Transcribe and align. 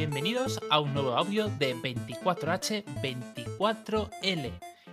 bienvenidos 0.00 0.58
a 0.70 0.80
un 0.80 0.94
nuevo 0.94 1.14
audio 1.14 1.50
de 1.58 1.76
24H24L, 1.76 4.50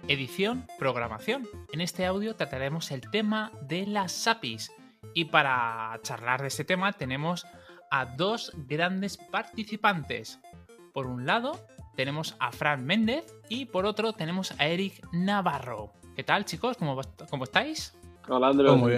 edición 0.10 0.66
programación. 0.78 1.48
En 1.72 1.80
este 1.80 2.06
audio 2.06 2.36
trataremos 2.36 2.92
el 2.92 3.10
tema 3.10 3.54
de 3.62 3.88
las 3.88 4.28
APIs 4.28 4.70
y 5.14 5.24
para 5.24 5.98
charlar 6.02 6.42
de 6.42 6.50
este 6.50 6.66
tema 6.66 6.92
tenemos 6.92 7.48
a 7.90 8.06
dos 8.06 8.52
grandes 8.68 9.16
participantes. 9.16 10.42
Por 10.92 11.08
un 11.08 11.26
lado 11.26 11.58
tenemos 11.96 12.36
a 12.40 12.52
Fran 12.52 12.86
Méndez 12.86 13.34
y 13.48 13.64
por 13.64 13.86
otro 13.86 14.12
tenemos 14.12 14.60
a 14.60 14.68
Eric 14.68 15.08
Navarro. 15.14 15.94
¿Qué 16.18 16.26
tal 16.26 16.44
chicos? 16.44 16.76
¿Cómo, 16.76 17.00
cómo 17.30 17.46
estáis? 17.46 17.98
Hola 18.28 18.50
Andrés, 18.50 18.76
muy 18.76 18.92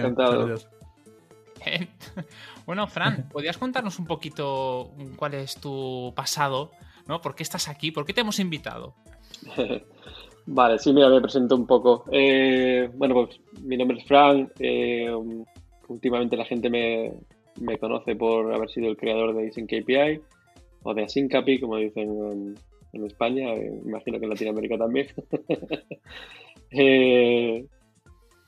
bueno, 2.66 2.86
Fran, 2.86 3.28
¿podrías 3.32 3.58
contarnos 3.58 3.98
un 3.98 4.06
poquito 4.06 4.92
cuál 5.16 5.34
es 5.34 5.56
tu 5.56 6.12
pasado? 6.14 6.70
¿no? 7.10 7.20
¿Por 7.20 7.34
qué 7.34 7.42
estás 7.42 7.68
aquí? 7.68 7.90
¿Por 7.90 8.06
qué 8.06 8.12
te 8.12 8.20
hemos 8.20 8.38
invitado? 8.38 8.94
vale, 10.46 10.78
sí, 10.78 10.92
mira, 10.92 11.08
me 11.08 11.20
presento 11.20 11.56
un 11.56 11.66
poco. 11.66 12.04
Eh, 12.12 12.88
bueno, 12.94 13.14
pues 13.14 13.40
mi 13.62 13.76
nombre 13.76 13.98
es 13.98 14.04
Fran. 14.04 14.50
Eh, 14.60 15.12
últimamente 15.88 16.36
la 16.36 16.44
gente 16.44 16.70
me, 16.70 17.78
conoce 17.78 18.14
por 18.14 18.54
haber 18.54 18.70
sido 18.70 18.88
el 18.88 18.96
creador 18.96 19.34
de 19.34 19.50
KPI 19.50 20.20
o 20.84 20.94
de 20.94 21.04
Asyncapi, 21.04 21.58
como 21.58 21.76
dicen 21.76 22.56
en, 22.92 23.04
España, 23.04 23.54
eh, 23.54 23.80
imagino 23.84 24.18
que 24.18 24.24
en 24.24 24.30
Latinoamérica 24.30 24.78
también. 24.78 25.08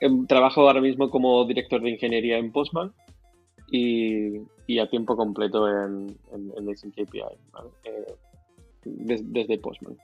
Em, 0.03 0.27
trabajo 0.27 0.63
ahora 0.63 0.81
mismo 0.81 1.11
como 1.11 1.45
director 1.45 1.81
de 1.81 1.91
ingeniería 1.91 2.37
en 2.37 2.51
Postman 2.51 2.93
y, 3.73 4.79
a 4.79 4.89
tiempo 4.89 5.17
completo 5.17 5.69
en, 5.69 6.17
en, 6.33 6.93
KPI, 6.93 7.23
eh, 7.85 8.15
desde, 8.85 9.59
Postman. 9.59 9.97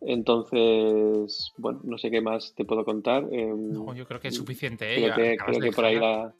Entonces, 0.00 1.52
bueno, 1.58 1.80
no 1.82 1.98
sé 1.98 2.10
qué 2.10 2.20
más 2.20 2.54
te 2.54 2.64
puedo 2.64 2.84
contar. 2.84 3.26
Em, 3.32 3.72
no, 3.72 3.94
yo 3.94 4.06
creo 4.06 4.20
que 4.20 4.28
es 4.28 4.36
suficiente. 4.36 4.94
¿eh? 4.94 5.36
Creo, 5.44 5.60
que, 5.60 5.72
por 5.72 5.84
ahí 5.84 5.96
la, 5.96 6.32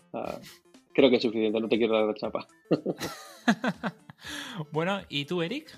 Creo 0.95 1.11
que 1.11 1.17
es 1.17 1.23
suficiente, 1.23 1.61
no 1.61 1.69
te 1.69 1.79
quiero 1.79 1.95
dar 1.95 2.07
la 2.07 2.15
chapa. 2.15 2.47
bueno, 4.73 5.01
¿y 5.09 5.25
tú, 5.25 5.43
Eric? 5.43 5.77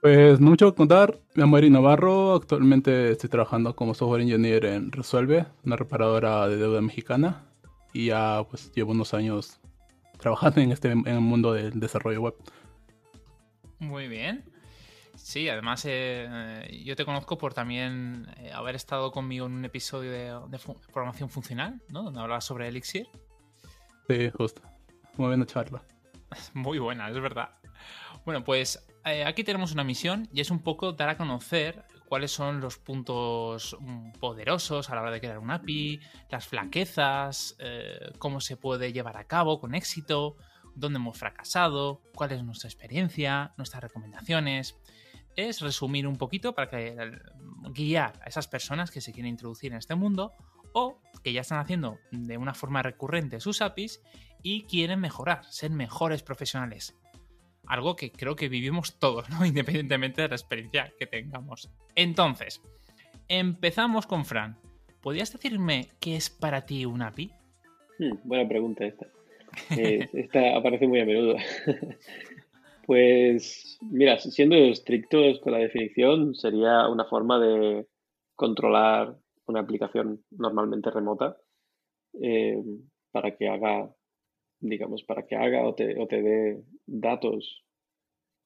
Pues 0.00 0.40
no 0.40 0.50
mucho 0.50 0.70
que 0.70 0.76
contar. 0.76 1.18
Me 1.34 1.42
llamo 1.42 1.58
Eric 1.58 1.72
Navarro. 1.72 2.34
Actualmente 2.34 3.10
estoy 3.10 3.30
trabajando 3.30 3.74
como 3.74 3.94
software 3.94 4.22
engineer 4.22 4.64
en 4.64 4.92
Resuelve, 4.92 5.46
una 5.64 5.76
reparadora 5.76 6.48
de 6.48 6.56
deuda 6.56 6.80
mexicana. 6.80 7.44
Y 7.92 8.06
ya 8.06 8.44
pues 8.48 8.72
llevo 8.72 8.92
unos 8.92 9.14
años 9.14 9.60
trabajando 10.18 10.60
en 10.60 10.72
este 10.72 10.90
en 10.90 11.06
el 11.06 11.20
mundo 11.20 11.52
del 11.52 11.78
desarrollo 11.80 12.20
web. 12.20 12.34
Muy 13.78 14.08
bien. 14.08 14.44
Sí, 15.18 15.48
además 15.48 15.84
eh, 15.84 16.80
yo 16.84 16.94
te 16.96 17.04
conozco 17.04 17.38
por 17.38 17.52
también 17.52 18.26
eh, 18.38 18.52
haber 18.52 18.76
estado 18.76 19.10
conmigo 19.10 19.46
en 19.46 19.52
un 19.52 19.64
episodio 19.64 20.10
de, 20.10 20.58
programación 20.92 21.28
funcional, 21.28 21.82
¿no? 21.90 22.04
Donde 22.04 22.20
hablabas 22.20 22.44
sobre 22.44 22.68
Elixir. 22.68 23.08
Sí, 24.08 24.30
justo. 24.30 24.62
Muy 25.16 25.28
buena 25.28 25.44
charla. 25.44 25.82
Muy 26.54 26.78
buena, 26.78 27.10
es 27.10 27.20
verdad. 27.20 27.50
Bueno, 28.24 28.44
pues 28.44 28.86
eh, 29.04 29.24
aquí 29.24 29.42
tenemos 29.44 29.72
una 29.72 29.84
misión 29.84 30.28
y 30.32 30.40
es 30.40 30.50
un 30.50 30.60
poco 30.60 30.92
dar 30.92 31.08
a 31.08 31.16
conocer 31.16 31.84
cuáles 32.08 32.32
son 32.32 32.60
los 32.60 32.78
puntos 32.78 33.76
mm, 33.78 34.12
poderosos 34.12 34.88
a 34.88 34.94
la 34.94 35.02
hora 35.02 35.10
de 35.10 35.20
crear 35.20 35.38
un 35.38 35.50
API, 35.50 36.00
las 36.30 36.48
flaquezas, 36.48 37.54
eh, 37.58 38.12
cómo 38.18 38.40
se 38.40 38.56
puede 38.56 38.92
llevar 38.92 39.18
a 39.18 39.24
cabo 39.24 39.60
con 39.60 39.74
éxito, 39.74 40.36
dónde 40.74 40.98
hemos 40.98 41.18
fracasado, 41.18 42.00
cuál 42.14 42.32
es 42.32 42.42
nuestra 42.42 42.68
experiencia, 42.68 43.52
nuestras 43.58 43.82
recomendaciones. 43.82 44.76
Es 45.36 45.60
resumir 45.60 46.06
un 46.06 46.16
poquito 46.16 46.54
para 46.54 46.70
que, 46.70 46.96
guiar 47.74 48.18
a 48.24 48.28
esas 48.28 48.48
personas 48.48 48.90
que 48.90 49.02
se 49.02 49.12
quieren 49.12 49.30
introducir 49.30 49.72
en 49.72 49.78
este 49.78 49.94
mundo 49.94 50.32
o 50.72 51.00
que 51.22 51.32
ya 51.32 51.42
están 51.42 51.58
haciendo 51.58 51.98
de 52.10 52.38
una 52.38 52.54
forma 52.54 52.82
recurrente 52.82 53.38
sus 53.40 53.60
APIs 53.60 54.00
y 54.42 54.64
quieren 54.64 55.00
mejorar, 55.00 55.44
ser 55.44 55.70
mejores 55.70 56.22
profesionales 56.22 56.96
algo 57.68 57.96
que 57.96 58.10
creo 58.10 58.34
que 58.34 58.48
vivimos 58.48 58.98
todos, 58.98 59.28
¿no? 59.30 59.44
Independientemente 59.46 60.22
de 60.22 60.28
la 60.28 60.34
experiencia 60.34 60.92
que 60.98 61.06
tengamos. 61.06 61.70
Entonces, 61.94 62.60
empezamos 63.28 64.06
con 64.06 64.24
Fran. 64.24 64.56
¿Podrías 65.00 65.32
decirme 65.32 65.88
qué 66.00 66.16
es 66.16 66.28
para 66.30 66.66
ti 66.66 66.84
un 66.84 67.02
API? 67.02 67.30
Hmm, 67.98 68.16
buena 68.24 68.48
pregunta 68.48 68.84
esta. 68.84 69.06
Eh, 69.76 70.06
esta 70.12 70.56
aparece 70.56 70.86
muy 70.86 71.00
a 71.00 71.06
menudo. 71.06 71.36
pues, 72.86 73.78
mira, 73.80 74.18
siendo 74.18 74.54
estrictos 74.56 75.40
con 75.40 75.52
la 75.52 75.58
definición, 75.58 76.34
sería 76.34 76.86
una 76.86 77.06
forma 77.06 77.40
de 77.40 77.86
controlar 78.36 79.16
una 79.46 79.60
aplicación 79.60 80.22
normalmente 80.30 80.90
remota 80.90 81.38
eh, 82.22 82.62
para 83.10 83.36
que 83.36 83.48
haga 83.48 83.90
digamos, 84.60 85.02
para 85.04 85.26
que 85.26 85.36
haga 85.36 85.66
o 85.66 85.74
te, 85.74 86.00
o 86.00 86.06
te 86.06 86.22
dé 86.22 86.62
datos 86.86 87.64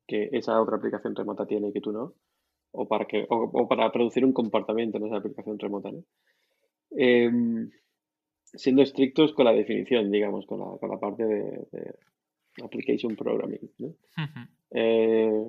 que 0.07 0.29
esa 0.33 0.61
otra 0.61 0.77
aplicación 0.77 1.15
remota 1.15 1.47
tiene 1.47 1.69
y 1.69 1.73
que 1.73 1.81
tú 1.81 1.93
no, 1.93 2.15
o 2.73 2.89
para, 2.89 3.07
que, 3.07 3.27
o, 3.29 3.69
para 3.69 3.91
producir 3.93 4.25
un 4.25 4.33
comportamiento 4.33 4.99
en 4.99 5.07
esa 5.07 5.17
aplicación 5.17 5.59
remota. 5.59 5.91
¿no? 5.91 6.05
Em, 6.91 7.71
siendo 8.45 8.83
estrictos 8.83 9.33
con 9.33 9.45
la 9.45 9.53
definición, 9.53 10.11
digamos, 10.11 10.47
con 10.47 10.61
la, 10.61 10.79
con 10.79 10.91
la 10.91 10.99
parte 10.99 11.25
de, 11.25 11.95
application 12.63 13.17
programming. 13.17 13.71
¿no? 13.79 13.95
Eh, 14.71 15.45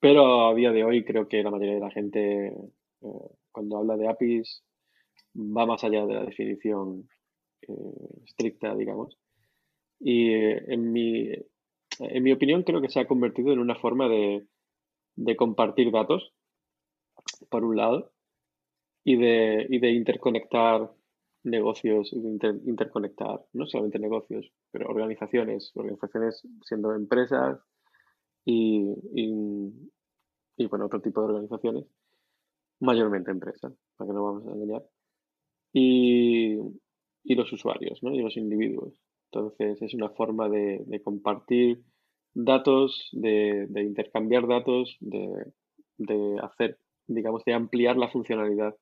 pero 0.00 0.48
a 0.48 0.54
día 0.54 0.72
de 0.72 0.82
hoy 0.82 1.04
creo 1.04 1.28
que 1.28 1.42
la 1.42 1.50
mayoría 1.50 1.74
de 1.74 1.80
la 1.80 1.90
gente, 1.90 2.46
eh, 2.48 3.30
cuando 3.52 3.78
habla 3.78 3.96
de 3.96 4.08
APIs, 4.08 4.64
va 5.36 5.66
más 5.66 5.84
allá 5.84 6.06
de 6.06 6.14
la 6.14 6.24
definición 6.24 7.08
eh, 7.62 8.24
estricta, 8.24 8.74
digamos, 8.74 9.16
y 10.00 10.32
eh, 10.32 10.64
en 10.68 10.92
mi, 10.92 11.28
en 11.98 12.22
mi 12.22 12.32
opinión 12.32 12.62
creo 12.62 12.80
que 12.80 12.88
se 12.88 13.00
ha 13.00 13.06
convertido 13.06 13.52
en 13.52 13.58
una 13.58 13.76
forma 13.76 14.08
de, 14.08 14.46
compartir 15.36 15.92
datos, 15.92 16.32
por 17.50 17.64
un 17.64 17.76
lado, 17.76 18.12
y 19.04 19.16
de, 19.16 19.66
y 19.68 19.78
de 19.78 19.90
interconectar 19.92 20.90
negocios, 21.42 22.12
y 22.12 22.20
de 22.20 22.60
interconectar 22.64 23.44
no 23.52 23.66
solamente 23.66 23.98
negocios, 23.98 24.50
pero 24.70 24.88
organizaciones, 24.88 25.72
organizaciones 25.74 26.42
siendo 26.62 26.94
empresas 26.94 27.60
y, 28.44 28.94
y, 29.14 30.66
bueno, 30.66 30.86
otro 30.86 31.00
tipo 31.00 31.20
de 31.20 31.26
organizaciones, 31.26 31.84
mayormente 32.80 33.30
empresas, 33.30 33.72
para 33.96 34.08
que 34.08 34.14
no 34.14 34.24
vamos 34.24 34.46
a 34.46 34.52
engañar, 34.52 34.84
y, 35.72 36.58
y 37.24 37.34
los 37.34 37.52
usuarios, 37.52 38.02
¿no? 38.02 38.14
Y 38.14 38.22
los 38.22 38.36
individuos. 38.36 38.94
Entonces 39.32 39.80
es 39.80 39.94
una 39.94 40.08
forma 40.10 40.48
de, 40.48 41.00
compartir 41.04 41.82
datos, 42.34 43.08
de, 43.12 43.68
intercambiar 43.76 44.48
datos, 44.48 44.96
de, 45.00 45.52
hacer, 46.42 46.78
digamos, 47.06 47.44
de 47.44 47.54
ampliar 47.54 47.96
la 47.96 48.08
funcionalidad 48.08 48.76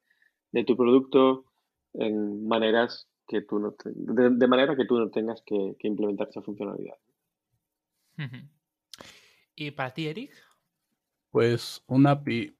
de 0.52 0.64
tu 0.64 0.76
producto 0.76 1.44
en 1.92 2.46
maneras 2.46 3.08
que 3.26 3.42
tú 3.42 3.58
no 3.58 3.74
de, 3.84 4.48
manera 4.48 4.74
que 4.74 4.86
tú 4.86 4.98
no 4.98 5.10
tengas 5.10 5.42
que, 5.42 5.76
implementar 5.82 6.28
esa 6.30 6.40
funcionalidad. 6.40 6.96
¿Y 9.54 9.70
para 9.72 9.92
ti, 9.92 10.08
Eric? 10.08 10.32
Pues 11.30 11.82
un 11.86 12.06
API, 12.06 12.56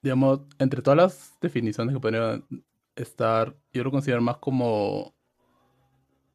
digamos, 0.00 0.42
entre 0.60 0.80
todas 0.80 0.96
las 0.96 1.40
definiciones 1.40 1.92
que 1.92 2.00
podrían 2.00 2.46
estar, 2.94 3.56
yo 3.72 3.82
lo 3.82 3.90
considero 3.90 4.22
más 4.22 4.36
como 4.36 5.14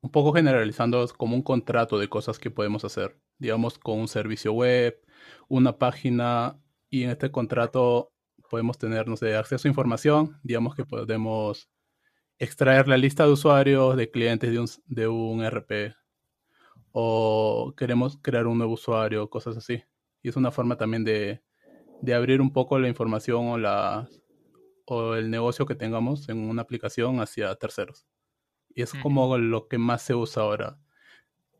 un 0.01 0.11
poco 0.11 0.33
generalizando 0.33 1.05
como 1.17 1.35
un 1.35 1.41
contrato 1.43 1.99
de 1.99 2.07
cosas 2.09 2.39
que 2.39 2.51
podemos 2.51 2.85
hacer, 2.85 3.19
digamos, 3.37 3.77
con 3.79 3.99
un 3.99 4.07
servicio 4.07 4.53
web, 4.53 4.99
una 5.47 5.77
página, 5.77 6.59
y 6.89 7.03
en 7.03 7.11
este 7.11 7.31
contrato 7.31 8.11
podemos 8.49 8.77
tener, 8.77 9.07
no 9.07 9.15
sé, 9.17 9.35
acceso 9.35 9.67
a 9.67 9.69
información, 9.69 10.39
digamos 10.43 10.75
que 10.75 10.85
podemos 10.85 11.69
extraer 12.39 12.87
la 12.87 12.97
lista 12.97 13.25
de 13.25 13.31
usuarios, 13.33 13.97
de 13.97 14.09
clientes 14.09 14.51
de 14.51 14.59
un, 14.59 14.67
de 14.87 15.07
un 15.07 15.43
RP, 15.43 15.95
o 16.91 17.73
queremos 17.77 18.17
crear 18.21 18.47
un 18.47 18.57
nuevo 18.57 18.73
usuario, 18.73 19.29
cosas 19.29 19.57
así. 19.57 19.83
Y 20.21 20.29
es 20.29 20.35
una 20.35 20.51
forma 20.51 20.77
también 20.77 21.03
de, 21.03 21.43
de 22.01 22.13
abrir 22.13 22.41
un 22.41 22.51
poco 22.51 22.79
la 22.79 22.87
información 22.87 23.47
o, 23.47 23.57
la, 23.57 24.09
o 24.85 25.15
el 25.15 25.29
negocio 25.29 25.65
que 25.65 25.75
tengamos 25.75 26.29
en 26.29 26.39
una 26.39 26.61
aplicación 26.63 27.19
hacia 27.19 27.53
terceros. 27.55 28.05
Y 28.79 28.81
es 28.81 28.93
como 28.93 29.37
lo 29.37 29.67
que 29.67 29.77
más 29.77 30.03
se 30.03 30.15
usa 30.15 30.43
ahora. 30.43 30.77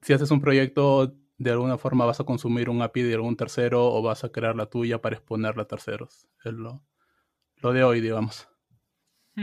Si 0.01 0.13
haces 0.13 0.31
un 0.31 0.39
proyecto, 0.39 1.17
de 1.37 1.51
alguna 1.51 1.77
forma 1.77 2.05
vas 2.05 2.21
a 2.21 2.23
consumir 2.23 2.69
un 2.69 2.81
API 2.81 3.01
de 3.01 3.15
algún 3.15 3.35
tercero 3.35 3.93
o 3.93 4.01
vas 4.01 4.23
a 4.23 4.29
crear 4.29 4.55
la 4.55 4.67
tuya 4.67 5.01
para 5.01 5.17
exponerla 5.17 5.63
a 5.63 5.67
terceros. 5.67 6.29
Es 6.45 6.53
lo, 6.53 6.81
de 7.61 7.83
hoy, 7.83 7.99
digamos. 7.99 8.47
O 9.35 9.41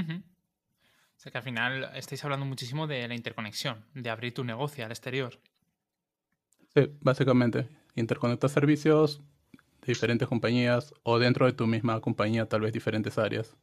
sea 1.17 1.31
que 1.31 1.37
al 1.37 1.45
final 1.45 1.91
estáis 1.97 2.25
hablando 2.25 2.47
muchísimo 2.47 2.87
de 2.87 3.07
la 3.09 3.15
interconexión, 3.15 3.85
de 3.93 4.09
abrir 4.09 4.33
tu 4.33 4.43
negocio 4.43 4.83
al 4.83 4.91
exterior. 4.91 5.39
Sí, 6.75 6.91
básicamente. 7.03 7.69
interconectas 7.95 8.53
servicios 8.53 9.21
de 9.83 9.89
diferentes 9.89 10.27
compañías 10.27 10.95
o 11.03 11.19
dentro 11.19 11.45
de 11.45 11.53
tu 11.53 11.67
misma 11.67 12.01
compañía, 12.01 12.49
tal 12.49 12.63
vez 12.63 12.73
diferentes 12.73 13.19
áreas. 13.19 13.55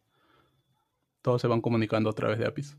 Todos 1.23 1.41
se 1.41 1.47
van 1.47 1.61
comunicando 1.61 2.11
a 2.11 2.13
través 2.13 2.37
de 2.37 2.45
APIs. 2.45 2.77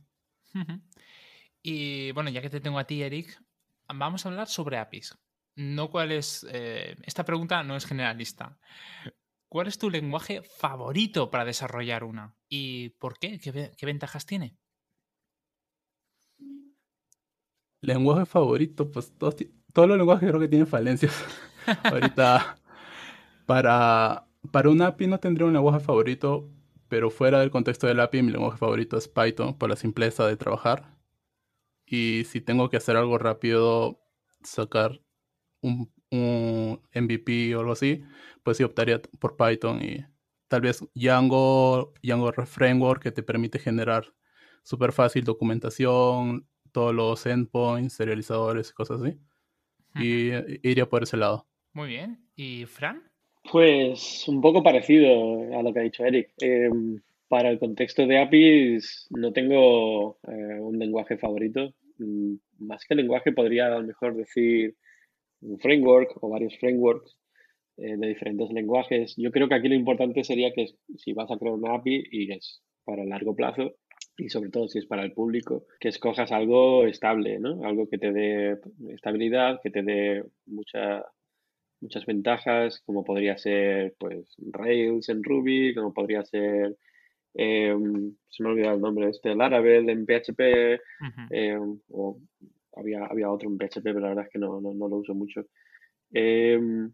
Y 1.66 2.12
bueno, 2.12 2.28
ya 2.28 2.42
que 2.42 2.50
te 2.50 2.60
tengo 2.60 2.78
a 2.78 2.84
ti, 2.84 3.02
Eric, 3.02 3.42
vamos 3.88 4.24
a 4.24 4.28
hablar 4.28 4.48
sobre 4.48 4.76
APIs. 4.76 5.16
No 5.56 5.90
cuál 5.90 6.12
es. 6.12 6.46
Eh, 6.50 6.94
esta 7.04 7.24
pregunta 7.24 7.62
no 7.62 7.74
es 7.74 7.86
generalista. 7.86 8.58
¿Cuál 9.48 9.68
es 9.68 9.78
tu 9.78 9.88
lenguaje 9.88 10.42
favorito 10.42 11.30
para 11.30 11.46
desarrollar 11.46 12.04
una? 12.04 12.36
¿Y 12.50 12.90
por 12.90 13.18
qué? 13.18 13.38
¿Qué, 13.38 13.86
ventajas 13.86 14.26
tiene? 14.26 14.58
Lenguaje 17.80 18.26
favorito, 18.26 18.90
pues 18.90 19.16
todos, 19.16 19.36
todos 19.72 19.88
los 19.88 19.96
lenguajes 19.96 20.28
creo 20.28 20.40
que 20.40 20.48
tienen 20.48 20.66
falencias. 20.66 21.24
Ahorita, 21.84 22.58
para, 23.46 24.26
para 24.50 24.68
un 24.68 24.82
API 24.82 25.06
no 25.06 25.18
tendría 25.18 25.46
un 25.46 25.54
lenguaje 25.54 25.80
favorito, 25.80 26.50
pero 26.88 27.10
fuera 27.10 27.40
del 27.40 27.50
contexto 27.50 27.86
del 27.86 28.00
API, 28.00 28.22
mi 28.22 28.32
lenguaje 28.32 28.58
favorito 28.58 28.98
es 28.98 29.08
Python 29.08 29.56
por 29.56 29.70
la 29.70 29.76
simpleza 29.76 30.26
de 30.26 30.36
trabajar. 30.36 30.93
Y 31.86 32.24
si 32.24 32.40
tengo 32.40 32.70
que 32.70 32.76
hacer 32.76 32.96
algo 32.96 33.18
rápido, 33.18 34.00
sacar 34.42 35.00
un, 35.60 35.92
un 36.10 36.80
MVP 36.94 37.54
o 37.54 37.60
algo 37.60 37.72
así, 37.72 38.02
pues 38.42 38.56
sí 38.56 38.64
optaría 38.64 39.00
por 39.18 39.36
Python 39.36 39.82
y 39.82 40.04
tal 40.48 40.60
vez 40.60 40.84
Django, 40.94 41.92
Django 42.02 42.32
Framework 42.32 43.02
que 43.02 43.12
te 43.12 43.22
permite 43.22 43.58
generar 43.58 44.12
súper 44.62 44.92
fácil 44.92 45.24
documentación, 45.24 46.46
todos 46.72 46.94
los 46.94 47.24
endpoints, 47.26 47.94
serializadores 47.94 48.70
y 48.70 48.72
cosas 48.72 49.02
así. 49.02 49.18
Y 49.96 50.32
iría 50.68 50.88
por 50.88 51.04
ese 51.04 51.16
lado. 51.16 51.46
Muy 51.72 51.88
bien. 51.88 52.28
¿Y 52.34 52.66
Fran? 52.66 53.02
Pues 53.50 54.26
un 54.26 54.40
poco 54.40 54.62
parecido 54.62 55.56
a 55.56 55.62
lo 55.62 55.72
que 55.72 55.80
ha 55.80 55.82
dicho 55.82 56.04
Eric. 56.04 56.30
Em, 56.38 57.00
para 57.28 57.50
el 57.50 57.58
contexto 57.58 58.06
de 58.06 58.18
APIs 58.18 59.06
no 59.10 59.32
tengo 59.32 60.18
eh, 60.28 60.60
un 60.60 60.78
lenguaje 60.78 61.16
favorito. 61.18 61.74
Mm, 61.98 62.34
más 62.58 62.84
que 62.84 62.94
lenguaje 62.94 63.32
podría 63.32 63.74
a 63.74 63.82
mejor 63.82 64.16
decir 64.16 64.76
un 65.40 65.58
framework 65.58 66.22
o 66.22 66.28
varios 66.28 66.56
frameworks 66.58 67.16
eh, 67.76 67.96
de 67.96 68.08
diferentes 68.08 68.50
lenguajes. 68.50 69.14
Yo 69.16 69.30
creo 69.30 69.48
que 69.48 69.54
aquí 69.56 69.68
lo 69.68 69.74
importante 69.74 70.24
sería 70.24 70.52
que 70.52 70.66
si 70.96 71.12
vas 71.12 71.30
a 71.30 71.38
crear 71.38 71.54
una 71.54 71.74
API 71.74 72.04
y 72.10 72.32
es 72.32 72.62
para 72.84 73.04
largo 73.04 73.34
plazo, 73.34 73.74
y 74.16 74.28
sobre 74.28 74.50
todo 74.50 74.68
si 74.68 74.78
es 74.78 74.86
para 74.86 75.02
el 75.02 75.12
público, 75.12 75.66
que 75.80 75.88
escojas 75.88 76.30
algo 76.32 76.86
estable, 76.86 77.38
¿no? 77.40 77.64
Algo 77.64 77.88
que 77.88 77.98
te 77.98 78.12
dé 78.12 78.58
estabilidad, 78.90 79.60
que 79.62 79.70
te 79.70 79.82
dé 79.82 80.24
mucha, 80.46 81.04
muchas 81.80 82.06
ventajas, 82.06 82.80
como 82.86 83.04
podría 83.04 83.36
ser 83.36 83.94
pues 83.98 84.34
Rails 84.38 85.08
en 85.08 85.24
Ruby, 85.24 85.74
como 85.74 85.92
podría 85.92 86.24
ser 86.24 86.76
em, 87.34 88.14
se 88.28 88.42
me 88.42 88.48
ha 88.48 88.52
olvidado 88.52 88.76
el 88.76 88.80
nombre 88.80 89.08
este, 89.10 89.34
Laravel 89.34 89.88
en 89.90 90.06
PHP, 90.06 90.80
em, 91.30 91.78
o 91.90 92.18
había, 92.76 93.04
había 93.06 93.30
otro 93.30 93.48
en 93.48 93.58
PHP, 93.58 93.82
pero 93.82 94.00
la 94.00 94.08
verdad 94.08 94.24
es 94.26 94.32
que 94.32 94.38
no, 94.38 94.60
no, 94.60 94.72
lo 94.72 94.96
uso 94.96 95.14
mucho. 95.14 95.46
Em, 96.12 96.92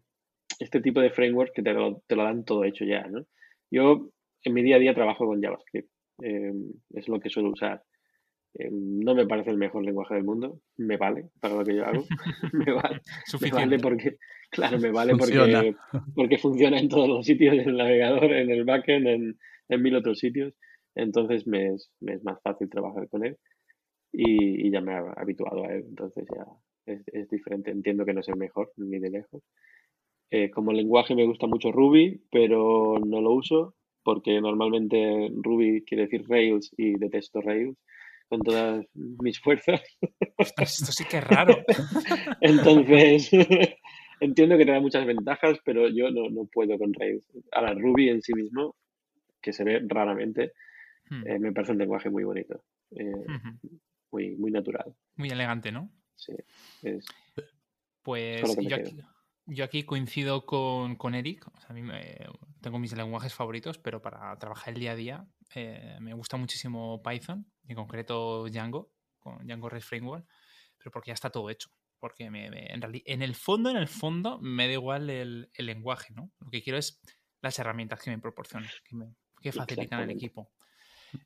este 0.59 0.81
tipo 0.81 0.99
de 0.99 1.11
framework 1.11 1.53
que 1.53 1.63
te 1.63 1.73
lo, 1.73 2.03
te 2.07 2.15
lo, 2.15 2.23
dan 2.23 2.43
todo 2.43 2.63
hecho 2.63 2.85
ya, 2.85 3.03
¿no? 3.07 3.25
Yo 3.69 4.09
en 4.43 4.53
mi 4.53 4.63
día 4.63 4.75
a 4.75 4.79
día 4.79 4.93
trabajo 4.93 5.25
con 5.25 5.41
JavaScript, 5.41 5.89
es 6.19 7.07
lo 7.07 7.19
que 7.19 7.29
suelo 7.29 7.51
usar. 7.51 7.83
No 8.53 9.15
me 9.15 9.25
parece 9.25 9.51
el 9.51 9.57
mejor 9.57 9.85
lenguaje 9.85 10.15
del 10.15 10.25
mundo, 10.25 10.59
me 10.77 10.97
vale 10.97 11.29
para 11.39 11.55
lo 11.55 11.63
que 11.63 11.75
yo 11.75 11.85
hago, 11.85 12.05
me, 12.53 12.73
vale, 12.73 13.01
me 13.39 13.49
vale 13.49 13.79
porque, 13.79 14.17
claro, 14.49 14.77
me 14.77 14.91
vale 14.91 15.15
porque, 15.15 15.75
porque 16.13 16.37
funciona 16.37 16.77
en 16.77 16.89
todos 16.89 17.07
los 17.07 17.25
sitios, 17.25 17.53
en 17.53 17.69
el 17.69 17.77
navegador, 17.77 18.25
en 18.33 18.51
el 18.51 18.65
backend, 18.65 19.07
en, 19.07 19.39
en 19.71 19.81
mil 19.81 19.95
otros 19.95 20.19
sitios, 20.19 20.53
entonces 20.95 21.47
me 21.47 21.73
es, 21.73 21.91
me 21.99 22.13
es 22.13 22.23
más 22.23 22.41
fácil 22.41 22.69
trabajar 22.69 23.07
con 23.09 23.25
él 23.25 23.37
y, 24.11 24.69
ya 24.71 24.81
me 24.81 24.93
he 24.93 25.01
habituado 25.17 25.65
a 25.65 25.73
él, 25.73 25.85
entonces 25.87 26.25
ya 26.35 26.45
es, 26.85 27.01
es, 27.07 27.29
diferente. 27.29 27.71
Entiendo 27.71 28.05
que 28.05 28.13
no 28.13 28.19
es 28.19 28.27
el 28.27 28.35
mejor, 28.35 28.71
ni 28.75 28.99
de 28.99 29.09
lejos. 29.09 29.41
Eh, 30.29 30.49
como 30.49 30.71
lenguaje 30.71 31.15
me 31.15 31.25
gusta 31.25 31.47
mucho 31.47 31.71
Ruby, 31.71 32.21
pero 32.31 32.99
no 33.05 33.21
lo 33.21 33.31
uso 33.31 33.75
porque 34.03 34.39
normalmente 34.41 35.29
Ruby 35.35 35.83
quiere 35.85 36.03
decir 36.03 36.25
Rails 36.27 36.73
y 36.77 36.97
detesto 36.97 37.41
Rails 37.41 37.77
con 38.29 38.41
todas 38.41 38.85
mis 38.93 39.39
fuerzas. 39.41 39.81
Esto, 40.37 40.91
sí 40.91 41.03
que 41.03 41.17
es 41.17 41.23
raro. 41.27 41.57
Entonces, 42.41 43.29
entiendo 44.21 44.57
que 44.57 44.65
te 44.65 44.71
da 44.71 44.79
muchas 44.79 45.05
ventajas, 45.05 45.59
pero 45.65 45.89
yo 45.89 46.09
no, 46.11 46.29
no 46.29 46.45
puedo 46.45 46.77
con 46.77 46.93
Rails. 46.93 47.29
Ahora, 47.51 47.73
Ruby 47.73 48.09
en 48.09 48.21
sí 48.21 48.33
mismo, 48.33 48.75
que 49.41 49.53
se 49.53 49.63
ve 49.63 49.81
raramente, 49.87 50.53
hmm. 51.09 51.27
eh, 51.27 51.39
me 51.39 51.51
parece 51.51 51.73
un 51.73 51.79
lenguaje 51.79 52.09
muy 52.09 52.23
bonito. 52.23 52.63
Eh, 52.91 53.11
muy, 54.11 54.35
muy 54.35 54.51
natural. 54.51 54.95
Muy 55.15 55.29
elegante, 55.29 55.71
¿no? 55.71 55.91
Sí. 56.15 56.33
pues 58.03 58.41
yo 59.47 59.65
aquí, 59.65 59.83
coincido 59.83 60.45
con, 60.45 61.15
Eric. 61.15 61.45
a 61.67 61.73
mí 61.73 61.81
tengo 62.61 62.79
mis 62.79 62.95
lenguajes 62.95 63.33
favoritos, 63.33 63.77
pero 63.79 64.01
para 64.01 64.37
trabajar 64.37 64.73
el 64.73 64.79
día 64.79 64.91
a 64.91 64.95
día 64.95 65.27
eh, 65.55 65.97
me 65.99 66.13
gusta 66.13 66.37
muchísimo 66.37 67.01
Python, 67.01 67.45
en 67.67 67.75
concreto 67.75 68.47
Django, 68.47 68.93
con 69.19 69.45
Django 69.45 69.69
REST 69.69 69.87
Framework, 69.87 70.25
pero 70.77 70.91
porque 70.91 71.09
ya 71.09 71.15
está 71.15 71.29
todo 71.29 71.49
hecho. 71.49 71.69
Porque 71.99 72.25
en, 72.25 72.35
en 72.35 73.21
el 73.21 73.35
fondo, 73.35 73.69
en 73.69 73.77
el 73.77 73.87
fondo, 73.87 74.39
me 74.39 74.67
da 74.67 74.73
igual 74.73 75.09
el, 75.09 75.51
lenguaje, 75.57 76.13
¿no? 76.13 76.31
Lo 76.39 76.49
que 76.49 76.63
quiero 76.63 76.79
es 76.79 76.99
las 77.41 77.59
herramientas 77.59 78.01
que 78.01 78.09
me 78.09 78.21
que, 78.21 78.95
me, 78.95 79.13
que 79.41 79.51
facilitan 79.51 80.01
el 80.01 80.11
equipo. 80.11 80.51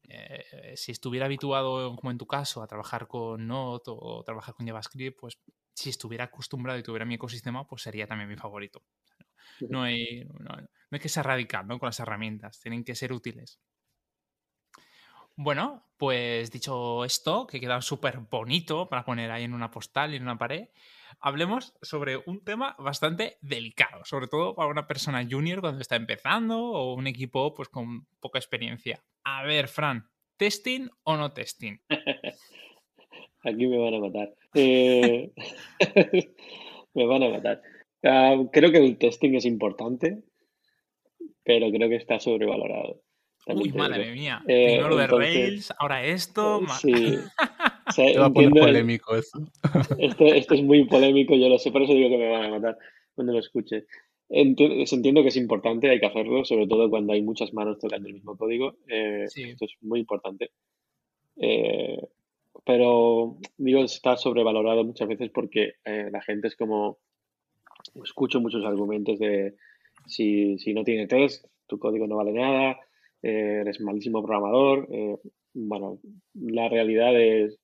Eh, 0.09 0.73
si 0.75 0.91
estuviera 0.91 1.25
habituado, 1.25 1.95
como 1.95 2.11
en 2.11 2.17
tu 2.17 2.25
caso, 2.25 2.61
a 2.61 2.67
trabajar 2.67 3.07
con 3.07 3.45
Node 3.47 3.83
o 3.87 4.23
trabajar 4.23 4.55
con 4.55 4.65
JavaScript, 4.65 5.19
pues 5.19 5.37
si 5.73 5.89
estuviera 5.89 6.25
acostumbrado 6.25 6.79
y 6.79 6.83
tuviera 6.83 7.05
mi 7.05 7.15
ecosistema, 7.15 7.67
pues 7.67 7.83
sería 7.83 8.07
también 8.07 8.29
mi 8.29 8.35
favorito. 8.35 8.83
No 9.69 9.83
hay, 9.83 10.25
no, 10.39 10.55
hay 10.91 10.99
que 10.99 11.09
ser 11.09 11.25
radical 11.25 11.67
con 11.67 11.87
las 11.87 11.99
herramientas, 11.99 12.59
tienen 12.59 12.83
que 12.83 12.95
ser 12.95 13.13
útiles. 13.13 13.59
Bueno, 15.37 15.85
pues 15.97 16.49
dicho 16.49 17.03
esto, 17.03 17.45
que 17.45 17.59
queda 17.59 17.81
súper 17.81 18.19
bonito 18.19 18.87
para 18.87 19.03
poner 19.03 19.31
ahí 19.31 19.43
en 19.43 19.53
una 19.53 19.69
postal 19.69 20.13
y 20.13 20.17
en 20.17 20.23
una 20.23 20.37
pared, 20.37 20.69
hablemos 21.19 21.73
sobre 21.81 22.17
un 22.25 22.43
tema 22.43 22.75
bastante 22.79 23.37
delicado, 23.41 24.03
sobre 24.05 24.27
todo 24.27 24.55
para 24.55 24.69
una 24.69 24.87
persona 24.87 25.25
junior 25.29 25.61
cuando 25.61 25.81
está 25.81 25.95
empezando 25.95 26.59
o 26.59 26.93
un 26.93 27.07
equipo 27.07 27.53
pues 27.53 27.69
con 27.69 28.05
poca 28.19 28.39
experiencia. 28.39 29.03
A 29.23 29.43
ver, 29.43 29.67
Fran, 29.67 30.09
¿testing 30.37 30.89
o 31.03 31.17
no 31.17 31.31
testing? 31.31 31.77
Aquí 33.43 33.67
me 33.67 33.77
van 33.77 33.93
a 33.93 33.99
matar. 33.99 34.33
Eh, 34.55 35.31
me 36.93 37.05
van 37.05 37.23
a 37.23 37.29
matar. 37.29 37.61
Ah, 38.03 38.35
creo 38.51 38.71
que 38.71 38.77
el 38.77 38.97
testing 38.97 39.35
es 39.35 39.45
importante, 39.45 40.23
pero 41.43 41.69
creo 41.71 41.89
que 41.89 41.95
está 41.95 42.19
sobrevalorado. 42.19 43.01
Uy, 43.47 43.71
madre 43.73 44.11
mía. 44.11 44.43
Eh, 44.47 44.77
Primero 44.77 44.95
de 44.95 45.07
Rails, 45.07 45.73
ahora 45.77 46.03
esto. 46.03 46.61
Sí. 46.81 46.93
Se 47.93 48.17
va 48.17 48.25
a 48.25 48.33
poner 48.33 48.51
polémico 48.51 49.15
eso. 49.15 49.39
Esto, 49.99 50.25
esto, 50.25 50.55
es 50.55 50.63
muy 50.63 50.85
polémico, 50.85 51.35
yo 51.35 51.49
lo 51.49 51.59
sé, 51.59 51.71
por 51.71 51.83
eso 51.83 51.93
digo 51.93 52.09
que 52.09 52.17
me 52.17 52.29
van 52.29 52.45
a 52.45 52.49
matar 52.49 52.77
cuando 53.13 53.33
lo 53.33 53.39
escuche. 53.39 53.85
Entiendo, 54.27 55.21
que 55.21 55.27
es 55.27 55.37
importante, 55.37 55.89
hay 55.89 55.99
que 55.99 56.07
hacerlo, 56.07 56.43
sobre 56.45 56.67
todo 56.67 56.89
cuando 56.89 57.13
hay 57.13 57.21
muchas 57.21 57.53
manos 57.53 57.77
tocando 57.79 58.07
el 58.07 58.15
mismo 58.15 58.35
código. 58.35 58.75
Eh, 58.87 59.25
esto 59.25 59.65
es 59.65 59.75
muy 59.81 59.99
importante. 59.99 60.51
Eh, 61.37 62.01
pero 62.65 63.37
digo, 63.57 63.83
está 63.83 64.17
sobrevalorado 64.17 64.83
muchas 64.83 65.07
veces 65.07 65.29
porque 65.29 65.73
eh, 65.85 66.09
la 66.11 66.21
gente 66.21 66.47
es 66.47 66.55
como, 66.55 66.97
escucho 68.03 68.41
muchos 68.41 68.65
argumentos 68.65 69.19
de 69.19 69.55
si, 70.07 70.57
si 70.57 70.73
no 70.73 70.83
tiene 70.83 71.05
test, 71.05 71.45
tu 71.67 71.77
código 71.77 72.07
no 72.07 72.15
vale 72.15 72.33
nada, 72.33 72.79
eres 73.21 73.79
malísimo 73.81 74.23
programador. 74.23 74.87
bueno, 75.53 75.99
la 76.33 76.69
realidad 76.69 77.19
es, 77.19 77.59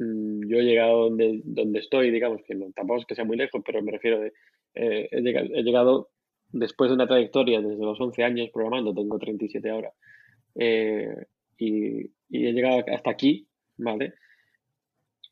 yo 0.00 0.58
he 0.58 0.62
llegado 0.62 1.04
donde, 1.10 1.42
donde 1.44 1.78
estoy, 1.78 2.10
digamos, 2.10 2.40
que 2.46 2.54
no, 2.54 2.70
tampoco 2.72 3.00
es 3.00 3.06
que 3.06 3.14
sea 3.14 3.24
muy 3.24 3.36
lejos, 3.36 3.62
pero 3.64 3.82
me 3.82 3.92
refiero 3.92 4.18
de 4.18 4.32
eh, 4.74 5.08
he, 5.10 5.62
llegado, 5.62 6.10
después 6.48 6.90
de 6.90 6.94
una 6.94 7.06
trayectoria 7.06 7.60
desde 7.60 7.84
los 7.84 8.00
11 8.00 8.22
años 8.22 8.50
programando, 8.50 8.94
tengo 8.94 9.18
37 9.18 9.68
ahora, 9.68 9.92
eh, 10.54 11.26
y, 11.58 12.10
he 12.30 12.52
llegado 12.52 12.84
hasta 12.94 13.10
aquí, 13.10 13.46
¿vale? 13.76 14.14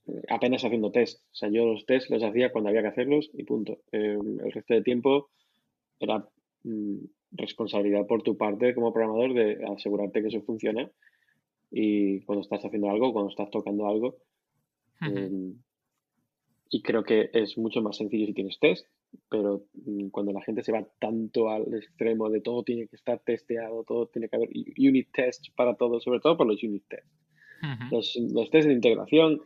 Eh, 0.06 0.22
apenas 0.28 0.64
haciendo 0.64 0.90
test. 0.90 1.22
O 1.32 1.34
sea, 1.34 1.48
yo 1.48 1.64
los 1.64 1.86
test 1.86 2.10
los 2.10 2.22
hacía 2.22 2.50
cuando 2.50 2.68
había 2.68 2.82
que 2.82 2.88
hacerlos 2.88 3.30
y 3.32 3.44
punto. 3.44 3.78
el 3.92 4.52
resto 4.52 4.74
de 4.74 4.82
tiempo 4.82 5.30
era 6.00 6.28
mm, 6.64 6.98
responsabilidad 7.32 8.06
por 8.06 8.22
tu 8.22 8.36
parte 8.36 8.74
como 8.74 8.92
programador 8.92 9.32
de 9.32 9.64
asegurarte 9.64 10.20
que 10.20 10.28
eso 10.28 10.42
funciona 10.42 10.90
y 11.70 12.20
cuando 12.22 12.42
estás 12.42 12.64
haciendo 12.64 12.90
algo, 12.90 13.12
cuando 13.12 13.30
estás 13.30 13.50
tocando 13.50 13.86
algo, 13.86 14.16
y 16.70 16.82
creo 16.82 17.02
que 17.02 17.30
es 17.32 17.56
mucho 17.56 17.80
más 17.80 17.96
sencillo 17.96 18.26
si 18.26 18.34
tienes 18.34 18.58
test, 18.58 18.86
pero 19.30 19.64
mm, 19.72 20.08
cuando 20.08 20.32
la 20.32 20.42
gente 20.42 20.62
se 20.62 20.72
va 20.72 20.86
tanto 20.98 21.48
al 21.48 21.72
extremo 21.74 22.28
de 22.28 22.40
todo 22.40 22.62
tiene 22.62 22.88
que 22.88 22.96
estar 22.96 23.20
testeado, 23.20 23.84
todo 23.84 24.06
tiene 24.06 24.28
que 24.28 24.36
haber 24.36 24.50
unit 24.76 25.08
tests 25.12 25.50
para 25.50 25.74
todo, 25.74 26.00
sobre 26.00 26.20
todo 26.20 26.36
por 26.36 26.46
los 26.46 26.62
unit 26.62 26.84
tests. 26.88 27.10
los, 27.90 28.16
los 28.32 28.50
tests 28.50 28.68
de 28.68 28.74
integración 28.74 29.40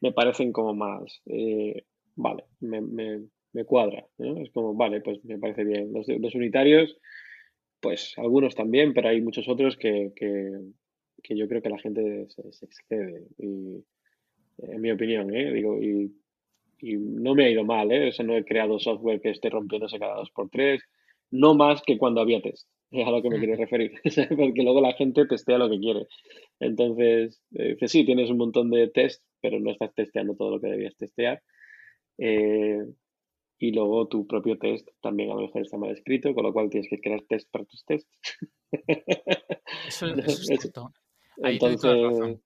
me 0.00 0.12
parecen 0.12 0.52
como 0.52 0.74
más, 0.74 1.22
eh, 1.26 1.84
vale, 2.16 2.44
me, 2.60 2.80
me, 2.80 3.24
me 3.52 3.64
cuadra. 3.64 4.06
Es 4.18 4.50
como, 4.50 4.74
vale, 4.74 5.00
pues 5.00 5.24
me 5.24 5.38
parece 5.38 5.64
bien. 5.64 5.92
Los, 5.92 6.06
los 6.08 6.34
unitarios, 6.34 6.98
pues 7.80 8.14
algunos 8.18 8.54
también, 8.54 8.92
pero 8.92 9.08
hay 9.08 9.22
muchos 9.22 9.48
otros 9.48 9.76
que, 9.76 10.12
que, 10.16 10.50
que 11.22 11.36
yo 11.36 11.48
creo 11.48 11.62
que 11.62 11.70
la 11.70 11.78
gente 11.78 12.26
se, 12.28 12.52
se 12.52 12.66
excede. 12.66 13.28
Y, 13.38 13.84
en 14.58 14.80
mi 14.80 14.90
opinión, 14.90 15.34
¿eh? 15.34 15.52
Digo, 15.52 15.80
y 15.80 16.12
y 16.84 16.96
no 16.96 17.34
me 17.34 17.46
ha 17.46 17.50
ido 17.50 17.64
mal, 17.64 17.90
¿eh? 17.90 18.08
O 18.08 18.12
sea, 18.12 18.26
no 18.26 18.36
he 18.36 18.44
creado 18.44 18.78
software 18.78 19.20
que 19.20 19.30
esté 19.30 19.48
rompiéndose 19.48 19.98
cada 19.98 20.16
dos 20.16 20.30
por 20.30 20.50
tres, 20.50 20.82
no 21.30 21.54
más 21.54 21.82
que 21.82 21.96
cuando 21.96 22.20
había 22.20 22.42
test, 22.42 22.68
es 22.90 23.06
a 23.06 23.10
lo 23.10 23.22
que 23.22 23.30
me 23.30 23.38
quiero 23.38 23.56
referir, 23.56 23.92
porque 24.36 24.62
luego 24.62 24.82
la 24.82 24.92
gente 24.92 25.26
testea 25.26 25.58
lo 25.58 25.70
que 25.70 25.78
quiere. 25.78 26.06
Entonces, 26.60 27.42
eh, 27.54 27.76
sí, 27.86 28.04
tienes 28.04 28.30
un 28.30 28.36
montón 28.36 28.70
de 28.70 28.88
test, 28.88 29.24
pero 29.40 29.58
no 29.60 29.70
estás 29.70 29.94
testeando 29.94 30.36
todo 30.36 30.50
lo 30.50 30.60
que 30.60 30.68
debías 30.68 30.96
testear. 30.96 31.42
Eh, 32.18 32.84
y 33.58 33.72
luego 33.72 34.06
tu 34.08 34.26
propio 34.26 34.58
test 34.58 34.86
también 35.00 35.30
a 35.30 35.34
lo 35.34 35.42
mejor 35.42 35.62
está 35.62 35.78
mal 35.78 35.90
escrito, 35.90 36.34
con 36.34 36.44
lo 36.44 36.52
cual 36.52 36.68
tienes 36.68 36.90
que 36.90 37.00
crear 37.00 37.22
test 37.22 37.50
para 37.50 37.64
tus 37.64 37.84
tests. 37.86 38.38
Eso, 39.88 40.06
es 40.06 40.46
cierto. 40.46 40.92
Entonces, 41.38 42.38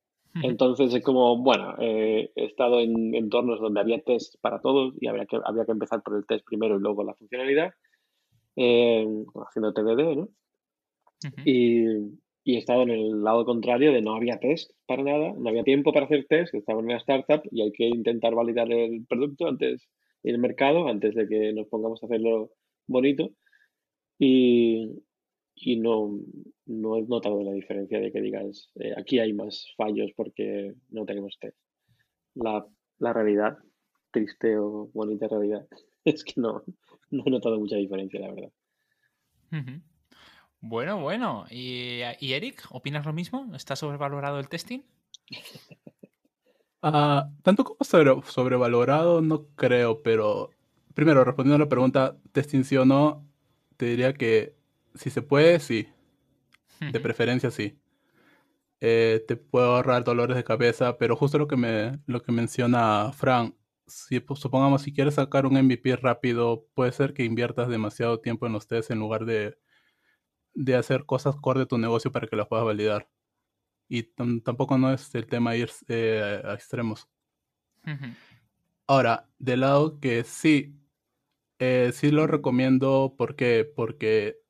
entonces 0.43 0.95
es 0.95 1.03
como, 1.03 1.39
bueno, 1.39 1.75
eh, 1.81 2.31
he 2.35 2.45
estado 2.45 2.81
en 2.81 3.15
entornos 3.15 3.61
donde 3.61 3.81
había 3.81 4.01
test 4.03 4.37
para 4.41 4.61
todos 4.61 4.95
y 5.01 5.09
había 5.09 5.27
que, 5.27 5.39
había 5.45 5.65
que 5.65 5.73
empezar 5.73 6.03
por 6.03 6.17
el 6.17 6.27
test 6.27 6.45
primero 6.45 6.77
y 6.77 6.81
luego 6.81 7.05
la 7.05 7.15
funcionalidad, 7.15 7.73
eh, 8.57 9.07
haciendo 9.47 9.73
TDD, 9.73 10.17
¿no? 10.17 10.29
y, 11.45 11.85
y, 12.45 12.55
he 12.55 12.59
estado 12.59 12.83
en 12.83 12.91
el 12.91 13.23
lado 13.23 13.45
contrario 13.45 13.93
de 13.93 14.03
no 14.03 14.15
había 14.15 14.39
test 14.39 14.71
para 14.87 15.03
nada, 15.03 15.35
no 15.37 15.49
había 15.49 15.65
tiempo 15.65 15.93
para 15.93 16.07
hacer 16.07 16.27
test, 16.29 16.55
estaba 16.55 16.79
en 16.79 16.87
una 16.87 16.99
startup 16.99 17.43
y 17.51 17.63
hay 17.63 17.73
que 17.73 17.87
intentar 17.87 18.35
validar 18.35 18.71
el 18.73 19.05
producto 19.07 19.49
antes, 19.49 19.89
el 20.23 20.39
mercado, 20.39 20.89
antes 20.89 21.15
de 21.15 21.27
que 21.29 21.53
nos 21.53 21.67
pongamos 21.69 22.03
a 22.03 22.07
hacerlo 22.07 22.53
bonito. 22.87 23.31
Y, 24.19 25.03
y 25.55 25.77
no, 25.77 26.21
no 26.69 26.97
he 26.97 27.03
notado 27.03 27.43
la 27.43 27.53
diferencia 27.53 27.99
de 27.99 28.13
que 28.13 28.21
digas, 28.21 28.71
eh, 28.77 28.95
aquí 28.97 29.19
hay 29.19 29.33
más 29.33 29.73
fallos 29.77 30.11
porque 30.15 30.75
no 30.91 31.05
tenemos 31.05 31.37
test. 31.41 31.57
La, 32.35 32.65
la, 32.99 33.13
realidad, 33.13 33.59
triste 34.11 34.57
o 34.59 34.91
bonita 34.93 35.27
realidad, 35.29 35.67
es 36.05 36.23
que 36.23 36.35
no, 36.37 36.63
no 37.11 37.23
he 37.27 37.31
notado 37.31 37.59
mucha 37.59 37.77
diferencia, 37.77 38.21
la 38.21 38.33
verdad. 38.33 38.53
Bueno, 40.61 41.01
bueno. 41.01 41.47
¿Y, 41.51 42.01
¿Y, 42.21 42.33
Eric, 42.33 42.67
opinas 42.71 43.07
lo 43.07 43.13
mismo? 43.13 43.49
¿Está 43.55 43.77
sobrevalorado 43.77 44.39
el 44.39 44.49
testing? 44.49 44.81
Uh, 46.83 47.33
tanto 47.43 47.65
como 47.65 47.79
sobre, 47.83 48.13
sobrevalorado, 48.27 49.23
no 49.23 49.47
creo, 49.57 50.03
pero 50.03 50.51
primero, 50.95 51.25
respondiendo 51.25 51.57
a 51.57 51.65
la 51.65 51.69
pregunta, 51.69 52.17
testing 52.33 52.65
sí 52.65 52.77
o 52.77 52.85
no, 52.85 53.25
te 53.77 53.87
diría 53.87 54.13
que 54.13 54.55
si 54.95 55.11
se 55.11 55.23
puede, 55.23 55.61
sí. 55.61 55.89
De 56.81 57.01
preferencia, 57.01 57.51
sí. 57.51 57.79
Eh, 58.81 59.25
te 59.27 59.37
puedo 59.37 59.77
ahorrar 59.77 60.05
dolores 60.05 60.37
de 60.37 60.45
cabeza, 60.45 60.99
pero 60.99 61.17
justo 61.17 61.39
lo 61.39 61.49
que, 61.49 61.57
me, 61.57 62.01
lo 62.07 62.23
que 62.23 62.31
menciona 62.31 63.13
Fran, 63.13 63.57
si 63.87 64.21
pues, 64.21 64.39
supongamos 64.41 64.83
si 64.83 64.93
quieres 64.93 65.15
sacar 65.15 65.47
un 65.47 65.55
MVP 65.55 65.97
rápido, 65.97 66.67
puede 66.75 66.93
ser 66.93 67.15
que 67.15 67.25
inviertas 67.25 67.69
demasiado 67.69 68.21
tiempo 68.21 68.47
en 68.47 68.53
los 68.53 68.69
tests 68.69 68.91
en 68.91 69.01
lugar 69.01 69.25
de, 69.25 69.59
de 70.55 70.77
hacer 70.77 71.07
cosas 71.07 71.37
core 71.37 71.61
de 71.61 71.67
tu 71.67 71.79
negocio 71.79 72.13
para 72.13 72.27
que 72.27 72.37
las 72.37 72.47
puedas 72.47 72.65
validar. 72.65 73.09
Y 73.89 74.03
tampoco 74.03 74.77
no 74.77 74.93
es 74.93 75.15
el 75.15 75.27
tema 75.27 75.57
ir 75.57 75.71
eh, 75.89 76.43
a 76.45 76.53
extremos. 76.55 77.09
Ahora, 78.87 79.31
del 79.39 79.61
lado 79.61 79.99
que 79.99 80.25
sí, 80.25 80.79
eh, 81.59 81.91
sí 81.95 82.11
lo 82.11 82.27
recomiendo 82.27 83.15
porque, 83.17 83.71
porque 83.75 84.41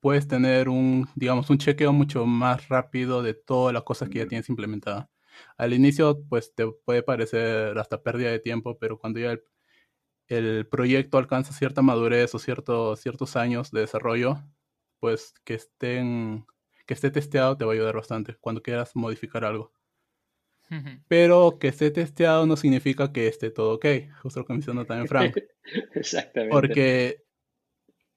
puedes 0.00 0.26
tener 0.28 0.68
un, 0.68 1.08
digamos, 1.14 1.50
un 1.50 1.58
chequeo 1.58 1.92
mucho 1.92 2.26
más 2.26 2.68
rápido 2.68 3.22
de 3.22 3.34
todas 3.34 3.72
las 3.74 3.84
cosas 3.84 4.08
que 4.08 4.18
ya 4.18 4.26
tienes 4.26 4.48
implementadas. 4.48 5.08
Al 5.56 5.72
inicio, 5.72 6.22
pues 6.28 6.54
te 6.54 6.66
puede 6.66 7.02
parecer 7.02 7.78
hasta 7.78 8.02
pérdida 8.02 8.30
de 8.30 8.40
tiempo, 8.40 8.78
pero 8.78 8.98
cuando 8.98 9.20
ya 9.20 9.38
el, 10.28 10.66
proyecto 10.68 11.18
alcanza 11.18 11.52
cierta 11.52 11.82
madurez 11.82 12.34
o 12.34 12.38
ciertos 12.38 13.36
años 13.36 13.70
de 13.70 13.80
desarrollo, 13.80 14.38
pues 15.00 15.34
que 15.44 15.54
estén 15.54 16.46
que 16.86 16.94
esté 16.94 17.12
testeado 17.12 17.56
te 17.56 17.64
va 17.64 17.70
a 17.70 17.74
ayudar 17.74 17.94
bastante 17.94 18.36
cuando 18.40 18.62
quieras 18.62 18.96
modificar 18.96 19.44
algo. 19.44 19.72
Pero 21.08 21.58
que 21.58 21.68
esté 21.68 21.90
testeado 21.90 22.46
no 22.46 22.56
significa 22.56 23.12
que 23.12 23.26
esté 23.26 23.50
todo 23.50 23.74
ok. 23.74 23.86
Justo 24.22 24.40
lo 24.40 24.46
que 24.46 24.52
mencionó 24.52 24.84
también 24.84 25.08
Frank. 25.08 25.36
Exactamente. 25.94 26.52
Porque 26.52 27.24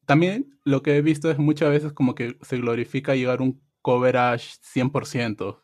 también 0.06 0.60
lo 0.64 0.82
que 0.82 0.98
he 0.98 1.02
visto 1.02 1.30
es 1.32 1.38
muchas 1.38 1.70
veces 1.70 1.94
como 1.94 2.16
que 2.16 2.38
se 2.42 2.58
glorifica 2.58 3.16
llegar 3.16 3.40
a 3.40 3.44
un 3.44 3.62
coverage 3.82 4.58
100%, 4.62 5.64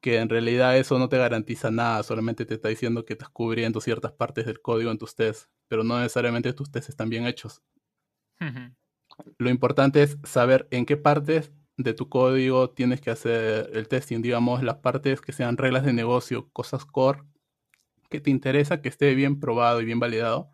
que 0.00 0.18
en 0.18 0.28
realidad 0.28 0.76
eso 0.76 0.98
no 0.98 1.08
te 1.08 1.18
garantiza 1.18 1.70
nada, 1.70 2.02
solamente 2.02 2.46
te 2.46 2.54
está 2.54 2.68
diciendo 2.68 3.04
que 3.04 3.12
estás 3.12 3.28
cubriendo 3.28 3.80
ciertas 3.80 4.12
partes 4.12 4.46
del 4.46 4.60
código 4.60 4.90
en 4.90 4.98
tus 4.98 5.14
tests, 5.14 5.48
pero 5.68 5.84
no 5.84 5.98
necesariamente 5.98 6.52
tus 6.52 6.70
tests 6.70 6.90
están 6.90 7.10
bien 7.10 7.26
hechos. 7.26 7.62
Lo 9.38 9.50
importante 9.50 10.02
es 10.02 10.18
saber 10.24 10.66
en 10.70 10.86
qué 10.86 10.96
partes 10.96 11.52
de 11.76 11.94
tu 11.94 12.08
código 12.08 12.70
tienes 12.70 13.00
que 13.00 13.10
hacer 13.10 13.70
el 13.72 13.88
testing, 13.88 14.22
digamos, 14.22 14.62
las 14.62 14.78
partes 14.78 15.20
que 15.20 15.32
sean 15.32 15.56
reglas 15.56 15.84
de 15.84 15.92
negocio, 15.92 16.50
cosas 16.52 16.84
core 16.84 17.22
que 18.08 18.20
te 18.20 18.30
interesa 18.30 18.82
que 18.82 18.88
esté 18.88 19.14
bien 19.14 19.38
probado 19.38 19.80
y 19.80 19.84
bien 19.84 20.00
validado, 20.00 20.50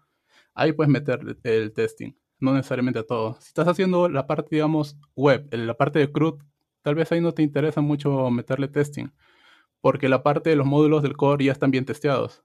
ahí 0.54 0.72
puedes 0.72 0.92
meter 0.92 1.38
el 1.42 1.72
testing 1.72 2.12
no 2.40 2.54
necesariamente 2.54 3.00
a 3.00 3.06
todo. 3.06 3.36
Si 3.40 3.48
estás 3.48 3.68
haciendo 3.68 4.08
la 4.08 4.26
parte, 4.26 4.56
digamos, 4.56 4.96
web, 5.14 5.48
la 5.52 5.76
parte 5.76 5.98
de 5.98 6.12
CRUD, 6.12 6.42
tal 6.82 6.94
vez 6.94 7.10
ahí 7.12 7.20
no 7.20 7.32
te 7.32 7.42
interesa 7.42 7.80
mucho 7.80 8.30
meterle 8.30 8.68
testing, 8.68 9.08
porque 9.80 10.08
la 10.08 10.22
parte 10.22 10.50
de 10.50 10.56
los 10.56 10.66
módulos 10.66 11.02
del 11.02 11.16
core 11.16 11.44
ya 11.46 11.52
están 11.52 11.70
bien 11.70 11.84
testeados. 11.84 12.44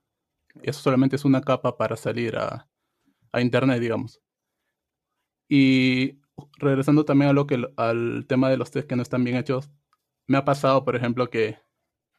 Eso 0.62 0.80
solamente 0.82 1.16
es 1.16 1.24
una 1.24 1.42
capa 1.42 1.76
para 1.76 1.96
salir 1.96 2.36
a, 2.36 2.68
internet, 3.40 3.80
digamos. 3.80 4.20
Y 5.48 6.20
regresando 6.58 7.04
también 7.04 7.30
a 7.30 7.32
lo 7.32 7.46
que 7.46 7.66
al 7.76 8.26
tema 8.28 8.50
de 8.50 8.56
los 8.56 8.70
tests 8.70 8.88
que 8.88 8.96
no 8.96 9.02
están 9.02 9.24
bien 9.24 9.36
hechos, 9.36 9.70
me 10.26 10.38
ha 10.38 10.44
pasado, 10.44 10.84
por 10.84 10.96
ejemplo, 10.96 11.30
que 11.30 11.58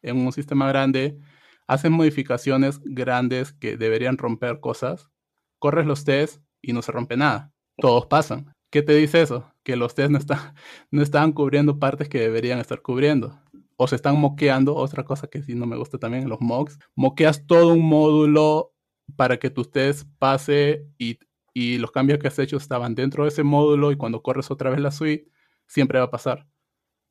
en 0.01 0.17
un 0.17 0.31
sistema 0.33 0.67
grande 0.67 1.19
hacen 1.67 1.93
modificaciones 1.93 2.79
grandes 2.83 3.53
que 3.53 3.77
deberían 3.77 4.17
romper 4.17 4.59
cosas, 4.59 5.11
corres 5.59 5.85
los 5.85 6.03
tests 6.03 6.41
y 6.61 6.73
no 6.73 6.81
se 6.81 6.91
rompe 6.91 7.17
nada 7.17 7.52
todos 7.77 8.05
pasan. 8.05 8.53
¿Qué 8.69 8.81
te 8.81 8.95
dice 8.95 9.21
eso? 9.21 9.51
Que 9.63 9.75
los 9.75 9.93
test 9.93 10.09
no, 10.09 10.17
están, 10.17 10.55
no 10.91 11.01
están 11.01 11.31
cubriendo 11.31 11.79
partes 11.79 12.09
que 12.09 12.19
deberían 12.19 12.59
estar 12.59 12.81
cubriendo. 12.81 13.39
O 13.77 13.87
se 13.87 13.95
están 13.95 14.19
moqueando, 14.19 14.75
otra 14.75 15.03
cosa 15.03 15.27
que 15.27 15.43
sí 15.43 15.55
no 15.55 15.65
me 15.65 15.77
gusta 15.77 15.97
también, 15.97 16.29
los 16.29 16.41
mocks. 16.41 16.79
Moqueas 16.95 17.45
todo 17.45 17.73
un 17.73 17.85
módulo 17.85 18.73
para 19.15 19.37
que 19.37 19.49
tus 19.49 19.71
test 19.71 20.07
pase 20.17 20.87
y, 20.97 21.19
y 21.53 21.77
los 21.77 21.91
cambios 21.91 22.19
que 22.19 22.27
has 22.27 22.39
hecho 22.39 22.57
estaban 22.57 22.95
dentro 22.95 23.23
de 23.23 23.29
ese 23.29 23.43
módulo 23.43 23.91
y 23.91 23.95
cuando 23.95 24.21
corres 24.21 24.49
otra 24.49 24.69
vez 24.69 24.79
la 24.79 24.91
suite, 24.91 25.29
siempre 25.67 25.99
va 25.99 26.05
a 26.05 26.11
pasar. 26.11 26.47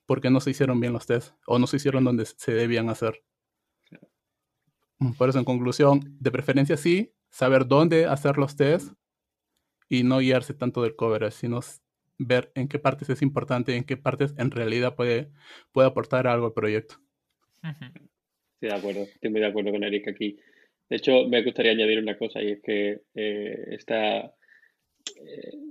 Porque 0.07 0.31
no 0.31 0.41
se 0.41 0.51
hicieron 0.51 0.81
bien 0.81 0.93
los 0.93 1.07
tests 1.07 1.35
o 1.47 1.59
no 1.59 1.67
se 1.67 1.77
hicieron 1.77 2.05
donde 2.05 2.27
se 2.27 2.53
debían 2.53 2.89
hacer. 2.89 3.23
Por 5.19 5.29
eso, 5.29 5.39
en 5.39 5.45
conclusión, 5.45 6.17
de 6.21 6.31
preferencia 6.31 6.77
sí, 6.77 7.15
saber 7.31 7.67
dónde 7.67 8.07
hacer 8.07 8.39
los 8.39 8.57
tests 8.57 8.95
y 9.93 10.05
no 10.05 10.21
guiarse 10.21 10.55
tanto 10.55 10.83
del 10.83 10.97
cover, 10.97 11.31
sino 11.33 11.61
ver 12.17 12.51
en 12.55 12.67
qué 12.67 12.79
partes 12.79 13.11
es 13.11 13.21
importante, 13.21 13.77
en 13.77 13.85
qué 13.85 13.99
partes 13.99 14.35
en 14.39 14.51
realidad 14.51 14.97
puede, 14.97 15.29
puede 15.71 15.89
aportar 15.89 16.27
algo 16.27 16.47
al 16.47 16.55
proyecto. 16.55 16.95
Sí, 18.59 18.69
de 18.69 18.73
acuerdo, 18.73 19.03
estoy 19.03 19.31
muy 19.31 19.41
de 19.41 19.49
acuerdo 19.49 19.71
con 19.71 19.85
Eric 19.85 20.09
aquí. 20.09 20.39
De 20.89 20.97
hecho, 20.97 21.29
me 21.29 21.45
gustaría 21.45 21.73
añadir 21.73 21.99
una 21.99 22.17
cosa 22.17 22.43
y 22.43 22.53
es 22.53 22.63
que 22.63 23.03
eh, 23.15 23.65
esta, 23.73 24.35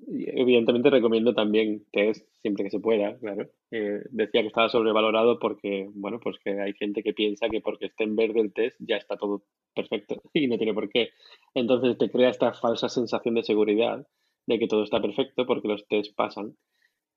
evidentemente 0.07 0.89
recomiendo 0.89 1.33
también 1.33 1.85
test 1.91 2.27
siempre 2.41 2.65
que 2.65 2.71
se 2.71 2.79
pueda, 2.79 3.17
claro. 3.19 3.49
Eh, 3.71 4.01
decía 4.11 4.41
que 4.41 4.47
estaba 4.47 4.69
sobrevalorado 4.69 5.39
porque, 5.39 5.89
bueno, 5.93 6.19
pues 6.19 6.37
que 6.43 6.59
hay 6.59 6.73
gente 6.73 7.03
que 7.03 7.13
piensa 7.13 7.49
que 7.49 7.61
porque 7.61 7.87
esté 7.87 8.03
en 8.03 8.15
verde 8.15 8.41
el 8.41 8.53
test 8.53 8.77
ya 8.79 8.97
está 8.97 9.17
todo 9.17 9.43
perfecto 9.73 10.21
y 10.33 10.47
no 10.47 10.57
tiene 10.57 10.73
por 10.73 10.89
qué. 10.89 11.09
Entonces 11.53 11.97
te 11.97 12.09
crea 12.09 12.29
esta 12.29 12.53
falsa 12.53 12.89
sensación 12.89 13.35
de 13.35 13.43
seguridad 13.43 14.05
de 14.47 14.59
que 14.59 14.67
todo 14.67 14.83
está 14.83 15.01
perfecto 15.01 15.45
porque 15.45 15.67
los 15.67 15.87
tests 15.87 16.13
pasan. 16.13 16.55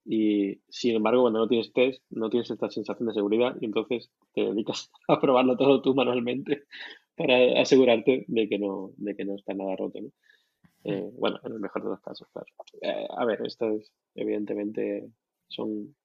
Y 0.06 0.60
sin 0.68 0.96
embargo, 0.96 1.22
cuando 1.22 1.40
no 1.40 1.48
tienes 1.48 1.72
test, 1.72 2.04
no 2.10 2.28
tienes 2.28 2.50
esta 2.50 2.68
sensación 2.68 3.08
de 3.08 3.14
seguridad 3.14 3.56
y 3.60 3.64
entonces 3.64 4.12
te 4.34 4.42
dedicas 4.42 4.92
a 5.08 5.20
probarlo 5.20 5.56
todo 5.56 5.82
tú 5.82 5.94
manualmente 5.94 6.64
para 7.16 7.60
asegurarte 7.60 8.24
de 8.28 8.48
que 8.48 8.58
no, 8.58 8.92
de 8.96 9.16
que 9.16 9.24
no 9.24 9.34
está 9.34 9.54
nada 9.54 9.76
roto. 9.76 10.00
¿no? 10.00 10.10
Eh, 10.84 11.10
bueno, 11.18 11.40
en 11.42 11.52
el 11.52 11.60
mejor 11.60 11.82
de 11.82 11.90
los 11.90 12.00
casos, 12.00 12.28
claro. 12.30 12.46
Eh, 12.82 13.06
a 13.10 13.24
ver, 13.24 13.40
esto 13.46 13.70
es, 13.70 13.90
evidentemente 14.14 15.08
son, 15.48 15.96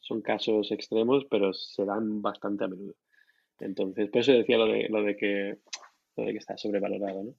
son 0.00 0.22
casos 0.22 0.70
extremos, 0.70 1.24
pero 1.28 1.52
se 1.52 1.84
dan 1.84 2.22
bastante 2.22 2.64
a 2.64 2.68
menudo. 2.68 2.94
Entonces, 3.58 4.08
por 4.10 4.20
eso 4.20 4.32
decía 4.32 4.58
lo 4.58 4.66
de, 4.66 4.88
lo 4.88 5.02
de 5.02 5.16
que 5.16 5.58
lo 6.16 6.24
de 6.24 6.32
que 6.32 6.38
está 6.38 6.56
sobrevalorado, 6.56 7.24
¿no? 7.24 7.34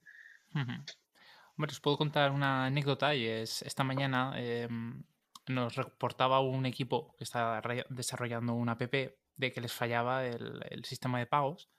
Hombre, 1.58 1.72
os 1.72 1.80
puedo 1.80 1.98
contar 1.98 2.32
una 2.32 2.66
anécdota 2.66 3.16
y 3.16 3.26
es 3.26 3.62
esta 3.64 3.84
mañana 3.84 4.34
em, 4.38 5.04
nos 5.48 5.76
reportaba 5.76 6.40
un 6.40 6.66
equipo 6.66 7.16
que 7.18 7.24
está 7.24 7.62
desarrollando 7.90 8.54
una 8.54 8.74
app 8.74 8.82
de 8.84 9.52
que 9.52 9.62
les 9.62 9.74
fallaba 9.74 10.26
el, 10.26 10.64
el 10.70 10.86
sistema 10.86 11.20
de 11.20 11.26
pagos 11.26 11.70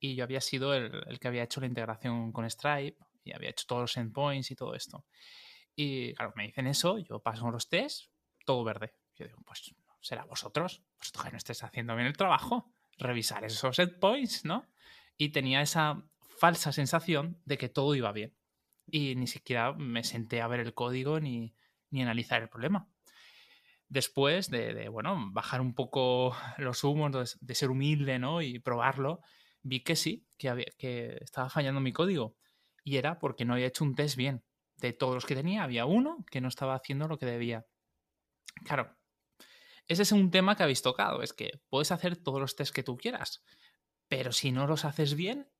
y 0.00 0.14
yo 0.14 0.24
había 0.24 0.40
sido 0.40 0.74
el, 0.74 1.02
el, 1.06 1.18
que 1.18 1.28
había 1.28 1.44
hecho 1.44 1.60
la 1.60 1.66
integración 1.66 2.32
con 2.32 2.48
Stripe 2.48 2.98
y 3.24 3.32
había 3.32 3.50
hecho 3.50 3.64
todos 3.66 3.82
los 3.82 3.96
endpoints 3.96 4.50
y 4.50 4.56
todo 4.56 4.74
esto. 4.74 5.04
Y 5.74 6.14
claro, 6.14 6.32
me 6.36 6.46
dicen 6.46 6.66
eso, 6.66 6.98
yo 6.98 7.20
paso 7.20 7.50
los 7.50 7.68
tests, 7.68 8.10
todo 8.44 8.64
verde. 8.64 8.94
Yo 9.16 9.26
digo, 9.26 9.42
pues 9.46 9.74
será 10.00 10.24
vosotros, 10.24 10.82
vosotros 10.98 11.24
que 11.24 11.30
no 11.30 11.36
estéis 11.36 11.62
haciendo 11.62 11.94
bien 11.94 12.06
el 12.06 12.16
trabajo, 12.16 12.72
revisar 12.98 13.44
esos 13.44 13.78
endpoints, 13.78 14.44
¿no? 14.44 14.68
Y 15.16 15.30
tenía 15.30 15.60
esa 15.60 16.02
falsa 16.38 16.72
sensación 16.72 17.40
de 17.44 17.58
que 17.58 17.68
todo 17.68 17.94
iba 17.94 18.12
bien. 18.12 18.36
Y 18.86 19.14
ni 19.16 19.26
siquiera 19.26 19.72
me 19.72 20.04
senté 20.04 20.40
a 20.40 20.48
ver 20.48 20.60
el 20.60 20.74
código 20.74 21.20
ni, 21.20 21.54
ni 21.90 22.02
analizar 22.02 22.42
el 22.42 22.48
problema. 22.48 22.88
Después 23.88 24.50
de, 24.50 24.74
de, 24.74 24.88
bueno, 24.88 25.16
bajar 25.30 25.60
un 25.60 25.74
poco 25.74 26.36
los 26.58 26.84
humos, 26.84 27.38
de, 27.40 27.54
ser 27.54 27.70
humilde, 27.70 28.18
¿no? 28.18 28.42
Y 28.42 28.58
probarlo, 28.58 29.20
vi 29.62 29.80
que 29.82 29.96
sí, 29.96 30.26
que, 30.36 30.74
que 30.78 31.18
estaba 31.20 31.48
fallando 31.48 31.80
mi 31.80 31.92
código. 31.92 32.36
Y 32.88 32.96
era 32.96 33.18
porque 33.18 33.44
no 33.44 33.52
había 33.52 33.66
hecho 33.66 33.84
un 33.84 33.94
test 33.94 34.16
bien. 34.16 34.42
De 34.78 34.94
todos 34.94 35.12
los 35.12 35.26
que 35.26 35.34
tenía, 35.34 35.62
había 35.62 35.84
uno 35.84 36.24
que 36.30 36.40
no 36.40 36.48
estaba 36.48 36.74
haciendo 36.74 37.06
lo 37.06 37.18
que 37.18 37.26
debía. 37.26 37.66
Claro, 38.64 38.96
ese 39.86 40.00
es 40.00 40.12
un 40.12 40.30
tema 40.30 40.56
que 40.56 40.62
habéis 40.62 40.80
tocado. 40.80 41.22
Es 41.22 41.34
que 41.34 41.60
puedes 41.68 41.92
hacer 41.92 42.16
todos 42.16 42.40
los 42.40 42.56
tests 42.56 42.72
que 42.72 42.82
tú 42.82 42.96
quieras, 42.96 43.44
pero 44.08 44.32
si 44.32 44.52
no 44.52 44.66
los 44.66 44.86
haces 44.86 45.16
bien, 45.16 45.50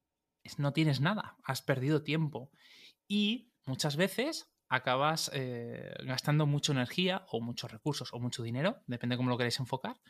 no 0.56 0.72
tienes 0.72 1.02
nada. 1.02 1.36
Has 1.44 1.60
perdido 1.60 2.02
tiempo. 2.02 2.50
Y 3.06 3.52
muchas 3.66 3.96
veces 3.96 4.50
acabas 4.70 5.30
eh, 5.34 5.92
gastando 6.04 6.46
mucha 6.46 6.72
energía 6.72 7.26
o 7.28 7.42
muchos 7.42 7.70
recursos 7.70 8.14
o 8.14 8.18
mucho 8.18 8.42
dinero, 8.42 8.82
depende 8.86 9.16
de 9.16 9.16
cómo 9.18 9.28
lo 9.28 9.36
queréis 9.36 9.60
enfocar, 9.60 10.00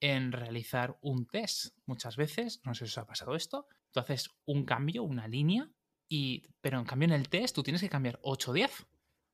en 0.00 0.32
realizar 0.32 0.98
un 1.00 1.26
test. 1.26 1.76
Muchas 1.86 2.16
veces, 2.16 2.60
no 2.64 2.74
sé 2.74 2.86
si 2.86 2.90
os 2.90 2.98
ha 2.98 3.06
pasado 3.06 3.36
esto, 3.36 3.68
tú 3.92 4.00
haces 4.00 4.36
un 4.46 4.64
cambio, 4.64 5.04
una 5.04 5.28
línea, 5.28 5.70
y, 6.08 6.48
pero 6.60 6.78
en 6.78 6.84
cambio 6.84 7.06
en 7.06 7.14
el 7.14 7.28
test 7.28 7.54
tú 7.54 7.62
tienes 7.62 7.80
que 7.80 7.88
cambiar 7.88 8.18
8 8.22 8.50
o 8.50 8.54
10. 8.54 8.80
O 8.80 8.86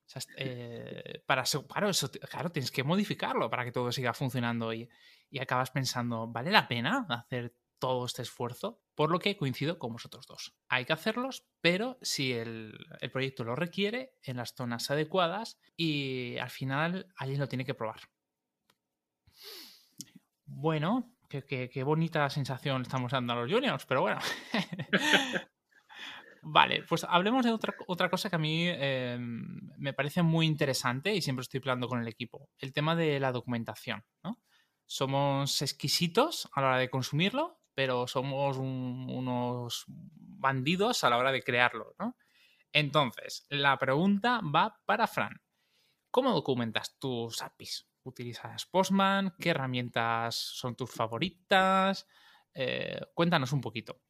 sea, 0.06 0.22
eh, 0.36 1.22
para, 1.26 1.44
claro, 1.68 1.88
eso, 1.88 2.10
claro, 2.10 2.50
tienes 2.50 2.70
que 2.70 2.82
modificarlo 2.82 3.48
para 3.48 3.64
que 3.64 3.72
todo 3.72 3.92
siga 3.92 4.12
funcionando 4.12 4.72
y, 4.72 4.88
y 5.30 5.38
acabas 5.38 5.70
pensando, 5.70 6.26
¿vale 6.26 6.50
la 6.50 6.68
pena 6.68 7.06
hacer 7.08 7.54
todo 7.82 8.06
este 8.06 8.22
esfuerzo, 8.22 8.80
por 8.94 9.10
lo 9.10 9.18
que 9.18 9.36
coincido 9.36 9.76
con 9.76 9.92
vosotros 9.92 10.24
dos. 10.28 10.54
Hay 10.68 10.84
que 10.84 10.92
hacerlos, 10.92 11.48
pero 11.60 11.98
si 12.00 12.32
el, 12.32 12.78
el, 13.00 13.10
proyecto 13.10 13.42
lo 13.42 13.56
requiere, 13.56 14.14
en 14.22 14.36
las 14.36 14.54
zonas 14.54 14.88
adecuadas 14.92 15.58
y 15.76 16.38
al 16.38 16.50
final 16.50 17.12
alguien 17.16 17.40
lo 17.40 17.48
tiene 17.48 17.64
que 17.64 17.74
probar. 17.74 18.02
Bueno, 20.46 21.12
qué, 21.28 21.44
qué, 21.44 21.68
qué 21.68 21.82
bonita 21.82 22.30
sensación 22.30 22.82
estamos 22.82 23.10
dando 23.10 23.32
a 23.32 23.36
los 23.42 23.50
juniors, 23.50 23.84
pero 23.84 24.02
bueno. 24.02 24.20
Vale, 26.44 26.82
pues 26.88 27.04
hablemos 27.08 27.44
de 27.44 27.52
otra, 27.52 27.74
otra 27.86 28.10
cosa 28.10 28.28
que 28.28 28.34
a 28.34 28.38
mí 28.38 28.64
eh, 28.66 29.16
me 29.18 29.92
parece 29.92 30.22
muy 30.22 30.46
interesante 30.46 31.14
y 31.14 31.22
siempre 31.22 31.42
estoy 31.42 31.60
hablando 31.60 31.86
con 31.86 32.00
el 32.00 32.08
equipo, 32.08 32.50
el 32.58 32.72
tema 32.72 32.96
de 32.96 33.20
la 33.20 33.30
documentación. 33.30 34.04
¿no? 34.24 34.42
Somos 34.84 35.62
exquisitos 35.62 36.48
a 36.52 36.60
la 36.60 36.66
hora 36.68 36.78
de 36.78 36.90
consumirlo, 36.90 37.60
pero 37.74 38.08
somos 38.08 38.58
un, 38.58 39.06
unos 39.08 39.84
bandidos 39.86 41.04
a 41.04 41.10
la 41.10 41.16
hora 41.16 41.30
de 41.30 41.42
crearlo, 41.42 41.94
¿no? 41.98 42.16
Entonces, 42.72 43.46
la 43.48 43.78
pregunta 43.78 44.40
va 44.42 44.80
para 44.84 45.06
Fran. 45.06 45.40
¿Cómo 46.10 46.32
documentas 46.32 46.98
tus 46.98 47.40
APIs? 47.40 47.88
¿Utilizas 48.02 48.66
Postman? 48.66 49.34
¿Qué 49.38 49.50
herramientas 49.50 50.34
son 50.34 50.74
tus 50.74 50.90
favoritas? 50.90 52.06
Eh, 52.52 53.00
cuéntanos 53.14 53.52
un 53.52 53.60
poquito. 53.60 54.00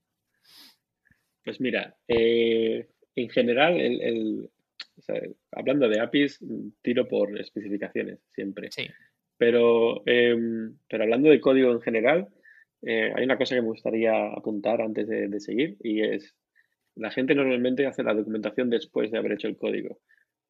Pues 1.44 1.60
mira, 1.60 1.96
eh, 2.08 2.88
en 3.16 3.28
general, 3.28 3.80
el, 3.80 4.00
el, 4.00 4.50
o 4.96 5.02
sea, 5.02 5.20
hablando 5.52 5.88
de 5.88 6.00
APIs, 6.00 6.40
tiro 6.82 7.08
por 7.08 7.38
especificaciones 7.38 8.20
siempre. 8.34 8.70
Sí. 8.70 8.86
Pero, 9.36 10.02
eh, 10.06 10.36
pero 10.88 11.02
hablando 11.02 11.30
de 11.30 11.40
código 11.40 11.72
en 11.72 11.80
general, 11.80 12.28
eh, 12.82 13.12
hay 13.14 13.24
una 13.24 13.38
cosa 13.38 13.54
que 13.54 13.62
me 13.62 13.68
gustaría 13.68 14.26
apuntar 14.32 14.80
antes 14.80 15.08
de, 15.08 15.28
de, 15.28 15.40
seguir 15.40 15.76
y 15.80 16.02
es, 16.02 16.34
la 16.96 17.10
gente 17.10 17.34
normalmente 17.34 17.86
hace 17.86 18.02
la 18.02 18.14
documentación 18.14 18.70
después 18.70 19.10
de 19.10 19.18
haber 19.18 19.32
hecho 19.32 19.48
el 19.48 19.56
código. 19.56 20.00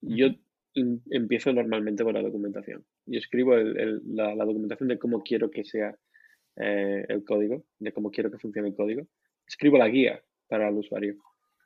Yo 0.00 0.28
in, 0.74 1.02
empiezo 1.11 1.52
normalmente 1.52 2.05
con 2.05 2.14
la 2.14 2.22
documentación. 2.22 2.85
Yo 3.07 3.18
escribo 3.18 3.55
el, 3.55 3.78
el, 3.78 4.00
la, 4.07 4.35
la, 4.35 4.44
documentación 4.44 4.88
de 4.88 4.98
cómo 4.98 5.22
quiero 5.22 5.50
que 5.50 5.64
sea 5.64 5.94
eh, 6.57 7.05
el 7.09 7.24
código, 7.24 7.64
de 7.78 7.92
cómo 7.92 8.11
quiero 8.11 8.31
que 8.31 8.38
funcione 8.38 8.68
el 8.68 8.74
código. 8.74 9.07
Escribo 9.46 9.78
la 9.78 9.88
guía 9.88 10.22
para 10.53 10.69
el 10.69 10.77
usuario 10.77 11.15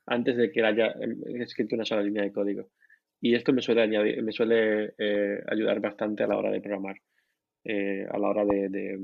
antes 0.06 0.36
de 0.36 0.52
que 0.52 0.62
haya 0.62 0.94
escrito 1.40 1.74
una 1.74 1.84
sola 1.84 2.02
línea 2.02 2.22
de 2.22 2.30
código. 2.30 2.70
Y 3.20 3.34
esto 3.34 3.52
me 3.52 3.60
suele, 3.60 3.82
añadir, 3.82 4.22
me 4.22 4.30
suele 4.30 4.94
eh, 4.96 5.40
ayudar 5.48 5.80
bastante 5.80 6.22
a 6.22 6.28
la 6.28 6.36
hora 6.36 6.52
de 6.52 6.60
programar, 6.60 6.96
eh, 7.64 8.06
a 8.08 8.16
la 8.16 8.28
hora 8.28 8.44
de, 8.44 8.68
de 8.68 8.98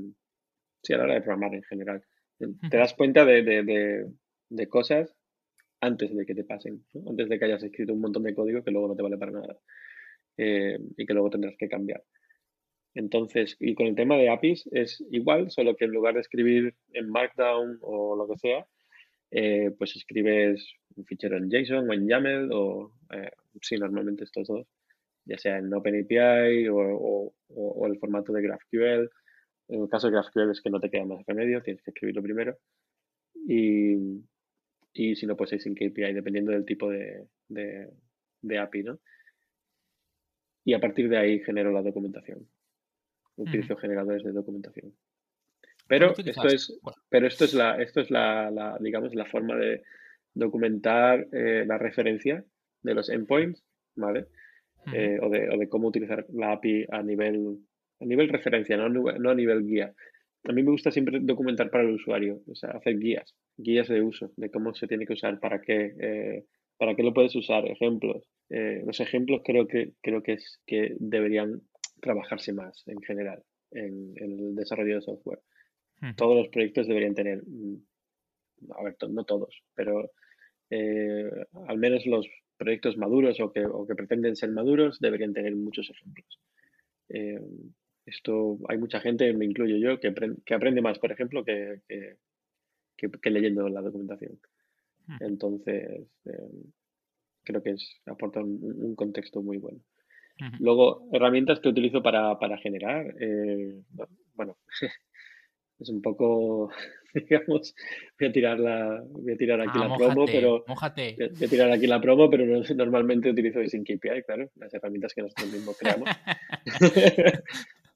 sí, 0.81 0.93
a 0.93 0.97
la 0.97 1.03
hora 1.03 1.15
de 1.15 1.21
programar 1.21 1.53
en 1.53 1.63
general. 1.63 2.01
Te 2.69 2.77
das 2.77 2.93
cuenta 2.93 3.25
de, 3.25 3.43
de, 4.49 4.67
cosas 4.69 5.13
antes 5.81 6.15
de 6.15 6.25
que 6.25 6.35
te 6.35 6.45
pasen, 6.45 6.85
¿no? 6.93 7.09
antes 7.09 7.27
de 7.27 7.37
que 7.37 7.45
hayas 7.45 7.63
escrito 7.63 7.93
un 7.93 7.99
montón 7.99 8.23
de 8.23 8.33
código 8.33 8.63
que 8.63 8.71
luego 8.71 8.87
no 8.87 8.95
te 8.95 9.03
vale 9.03 9.17
para 9.17 9.31
nada 9.31 9.57
eh, 10.37 10.79
y 10.95 11.05
que 11.05 11.13
luego 11.13 11.29
tendrás 11.29 11.55
que 11.57 11.67
cambiar. 11.67 12.01
Entonces, 12.95 13.57
y 13.59 13.75
con 13.75 13.87
el 13.87 13.95
tema 13.95 14.15
de 14.15 14.29
APIs 14.29 14.69
es 14.71 15.03
igual, 15.11 15.51
solo 15.51 15.75
que 15.75 15.85
en 15.85 15.91
lugar 15.91 16.13
de 16.13 16.21
escribir 16.21 16.75
en 16.93 17.09
Markdown 17.09 17.79
o 17.81 18.15
lo 18.15 18.27
que 18.27 18.37
sea, 18.37 18.65
eh, 19.35 19.71
pues 19.77 19.95
escribes 19.95 20.75
un 20.95 21.05
fichero 21.05 21.37
en 21.37 21.49
JSON 21.49 21.89
o 21.89 21.93
en 21.93 22.07
YAML 22.07 22.49
o, 22.53 22.93
eh, 23.11 23.31
sí, 23.61 23.77
normalmente 23.77 24.23
estos 24.23 24.47
dos, 24.47 24.67
ya 25.25 25.37
sea 25.37 25.57
en 25.57 25.73
OpenAPI 25.73 26.67
o, 26.67 26.77
o, 26.77 27.33
o 27.49 27.87
el 27.87 27.97
formato 27.97 28.31
de 28.31 28.41
GraphQL 28.43 29.09
en 29.69 29.81
el 29.81 29.89
caso 29.89 30.07
de 30.07 30.13
GraphQL 30.13 30.51
es 30.51 30.61
que 30.61 30.69
no 30.69 30.79
te 30.79 30.89
queda 30.89 31.05
más 31.05 31.25
remedio, 31.25 31.61
tienes 31.61 31.81
que 31.83 31.91
escribirlo 31.91 32.21
primero. 32.21 32.57
Y, 33.47 34.23
y 34.93 35.15
si 35.15 35.25
no, 35.25 35.35
pues 35.35 35.53
es 35.53 35.63
sin 35.63 35.75
KPI, 35.75 36.13
dependiendo 36.13 36.51
del 36.51 36.65
tipo 36.65 36.89
de, 36.89 37.27
de, 37.47 37.89
de, 38.41 38.59
API, 38.59 38.83
¿no? 38.83 38.99
Y 40.65 40.73
a 40.73 40.79
partir 40.79 41.09
de 41.09 41.17
ahí 41.17 41.39
genero 41.39 41.71
la 41.71 41.81
documentación. 41.81 42.47
Utilizo 43.35 43.75
generadores 43.77 44.23
de 44.23 44.31
documentación. 44.31 44.93
Pero 45.87 46.13
esto 46.15 46.47
es, 46.47 46.79
pero 47.09 47.27
esto 47.27 47.45
es 47.45 47.53
la, 47.53 47.81
esto 47.81 48.01
es 48.01 48.09
la, 48.09 48.49
la 48.51 48.77
digamos, 48.79 49.13
la 49.13 49.25
forma 49.25 49.55
de 49.55 49.83
documentar 50.33 51.27
eh, 51.31 51.65
la 51.67 51.77
referencia 51.77 52.43
de 52.81 52.93
los 52.93 53.09
endpoints, 53.09 53.63
¿vale? 53.95 54.27
Eh, 54.93 55.17
o, 55.21 55.29
de, 55.29 55.49
o 55.49 55.57
de 55.57 55.69
cómo 55.69 55.87
utilizar 55.87 56.25
la 56.29 56.51
API 56.53 56.85
a 56.91 57.01
nivel 57.01 57.57
a 58.01 58.05
nivel 58.05 58.27
referencia, 58.27 58.75
no, 58.75 58.89
no 58.89 59.29
a 59.29 59.35
nivel 59.35 59.63
guía. 59.63 59.93
A 60.45 60.51
mí 60.51 60.61
me 60.61 60.71
gusta 60.71 60.91
siempre 60.91 61.19
documentar 61.21 61.69
para 61.69 61.85
el 61.85 61.91
usuario, 61.91 62.41
o 62.51 62.55
sea, 62.55 62.71
hacer 62.71 62.99
guías, 62.99 63.33
guías 63.55 63.87
de 63.87 64.01
uso, 64.01 64.31
de 64.35 64.51
cómo 64.51 64.73
se 64.73 64.87
tiene 64.87 65.05
que 65.05 65.13
usar, 65.13 65.39
para 65.39 65.61
qué, 65.61 65.93
eh, 65.99 66.43
para 66.77 66.95
qué 66.95 67.03
lo 67.03 67.13
puedes 67.13 67.33
usar, 67.35 67.65
ejemplos. 67.65 68.27
Eh, 68.49 68.83
los 68.85 68.99
ejemplos 68.99 69.41
creo 69.45 69.67
que, 69.67 69.93
creo 70.01 70.21
que, 70.21 70.33
es, 70.33 70.59
que 70.65 70.95
deberían 70.99 71.61
trabajarse 72.01 72.51
más 72.51 72.83
en 72.87 73.01
general 73.01 73.41
en, 73.71 74.13
en 74.17 74.31
el 74.39 74.55
desarrollo 74.55 74.95
de 74.95 75.01
software. 75.01 75.39
Todos 76.17 76.35
los 76.37 76.47
proyectos 76.49 76.87
deberían 76.87 77.15
tener, 77.15 77.41
mm, 77.45 77.77
a 78.77 78.83
ver, 78.83 78.95
no 79.09 79.23
todos, 79.23 79.63
pero 79.73 80.11
eh, 80.69 81.29
al 81.67 81.77
menos 81.77 82.05
los 82.05 82.27
proyectos 82.57 82.97
maduros 82.97 83.39
o 83.39 83.51
que, 83.51 83.65
o 83.65 83.85
que 83.87 83.95
pretenden 83.95 84.35
ser 84.35 84.51
maduros 84.51 84.99
deberían 84.99 85.33
tener 85.33 85.55
muchos 85.55 85.89
ejemplos. 85.89 86.39
Eh, 87.09 87.39
esto 88.05 88.57
hay 88.67 88.77
mucha 88.77 88.99
gente, 88.99 89.33
me 89.33 89.45
incluyo 89.45 89.77
yo, 89.77 89.99
que, 89.99 90.13
que 90.45 90.53
aprende 90.53 90.81
más, 90.81 90.99
por 90.99 91.11
ejemplo, 91.11 91.43
que, 91.45 91.81
que, 91.87 93.09
que 93.21 93.29
leyendo 93.29 93.67
la 93.69 93.81
documentación. 93.81 94.39
Entonces, 95.19 96.07
eh, 96.25 96.49
creo 97.43 97.61
que 97.61 97.71
es, 97.71 98.01
aporta 98.05 98.41
un, 98.41 98.59
un 98.61 98.95
contexto 98.95 99.41
muy 99.41 99.57
bueno. 99.57 99.79
Uh 100.39 100.45
-huh. 100.45 100.57
Luego, 100.59 101.09
herramientas 101.11 101.59
que 101.59 101.69
utilizo 101.69 102.01
para, 102.01 102.37
para 102.39 102.57
generar. 102.57 103.13
Eh, 103.19 103.81
bueno, 104.33 104.57
es 105.79 105.89
un 105.89 106.01
poco, 106.01 106.69
digamos, 107.13 107.75
voy 108.19 108.29
a 108.29 108.31
tirar 108.31 108.59
la, 108.59 109.03
voy 109.09 109.33
a 109.33 109.37
tirar 109.37 109.61
aquí 109.61 109.71
Ah, 109.75 109.87
la 109.87 109.95
promo, 109.95 110.25
pero 110.25 110.63
mójate. 110.67 111.15
voy 111.17 111.45
a- 111.45 111.49
tirar 111.49 111.71
aquí 111.71 111.87
la 111.87 112.01
promo, 112.01 112.29
pero 112.29 112.45
no- 112.45 112.63
normalmente 112.75 113.29
utilizo 113.29 113.59
Async 113.59 113.89
API, 113.89 114.23
claro, 114.23 114.49
las 114.55 114.73
herramientas 114.73 115.13
que 115.13 115.21
nosotros 115.21 115.51
mismos 115.51 115.77
creamos. 115.77 116.09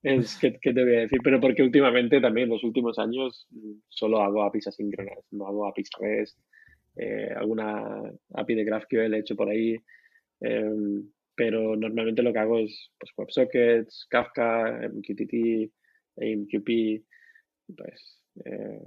Es 0.03 0.37
que, 0.37 0.57
¿qué 0.61 0.73
te 0.73 0.83
voy 0.83 0.95
a 0.95 0.99
decir? 1.01 1.19
Pero 1.23 1.41
porque 1.41 1.63
últimamente 1.63 2.21
también, 2.21 2.45
en 2.45 2.53
los 2.53 2.63
últimos 2.63 2.97
años, 2.99 3.47
solo 3.89 4.21
hago 4.21 4.43
APIs 4.43 4.67
asíncronas, 4.67 5.17
no 5.31 5.47
hago 5.47 5.67
APIs 5.67 5.89
REST, 5.99 6.37
eh, 6.97 7.29
alguna 7.35 8.03
API 8.35 8.55
de 8.55 8.63
GraphQL 8.63 9.13
he 9.15 9.19
hecho 9.19 9.35
por 9.35 9.49
ahí, 9.49 9.75
em, 10.39 11.09
pero 11.35 11.75
normalmente 11.75 12.21
lo 12.21 12.31
que 12.31 12.39
hago 12.39 12.59
es 12.59 12.91
pues, 12.99 13.11
WebSockets, 13.17 14.05
Kafka, 14.09 14.83
MQTT, 14.87 15.71
AMQP, 16.21 17.03
pues 17.75 18.21
eh, 18.45 18.81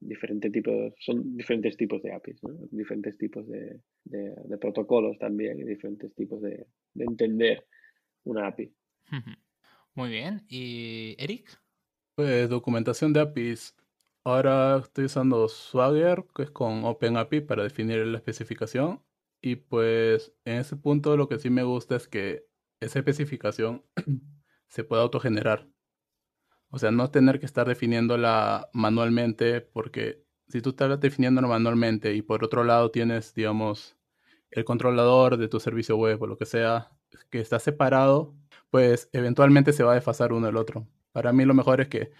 diferentes 0.00 0.52
tipos, 0.52 0.94
son 1.00 1.36
diferentes 1.36 1.76
tipos 1.76 2.02
de 2.02 2.12
APIs, 2.12 2.42
¿no? 2.42 2.54
Diferentes 2.70 3.16
tipos 3.16 3.46
de, 3.48 3.80
de- 4.04 4.34
de 4.44 4.58
protocolos 4.58 5.18
también 5.18 5.58
y 5.60 5.64
diferentes 5.64 6.14
tipos 6.14 6.40
de, 6.42 6.66
de 6.94 7.04
entender 7.04 7.66
una 8.24 8.48
API. 8.48 8.74
Muy 9.94 10.10
bien. 10.10 10.44
¿Y 10.48 11.16
Eric? 11.18 11.60
Pues 12.14 12.48
documentación 12.50 13.12
de 13.12 13.20
APIs. 13.20 13.76
Ahora 14.24 14.78
estoy 14.78 15.06
usando 15.06 15.48
Swagger, 15.48 16.26
que 16.34 16.44
es 16.44 16.50
con 16.50 16.84
OpenAPI 16.84 17.42
para 17.42 17.62
definir 17.64 18.06
la 18.06 18.18
especificación. 18.18 19.02
Y 19.42 19.56
pues 19.56 20.34
en 20.44 20.56
ese 20.60 20.76
punto 20.76 21.16
lo 21.16 21.28
que 21.28 21.38
sí 21.38 21.50
me 21.50 21.62
gusta 21.62 21.96
es 21.96 22.08
que 22.08 22.46
esa 22.80 22.98
especificación 23.00 23.84
se 24.68 24.84
puede 24.84 25.02
autogenerar. 25.02 25.68
O 26.70 26.78
sea, 26.78 26.90
no 26.90 27.10
tener 27.10 27.40
que 27.40 27.46
estar 27.46 27.66
definiéndola 27.68 28.68
manualmente, 28.72 29.60
porque 29.60 30.24
si 30.48 30.60
tú 30.60 30.70
estás 30.70 31.00
definiéndola 31.00 31.48
manualmente 31.48 32.14
y 32.14 32.22
por 32.22 32.44
otro 32.44 32.64
lado 32.64 32.90
tienes, 32.90 33.34
digamos, 33.34 33.96
el 34.50 34.64
controlador 34.64 35.36
de 35.36 35.48
tu 35.48 35.60
servicio 35.60 35.96
web 35.96 36.22
o 36.22 36.26
lo 36.26 36.36
que 36.36 36.46
sea, 36.46 36.90
que 37.30 37.40
está 37.40 37.58
separado, 37.58 38.34
pues 38.70 39.08
eventualmente 39.12 39.72
se 39.72 39.84
va 39.84 39.92
a 39.92 39.96
desfasar 39.96 40.32
uno 40.32 40.46
del 40.46 40.56
otro. 40.56 40.88
Para 41.12 41.32
mí 41.32 41.44
lo 41.44 41.54
mejor 41.54 41.80
es 41.80 41.88
que 41.88 42.10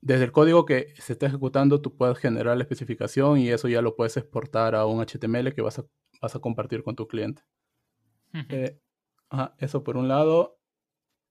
desde 0.00 0.24
el 0.24 0.32
código 0.32 0.66
que 0.66 0.94
se 0.98 1.14
está 1.14 1.26
ejecutando 1.26 1.80
tú 1.80 1.96
puedes 1.96 2.18
generar 2.18 2.56
la 2.56 2.62
especificación 2.62 3.38
y 3.38 3.48
eso 3.48 3.68
ya 3.68 3.80
lo 3.80 3.96
puedes 3.96 4.16
exportar 4.16 4.74
a 4.74 4.84
un 4.86 5.00
HTML 5.00 5.54
que 5.54 5.62
vas 5.62 5.78
a, 5.78 5.86
vas 6.20 6.36
a 6.36 6.40
compartir 6.40 6.82
con 6.82 6.94
tu 6.94 7.08
cliente. 7.08 7.42
Eh, 8.50 8.78
ajá, 9.30 9.54
eso 9.58 9.82
por 9.82 9.96
un 9.96 10.08
lado. 10.08 10.58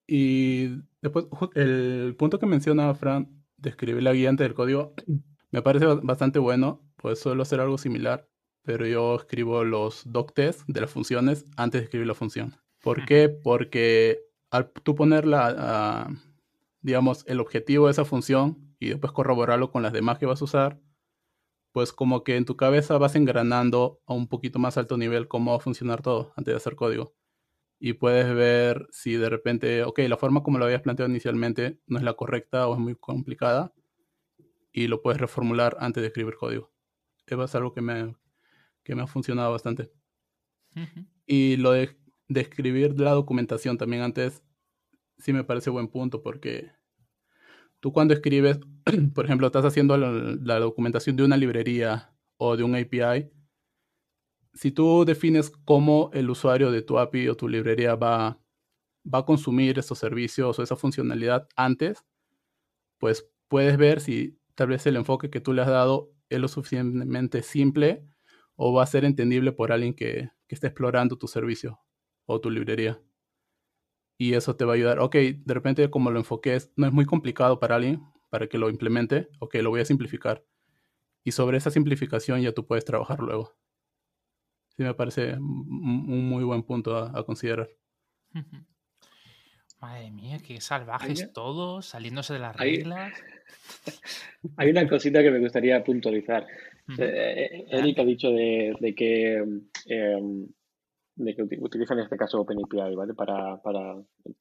Y 0.07 0.81
después, 1.03 1.27
el 1.55 2.15
punto 2.17 2.39
que 2.39 2.47
menciona 2.47 2.93
Fran 2.95 3.43
de 3.57 3.69
escribir 3.69 4.03
la 4.03 4.13
guía 4.13 4.29
antes 4.29 4.45
del 4.45 4.55
código 4.55 4.93
me 5.51 5.61
parece 5.61 5.85
ba- 5.85 5.99
bastante 6.01 6.39
bueno, 6.39 6.81
pues 6.97 7.19
suelo 7.19 7.43
hacer 7.43 7.59
algo 7.59 7.77
similar, 7.77 8.27
pero 8.63 8.87
yo 8.87 9.15
escribo 9.15 9.63
los 9.63 10.03
doc 10.11 10.33
tests 10.33 10.63
de 10.67 10.81
las 10.81 10.89
funciones 10.91 11.45
antes 11.57 11.81
de 11.81 11.85
escribir 11.85 12.07
la 12.07 12.15
función. 12.15 12.55
¿Por 12.81 13.05
qué? 13.05 13.29
Porque 13.29 14.19
al 14.51 14.71
tú 14.71 14.95
poner 14.95 15.25
la, 15.27 15.53
ah, 15.57 16.09
digamos, 16.81 17.25
el 17.27 17.39
objetivo 17.39 17.85
de 17.85 17.91
esa 17.91 18.05
función 18.05 18.75
y 18.79 18.89
después 18.89 19.13
corroborarlo 19.13 19.71
con 19.71 19.83
las 19.83 19.93
demás 19.93 20.17
que 20.17 20.25
vas 20.25 20.41
a 20.41 20.45
usar, 20.45 20.79
pues 21.71 21.91
como 21.93 22.23
que 22.23 22.37
en 22.37 22.45
tu 22.45 22.55
cabeza 22.57 22.97
vas 22.97 23.15
engranando 23.15 24.01
a 24.05 24.13
un 24.13 24.27
poquito 24.27 24.59
más 24.59 24.77
alto 24.77 24.97
nivel 24.97 25.27
cómo 25.27 25.51
va 25.51 25.57
a 25.57 25.61
funcionar 25.61 26.01
todo 26.01 26.33
antes 26.35 26.53
de 26.53 26.57
hacer 26.57 26.75
código 26.75 27.15
y 27.85 27.91
puedes 27.91 28.33
ver 28.33 28.87
si 28.91 29.15
de 29.15 29.27
repente, 29.27 29.83
ok, 29.83 29.99
la 30.07 30.15
forma 30.15 30.41
como 30.41 30.57
lo 30.57 30.63
habías 30.63 30.81
planteado 30.81 31.11
inicialmente 31.11 31.81
no 31.85 31.97
es 31.97 32.05
la 32.05 32.13
correcta 32.13 32.65
o 32.69 32.75
es 32.75 32.79
muy 32.79 32.95
complicada 32.95 33.73
y 34.71 34.87
lo 34.87 35.01
puedes 35.01 35.19
reformular 35.19 35.75
antes 35.81 35.99
de 35.99 36.07
escribir 36.07 36.35
código. 36.35 36.71
Es 37.27 37.55
algo 37.55 37.73
que 37.73 37.81
me, 37.81 38.15
que 38.85 38.95
me 38.95 39.01
ha 39.01 39.07
funcionado 39.07 39.51
bastante. 39.51 39.91
Y 41.25 41.57
lo 41.57 41.73
de, 41.73 41.97
de 42.29 42.39
escribir 42.39 42.97
la 43.01 43.11
documentación 43.11 43.77
también 43.77 44.01
antes 44.03 44.45
sí 45.17 45.33
me 45.33 45.43
parece 45.43 45.69
buen 45.69 45.89
punto 45.89 46.23
porque 46.23 46.71
tú 47.81 47.91
cuando 47.91 48.13
escribes, 48.13 48.61
por 49.13 49.25
ejemplo, 49.25 49.47
estás 49.47 49.65
haciendo 49.65 49.97
la, 49.97 50.09
la 50.09 50.57
documentación 50.57 51.17
de 51.17 51.25
una 51.25 51.35
librería 51.35 52.15
o 52.37 52.55
de 52.55 52.63
un 52.63 52.77
API, 52.77 53.29
si 54.53 54.71
tú 54.71 55.05
defines 55.05 55.51
cómo 55.65 56.09
el 56.13 56.29
usuario 56.29 56.71
de 56.71 56.81
tu 56.81 56.99
API 56.99 57.29
o 57.29 57.35
tu 57.37 57.47
librería 57.47 57.95
va, 57.95 58.39
va 59.13 59.19
a 59.19 59.25
consumir 59.25 59.79
esos 59.79 59.99
servicios 59.99 60.59
o 60.59 60.63
esa 60.63 60.75
funcionalidad 60.75 61.47
antes, 61.55 62.03
pues 62.99 63.29
puedes 63.47 63.77
ver 63.77 64.01
si 64.01 64.39
tal 64.55 64.69
vez 64.69 64.85
el 64.87 64.95
enfoque 64.97 65.29
que 65.29 65.41
tú 65.41 65.53
le 65.53 65.61
has 65.61 65.67
dado 65.69 66.11
es 66.29 66.39
lo 66.39 66.47
suficientemente 66.47 67.43
simple 67.43 68.05
o 68.55 68.73
va 68.73 68.83
a 68.83 68.87
ser 68.87 69.05
entendible 69.05 69.51
por 69.51 69.71
alguien 69.71 69.93
que, 69.93 70.29
que 70.47 70.55
esté 70.55 70.67
explorando 70.67 71.17
tu 71.17 71.27
servicio 71.27 71.79
o 72.25 72.39
tu 72.41 72.49
librería. 72.49 73.01
Y 74.17 74.33
eso 74.33 74.55
te 74.55 74.65
va 74.65 74.73
a 74.73 74.75
ayudar. 74.75 74.99
Ok, 74.99 75.15
de 75.15 75.53
repente 75.53 75.89
como 75.89 76.11
lo 76.11 76.19
enfoques, 76.19 76.71
no 76.75 76.87
es 76.87 76.93
muy 76.93 77.05
complicado 77.05 77.59
para 77.59 77.75
alguien, 77.75 78.01
para 78.29 78.47
que 78.47 78.57
lo 78.57 78.69
implemente. 78.69 79.27
Ok, 79.39 79.55
lo 79.55 79.69
voy 79.69 79.81
a 79.81 79.85
simplificar. 79.85 80.43
Y 81.23 81.31
sobre 81.33 81.57
esa 81.57 81.71
simplificación 81.71 82.41
ya 82.41 82.53
tú 82.53 82.67
puedes 82.67 82.85
trabajar 82.85 83.19
luego. 83.21 83.53
Sí, 84.75 84.83
me 84.83 84.93
parece 84.95 85.33
un 85.33 86.27
muy 86.29 86.43
buen 86.43 86.63
punto 86.63 86.95
a, 86.97 87.17
a 87.17 87.23
considerar. 87.23 87.69
Madre 89.79 90.11
mía, 90.11 90.37
qué 90.45 90.61
salvajes 90.61 91.21
Hay- 91.23 91.33
todos, 91.33 91.85
saliéndose 91.85 92.33
de 92.33 92.39
las 92.39 92.59
hay- 92.59 92.77
reglas. 92.77 93.13
Hay 94.57 94.69
una 94.71 94.87
cosita 94.87 95.21
que 95.21 95.31
me 95.31 95.39
gustaría 95.39 95.83
puntualizar. 95.83 96.45
Ujú. 96.89 97.01
Eh, 97.01 97.45
eh, 97.45 97.65
Eric 97.69 97.99
ha 97.99 98.03
dicho 98.03 98.29
de, 98.31 98.73
de 98.79 98.93
que, 98.95 99.35
em, 99.85 100.47
de 101.15 101.35
que 101.35 101.43
uti- 101.43 101.57
utiliza 101.61 101.93
en 101.93 102.01
este 102.01 102.17
caso 102.17 102.41
OpenAPI, 102.41 102.95
¿vale? 102.95 103.13
Para, 103.13 103.61
para 103.61 103.95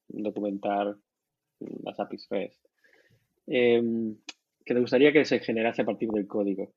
documentar 0.08 0.96
las 1.84 2.00
APIs 2.00 2.26
REST. 2.30 2.64
Em, 3.46 4.16
que 4.64 4.74
le 4.74 4.80
gustaría 4.80 5.12
que 5.12 5.24
se 5.24 5.38
generase 5.40 5.82
a 5.82 5.86
partir 5.86 6.08
del 6.10 6.26
código. 6.26 6.72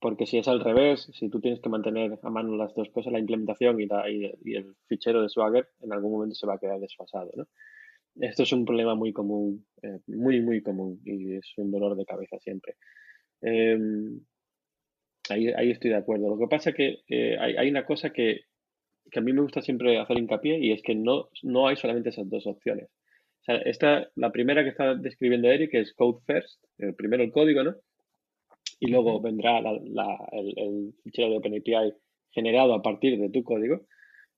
Porque 0.00 0.26
si 0.26 0.38
es 0.38 0.48
al 0.48 0.60
revés, 0.60 1.08
si 1.12 1.28
tú 1.28 1.40
tienes 1.40 1.60
que 1.60 1.68
mantener 1.68 2.18
a 2.22 2.30
mano 2.30 2.56
las 2.56 2.74
dos 2.74 2.88
cosas, 2.90 3.12
la 3.12 3.18
implementación 3.18 3.80
y, 3.80 3.86
la- 3.86 4.08
y- 4.10 4.54
el 4.54 4.74
fichero 4.88 5.22
de 5.22 5.28
Swagger, 5.28 5.68
en 5.80 5.92
algún 5.92 6.12
momento 6.12 6.34
se 6.34 6.46
va 6.46 6.54
a 6.54 6.58
quedar 6.58 6.80
desfasado, 6.80 7.30
¿no? 7.36 7.46
Esto 8.20 8.42
es 8.42 8.52
un 8.52 8.64
problema 8.64 8.94
muy 8.94 9.12
común, 9.12 9.66
eh, 9.82 10.00
muy, 10.08 10.40
muy 10.42 10.62
común 10.62 11.00
y 11.04 11.34
es 11.36 11.52
un 11.58 11.70
dolor 11.70 11.96
de 11.96 12.04
cabeza 12.06 12.38
siempre. 12.40 12.76
Em, 13.42 14.20
ahí, 15.28 15.70
estoy 15.70 15.90
de 15.90 15.96
acuerdo. 15.96 16.28
Lo 16.28 16.38
que 16.38 16.48
pasa 16.48 16.70
es 16.70 16.76
que 16.76 16.98
eh, 17.08 17.36
hay, 17.38 17.70
una 17.70 17.84
cosa 17.86 18.10
que, 18.12 18.40
que 19.10 19.18
a 19.20 19.22
mí 19.22 19.32
me 19.32 19.42
gusta 19.42 19.62
siempre 19.62 19.98
hacer 19.98 20.18
hincapié 20.18 20.58
y 20.58 20.72
es 20.72 20.82
que 20.82 20.94
no, 20.94 21.28
no 21.42 21.68
hay 21.68 21.76
solamente 21.76 22.10
esas 22.10 22.28
dos 22.28 22.46
opciones. 22.46 22.88
O 23.42 23.44
sea, 23.44 23.56
esta, 23.58 24.10
la 24.16 24.32
primera 24.32 24.62
que 24.62 24.70
está 24.70 24.94
describiendo 24.94 25.48
Eric 25.50 25.74
es 25.74 25.94
code 25.94 26.20
first, 26.26 26.62
eh, 26.78 26.92
primero 26.92 27.22
el 27.22 27.32
código, 27.32 27.62
¿no? 27.64 27.76
Y 28.80 28.88
luego 28.88 29.20
vendrá 29.20 29.58
el, 29.58 30.94
fichero 31.04 31.30
de 31.30 31.36
OpenAPI 31.36 31.94
generado 32.32 32.74
a 32.74 32.82
partir 32.82 33.20
de 33.20 33.28
tu 33.28 33.44
código. 33.44 33.82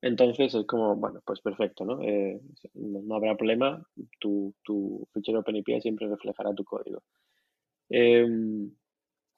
Entonces 0.02 0.52
es 0.55 0.66
como, 0.66 0.96
bueno, 0.96 1.20
pues 1.24 1.40
perfecto, 1.40 1.85
¿no? 1.85 2.02
Eh, 2.02 2.40
no, 2.74 3.14
habrá 3.14 3.37
problema, 3.37 3.87
tu, 4.18 4.52
tu 4.64 5.07
fichero 5.14 5.40
OpenAPI 5.40 5.81
siempre 5.81 6.09
reflejará 6.09 6.52
tu 6.55 6.64
código. 6.64 7.05
Em, 7.88 8.72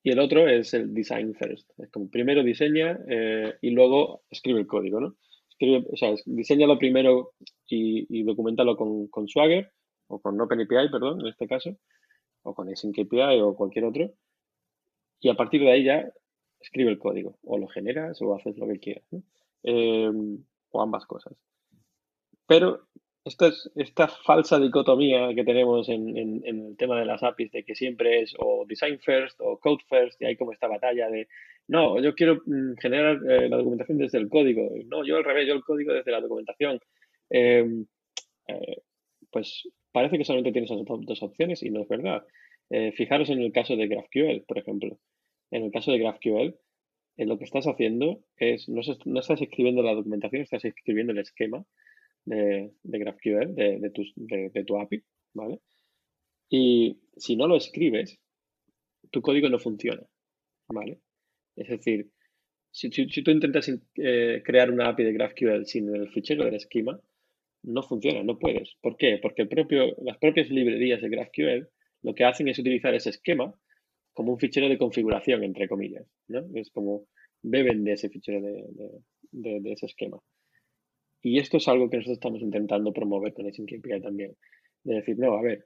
y 0.03 0.11
el 0.11 0.19
otro 0.19 0.49
es 0.49 0.73
el 0.75 0.95
design 0.95 1.35
first. 1.35 1.71
Es 1.79 1.91
como 1.91 2.09
primero 2.11 2.43
diseña 2.43 2.99
eh, 3.09 3.55
y 3.61 3.71
luego 3.71 4.23
escribe 4.31 4.61
el 4.61 4.67
código, 4.67 5.01
¿no? 5.01 5.17
Escribe, 5.51 5.87
o 5.91 5.97
sea, 5.97 6.15
diseñalo 6.27 6.79
primero 6.79 7.33
y, 7.67 8.07
y 8.09 8.23
documentalo 8.23 8.77
con, 8.77 9.09
con 9.09 9.29
Swagger 9.29 9.71
o 10.09 10.21
con 10.21 10.41
OpenAPI, 10.41 10.91
perdón, 10.91 11.21
en 11.21 11.27
este 11.29 11.47
caso, 11.47 11.77
o 12.43 12.55
con 12.55 12.69
Async 12.69 12.99
API 12.99 13.41
o 13.41 13.55
cualquier 13.55 13.85
otro. 13.85 14.13
Y 15.21 15.29
a 15.31 15.35
partir 15.35 15.61
de 15.63 15.73
ahí 15.73 15.85
ya 15.85 16.09
escribe 16.61 16.91
el 16.91 16.99
código. 16.99 17.39
O 17.45 17.59
lo 17.59 17.67
generas 17.69 18.21
o 18.23 18.35
haces 18.35 18.57
lo 18.59 18.67
que 18.69 18.79
quieras. 18.81 19.05
Em, 19.63 20.45
o 20.71 20.83
ambas 20.83 21.07
cosas. 21.07 21.35
Pero 22.47 22.87
esta, 23.25 23.49
es- 23.49 23.71
esta 23.77 24.09
falsa 24.09 24.59
dicotomía 24.59 25.35
que 25.35 25.45
tenemos 25.45 25.89
en, 25.89 26.17
en- 26.17 26.43
el 26.45 26.77
tema 26.77 26.99
de 26.99 27.07
las 27.07 27.23
APIs, 27.23 27.53
de 27.53 27.65
que 27.65 27.75
siempre 27.75 28.21
es 28.23 28.35
o 28.39 28.65
design 28.69 28.99
first 29.01 29.41
o 29.41 29.59
code 29.59 29.83
first, 29.89 30.21
y 30.21 30.27
hay 30.27 30.37
como 30.37 30.53
esta 30.53 30.69
batalla 30.69 31.09
de, 31.09 31.27
no, 31.69 32.01
yo 32.03 32.15
quiero 32.15 32.43
mm, 32.45 32.75
generar 32.81 33.17
eh, 33.31 33.49
la 33.49 33.57
documentación 33.57 33.99
desde 33.99 34.19
el 34.19 34.29
código, 34.29 34.69
no, 34.87 35.05
yo 35.07 35.17
al 35.17 35.25
revés, 35.25 35.47
yo 35.49 35.55
el 35.55 35.65
código 35.65 35.93
desde 35.95 36.11
la 36.13 36.21
documentación. 36.21 36.79
Em, 37.31 37.87
eh, 38.49 38.83
pues 39.31 39.69
parece 39.93 40.19
que 40.19 40.25
solamente 40.25 40.53
tienes 40.53 40.71
esas 40.71 40.85
do- 40.85 41.01
dos 41.03 41.23
opciones 41.23 41.63
y 41.63 41.71
no 41.71 41.83
es 41.83 41.89
verdad. 41.89 42.25
Eh, 42.71 42.93
fijaros 42.93 43.31
en 43.31 43.41
el 43.41 43.53
caso 43.53 43.77
de 43.77 43.87
GraphQL, 43.89 44.45
por 44.47 44.59
ejemplo. 44.59 44.99
En 45.51 45.65
el 45.65 45.71
caso 45.71 45.93
de 45.93 45.99
GraphQL, 45.99 46.55
eh, 47.17 47.27
lo 47.27 47.39
que 47.39 47.45
estás 47.45 47.67
haciendo 47.67 48.25
es, 48.37 48.69
no, 48.69 48.81
es- 48.81 49.07
no 49.07 49.21
estás 49.21 49.41
escribiendo 49.43 49.83
la 49.83 49.95
documentación, 49.95 50.43
estás 50.43 50.65
escribiendo 50.65 51.13
el 51.13 51.19
esquema 51.19 51.65
de, 52.25 52.73
GraphQL, 52.83 53.55
de, 53.55 53.91
tus- 53.91 54.13
de- 54.17 54.65
tu 54.65 54.79
API, 54.79 55.03
¿vale? 55.35 55.61
Y 56.49 56.99
si 57.17 57.37
no 57.37 57.47
lo 57.47 57.57
escribes, 57.57 58.19
tu 59.11 59.21
código 59.23 59.49
no 59.49 59.59
funciona, 59.59 60.03
¿vale? 60.69 61.01
Es 61.57 61.69
decir, 61.69 62.11
si, 62.71 62.89
tú 62.91 63.31
intentas 63.31 63.71
eh, 63.97 64.43
crear 64.45 64.71
una 64.71 64.89
API 64.89 65.05
de 65.05 65.13
GraphQL 65.13 65.65
sin 65.67 65.95
el 65.95 66.09
fichero 66.11 66.45
del 66.45 66.55
esquema, 66.55 66.99
no 67.63 67.83
funciona, 67.83 68.23
no 68.25 68.39
puedes. 68.39 68.75
¿Por 68.81 68.97
qué? 68.97 69.19
Porque 69.23 69.47
las 70.03 70.19
propias 70.19 70.51
librerías 70.51 71.01
de 71.01 71.09
GraphQL 71.09 71.69
lo 72.05 72.15
que 72.15 72.25
hacen 72.25 72.47
es 72.49 72.59
utilizar 72.59 72.95
ese 72.95 73.11
esquema 73.11 73.53
como 74.13 74.33
un 74.33 74.39
fichero 74.39 74.69
de 74.69 74.79
configuración, 74.79 75.43
entre 75.43 75.67
comillas. 75.67 76.07
¿no? 76.29 76.47
Es 76.55 76.71
como 76.71 77.07
beben 77.43 77.83
de 77.83 77.93
ese 77.95 78.11
fichero 78.11 78.41
de, 78.43 79.73
ese 79.73 79.87
esquema. 79.87 80.19
Y 81.23 81.39
esto 81.39 81.57
es 81.57 81.67
algo 81.67 81.89
que 81.89 81.97
nosotros 81.97 82.19
estamos 82.19 82.43
intentando 82.43 82.93
promover 82.93 83.33
con 83.33 83.47
Async 83.47 83.73
API 83.73 84.03
también. 84.03 84.37
De 84.85 84.97
decir, 84.97 85.19
no, 85.19 85.33
a 85.33 85.43
ver, 85.43 85.65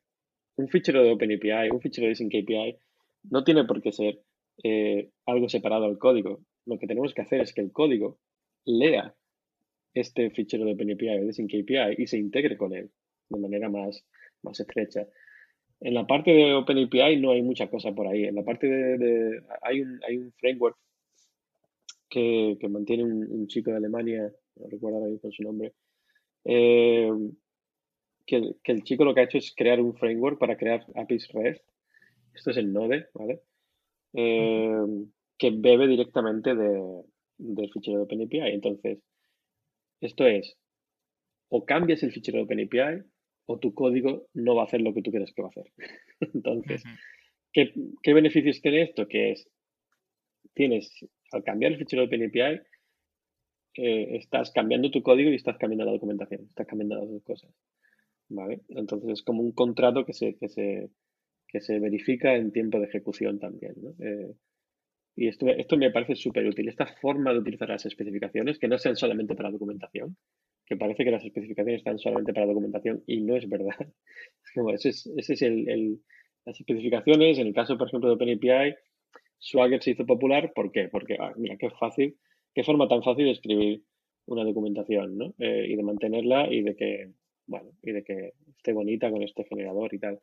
un 0.56 0.68
fichero 0.68 1.02
de 1.02 1.10
OpenAPI, 1.10 1.70
un 1.72 1.80
fichero 1.80 2.06
de 2.06 2.12
Async 2.12 2.32
API, 2.32 2.78
no 3.24 3.42
tiene 3.42 3.64
por 3.64 3.82
qué 3.82 3.90
ser 3.90 4.20
eh, 4.62 5.10
algo 5.26 5.48
separado 5.48 5.86
al 5.86 5.98
código. 5.98 6.40
Lo 6.66 6.78
que 6.78 6.86
tenemos 6.86 7.12
que 7.14 7.22
hacer 7.22 7.40
es 7.40 7.52
que 7.52 7.62
el 7.62 7.72
código 7.72 8.20
lea 8.64 9.12
este 9.92 10.30
fichero 10.30 10.64
de 10.64 10.74
OpenAPI 10.74 11.08
o 11.08 11.24
de 11.24 11.30
Async 11.30 11.50
API 11.52 12.00
y 12.00 12.06
se 12.06 12.16
integre 12.16 12.56
con 12.56 12.72
él 12.74 12.92
de 13.28 13.40
manera 13.40 13.68
más, 13.68 14.06
más 14.42 14.60
estrecha. 14.60 15.08
En 15.80 15.94
la 15.94 16.06
parte 16.06 16.32
de 16.32 16.54
OpenAPI 16.54 17.16
no 17.18 17.30
hay 17.30 17.42
mucha 17.42 17.68
cosa 17.68 17.92
por 17.92 18.08
ahí. 18.08 18.24
En 18.24 18.34
la 18.34 18.42
parte 18.42 18.66
de, 18.66 19.42
hay, 19.62 19.80
un, 19.80 20.32
framework 20.38 20.76
que, 22.08 22.56
mantiene 22.68 23.04
un, 23.04 23.46
chico 23.46 23.70
de 23.70 23.76
Alemania, 23.76 24.32
no 24.56 24.66
recuerdo 24.68 24.98
ahora 24.98 25.10
mismo 25.10 25.30
su 25.30 25.42
nombre, 25.42 25.74
eh, 26.44 27.10
que, 28.26 28.54
el 28.64 28.82
chico 28.82 29.04
lo 29.04 29.14
que 29.14 29.20
ha 29.20 29.24
hecho 29.24 29.38
es 29.38 29.54
crear 29.56 29.80
un 29.80 29.94
framework 29.94 30.38
para 30.38 30.56
crear 30.56 30.84
APIs 30.94 31.28
REST. 31.32 31.64
Esto 32.34 32.50
es 32.50 32.56
el 32.56 32.72
Node, 32.72 33.08
¿vale? 33.14 33.40
Eh, 34.14 34.84
que 35.38 35.50
bebe 35.50 35.86
directamente 35.86 36.54
de, 36.54 37.02
del 37.38 37.70
fichero 37.72 37.98
de 37.98 38.04
OpenAPI. 38.04 38.38
Entonces, 38.38 38.98
esto 40.00 40.26
es, 40.26 40.56
o 41.48 41.64
cambias 41.64 42.02
el 42.02 42.12
fichero 42.12 42.38
de 42.38 42.44
OpenAPI 42.44 43.04
o 43.50 43.58
tu 43.58 43.72
código 43.72 44.28
no 44.34 44.54
va 44.54 44.62
a 44.62 44.64
hacer 44.66 44.82
lo 44.82 44.92
que 44.92 45.00
tú 45.00 45.10
quieres 45.10 45.32
que 45.32 45.40
va 45.42 45.48
a 45.48 45.50
hacer. 45.50 45.72
Entonces, 46.34 46.82
¿qué, 47.52 48.12
beneficios 48.12 48.60
tiene 48.60 48.82
esto? 48.82 49.08
Que 49.08 49.32
es, 49.32 49.48
tienes, 50.52 51.06
al 51.32 51.42
cambiar 51.42 51.72
el 51.72 51.78
fichero 51.78 52.02
de 52.02 52.08
OpenAPI, 52.08 52.60
eh, 53.76 54.16
estás 54.16 54.50
cambiando 54.50 54.90
tu 54.90 55.02
código 55.02 55.30
y 55.30 55.36
estás 55.36 55.56
cambiando 55.56 55.86
la 55.86 55.92
documentación, 55.92 56.44
estás 56.46 56.66
cambiando 56.66 56.96
las 56.96 57.08
dos 57.08 57.22
cosas. 57.22 57.50
¿Vale? 58.28 58.60
Entonces 58.68 59.08
es 59.10 59.22
como 59.22 59.42
un 59.42 59.52
contrato 59.52 60.04
que 60.04 60.12
se, 60.12 60.36
que 60.36 60.50
se, 60.50 60.90
que 61.46 61.62
se 61.62 61.78
verifica 61.78 62.36
en 62.36 62.52
tiempo 62.52 62.78
de 62.78 62.86
ejecución 62.86 63.38
también. 63.38 63.76
Eh, 63.98 64.34
y 65.16 65.28
esto, 65.28 65.48
esto 65.48 65.78
me 65.78 65.90
parece 65.90 66.16
súper 66.16 66.46
útil. 66.46 66.68
Esta 66.68 66.86
forma 67.00 67.32
de 67.32 67.38
utilizar 67.38 67.70
las 67.70 67.86
especificaciones, 67.86 68.58
que 68.58 68.68
no 68.68 68.76
sean 68.76 68.96
solamente 68.96 69.34
para 69.34 69.50
documentación, 69.50 70.18
que 70.68 70.76
parece 70.76 71.04
que 71.04 71.10
las 71.10 71.24
especificaciones 71.24 71.78
están 71.78 71.98
solamente 71.98 72.34
para 72.34 72.46
documentación 72.46 73.02
y 73.06 73.20
no 73.22 73.36
es 73.36 73.48
verdad. 73.48 73.74
ese 74.74 74.90
es, 74.90 75.06
ese 75.16 75.32
es 75.32 75.42
el, 75.42 76.00
las 76.44 76.60
especificaciones. 76.60 77.38
En 77.38 77.46
el 77.46 77.54
caso, 77.54 77.78
por 77.78 77.88
ejemplo, 77.88 78.10
de 78.10 78.16
OpenAPI, 78.16 78.74
Swagger 79.38 79.82
se 79.82 79.92
hizo 79.92 80.04
popular. 80.04 80.52
¿Por 80.54 80.70
qué? 80.70 80.88
Porque, 80.88 81.16
ah, 81.18 81.32
mira, 81.36 81.56
qué 81.56 81.70
fácil, 81.70 82.18
qué 82.54 82.64
forma 82.64 82.86
tan 82.86 83.02
fácil 83.02 83.24
de 83.24 83.30
escribir 83.30 83.82
una 84.26 84.44
documentación, 84.44 85.16
¿no? 85.16 85.34
Eh, 85.38 85.68
y 85.70 85.76
de 85.76 85.82
mantenerla 85.82 86.52
y 86.52 86.62
de 86.62 86.76
que, 86.76 87.12
bueno, 87.46 87.70
y 87.82 87.92
de 87.92 88.04
que 88.04 88.34
esté 88.58 88.74
bonita 88.74 89.10
con 89.10 89.22
este 89.22 89.44
generador 89.44 89.94
y 89.94 89.98
tal. 89.98 90.20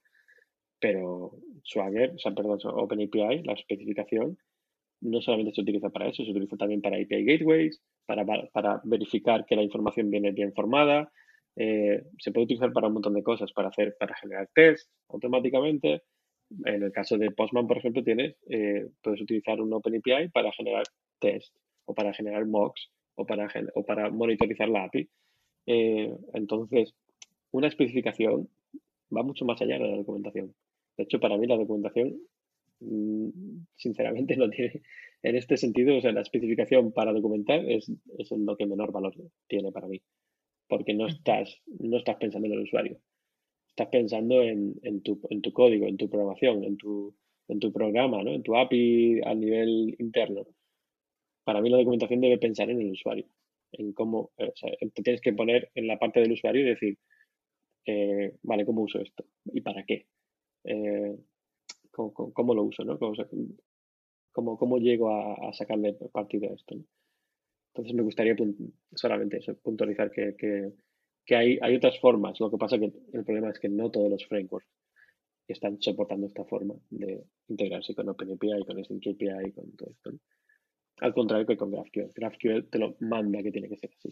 Pero 0.79 1.39
Swagger, 1.63 2.11
o 2.11 2.19
sea, 2.19 2.35
perdón, 2.35 2.59
OpenAPI, 2.63 3.41
la 3.43 3.53
especificación, 3.53 4.37
no 5.01 5.21
solamente 5.21 5.53
se 5.55 5.61
utiliza 5.61 5.89
para 5.89 6.07
eso, 6.07 6.23
se 6.23 6.29
utiliza 6.29 6.55
también 6.55 6.81
para 6.81 6.97
API 6.97 7.25
gateways, 7.25 7.81
para, 8.05 8.25
para 8.51 8.81
verificar 8.83 9.45
que 9.45 9.55
la 9.55 9.63
información 9.63 10.09
viene 10.09 10.31
bien 10.31 10.53
formada. 10.53 11.11
Eh, 11.55 12.03
se 12.19 12.31
puede 12.31 12.45
utilizar 12.45 12.71
para 12.73 12.87
un 12.87 12.93
montón 12.93 13.13
de 13.13 13.23
cosas, 13.23 13.51
para 13.53 13.69
hacer, 13.69 13.95
para 13.99 14.15
generar 14.15 14.49
tests 14.53 14.89
automáticamente. 15.09 16.03
En 16.65 16.83
el 16.83 16.91
caso 16.91 17.17
de 17.17 17.31
Postman, 17.31 17.67
por 17.67 17.77
ejemplo, 17.77 18.03
tienes, 18.03 18.35
eh, 18.49 18.87
puedes 19.01 19.21
utilizar 19.21 19.59
un 19.59 19.73
OpenAPI 19.73 20.29
para 20.29 20.51
generar 20.51 20.83
tests 21.19 21.53
o 21.85 21.93
para 21.93 22.13
generar 22.13 22.45
mocks 22.45 22.91
o 23.15 23.25
para, 23.25 23.47
o 23.73 23.85
para 23.85 24.09
monitorizar 24.11 24.69
la 24.69 24.83
API. 24.83 25.09
Eh, 25.67 26.15
entonces, 26.33 26.93
una 27.51 27.67
especificación 27.67 28.49
va 29.15 29.23
mucho 29.23 29.45
más 29.45 29.61
allá 29.61 29.79
de 29.79 29.87
la 29.87 29.97
documentación. 29.97 30.53
De 30.97 31.03
hecho, 31.03 31.19
para 31.19 31.37
mí 31.37 31.47
la 31.47 31.57
documentación 31.57 32.19
Mm, 32.79 33.65
sinceramente 33.75 34.35
no 34.37 34.49
tiene, 34.49 34.81
en 35.25 35.35
este 35.35 35.57
sentido, 35.57 35.97
o 35.97 36.01
sea, 36.01 36.11
la 36.11 36.21
especificación 36.21 36.91
para 36.91 37.11
documentar 37.11 37.59
es, 37.67 37.91
es 38.19 38.31
lo 38.31 38.55
que 38.55 38.67
menor 38.67 38.91
valor 38.91 39.15
tiene 39.47 39.71
para 39.71 39.87
mí, 39.87 39.99
porque 40.67 40.93
no 40.93 41.07
estás, 41.07 41.61
no 41.65 41.97
estás 41.97 42.17
pensando 42.17 42.47
en 42.47 42.53
el 42.53 42.61
usuario, 42.61 42.99
estás 43.69 43.87
pensando 43.87 44.43
en, 44.43 44.75
en, 44.83 45.01
tu, 45.01 45.19
en 45.31 45.41
tu 45.41 45.51
código, 45.51 45.87
en 45.87 45.97
tu 45.97 46.07
programación, 46.09 46.63
en 46.63 46.77
tu, 46.77 47.15
en 47.47 47.59
tu 47.59 47.73
programa, 47.73 48.21
¿no? 48.21 48.33
en 48.33 48.43
tu 48.43 48.55
API 48.55 49.21
a 49.25 49.33
nivel 49.33 49.95
interno. 49.97 50.45
Para 51.43 51.59
mí 51.59 51.71
la 51.71 51.77
documentación 51.77 52.21
debe 52.21 52.37
pensar 52.37 52.69
en 52.69 52.81
el 52.81 52.91
usuario, 52.91 53.25
en 53.71 53.93
cómo, 53.93 54.31
o 54.37 54.55
sea, 54.55 54.71
te 54.93 55.01
tienes 55.01 55.21
que 55.21 55.33
poner 55.33 55.71
en 55.73 55.87
la 55.87 55.97
parte 55.97 56.19
del 56.19 56.33
usuario 56.33 56.61
y 56.61 56.69
decir, 56.69 56.97
eh, 57.87 58.35
vale, 58.43 58.63
¿cómo 58.63 58.83
uso 58.83 58.99
esto? 58.99 59.25
¿Y 59.45 59.61
para 59.61 59.83
qué? 59.85 60.05
Eh, 60.65 61.15
cómo, 61.91 62.53
lo 62.53 62.63
uso, 62.63 62.83
¿no? 62.83 62.99
Cómo, 62.99 63.13
cómo, 64.35 64.77
llego 64.77 65.09
a, 65.09 65.53
sacarle 65.53 65.93
partido 66.11 66.49
a 66.49 66.53
esto. 66.53 66.75
Entonces 67.73 67.93
me 67.95 68.03
gustaría 68.03 68.35
solamente 68.93 69.39
puntualizar 69.63 70.11
que, 70.11 70.35
que, 70.37 71.35
hay, 71.35 71.57
hay, 71.61 71.75
otras 71.75 71.99
formas. 71.99 72.39
Lo 72.39 72.51
que 72.51 72.57
pasa 72.57 72.77
que 72.77 72.91
el 73.13 73.23
problema 73.23 73.49
es 73.49 73.59
que 73.59 73.69
no 73.69 73.89
todos 73.89 74.09
los 74.09 74.25
frameworks 74.27 74.67
están 75.47 75.81
soportando 75.81 76.27
esta 76.27 76.43
forma 76.45 76.75
de 76.89 77.23
integrarse 77.47 77.93
con 77.95 78.09
OpenAPI, 78.09 78.65
con 78.65 78.79
API, 78.79 79.51
con 79.51 79.75
todo 79.75 79.89
esto. 79.89 80.11
Al 81.01 81.13
contrario 81.13 81.45
que 81.45 81.57
con 81.57 81.71
GraphQL. 81.71 82.11
GraphQL 82.15 82.69
te 82.69 82.79
lo 82.79 82.95
manda 82.99 83.43
que 83.43 83.51
tiene 83.51 83.69
que 83.69 83.77
ser 83.77 83.91
así. 83.97 84.09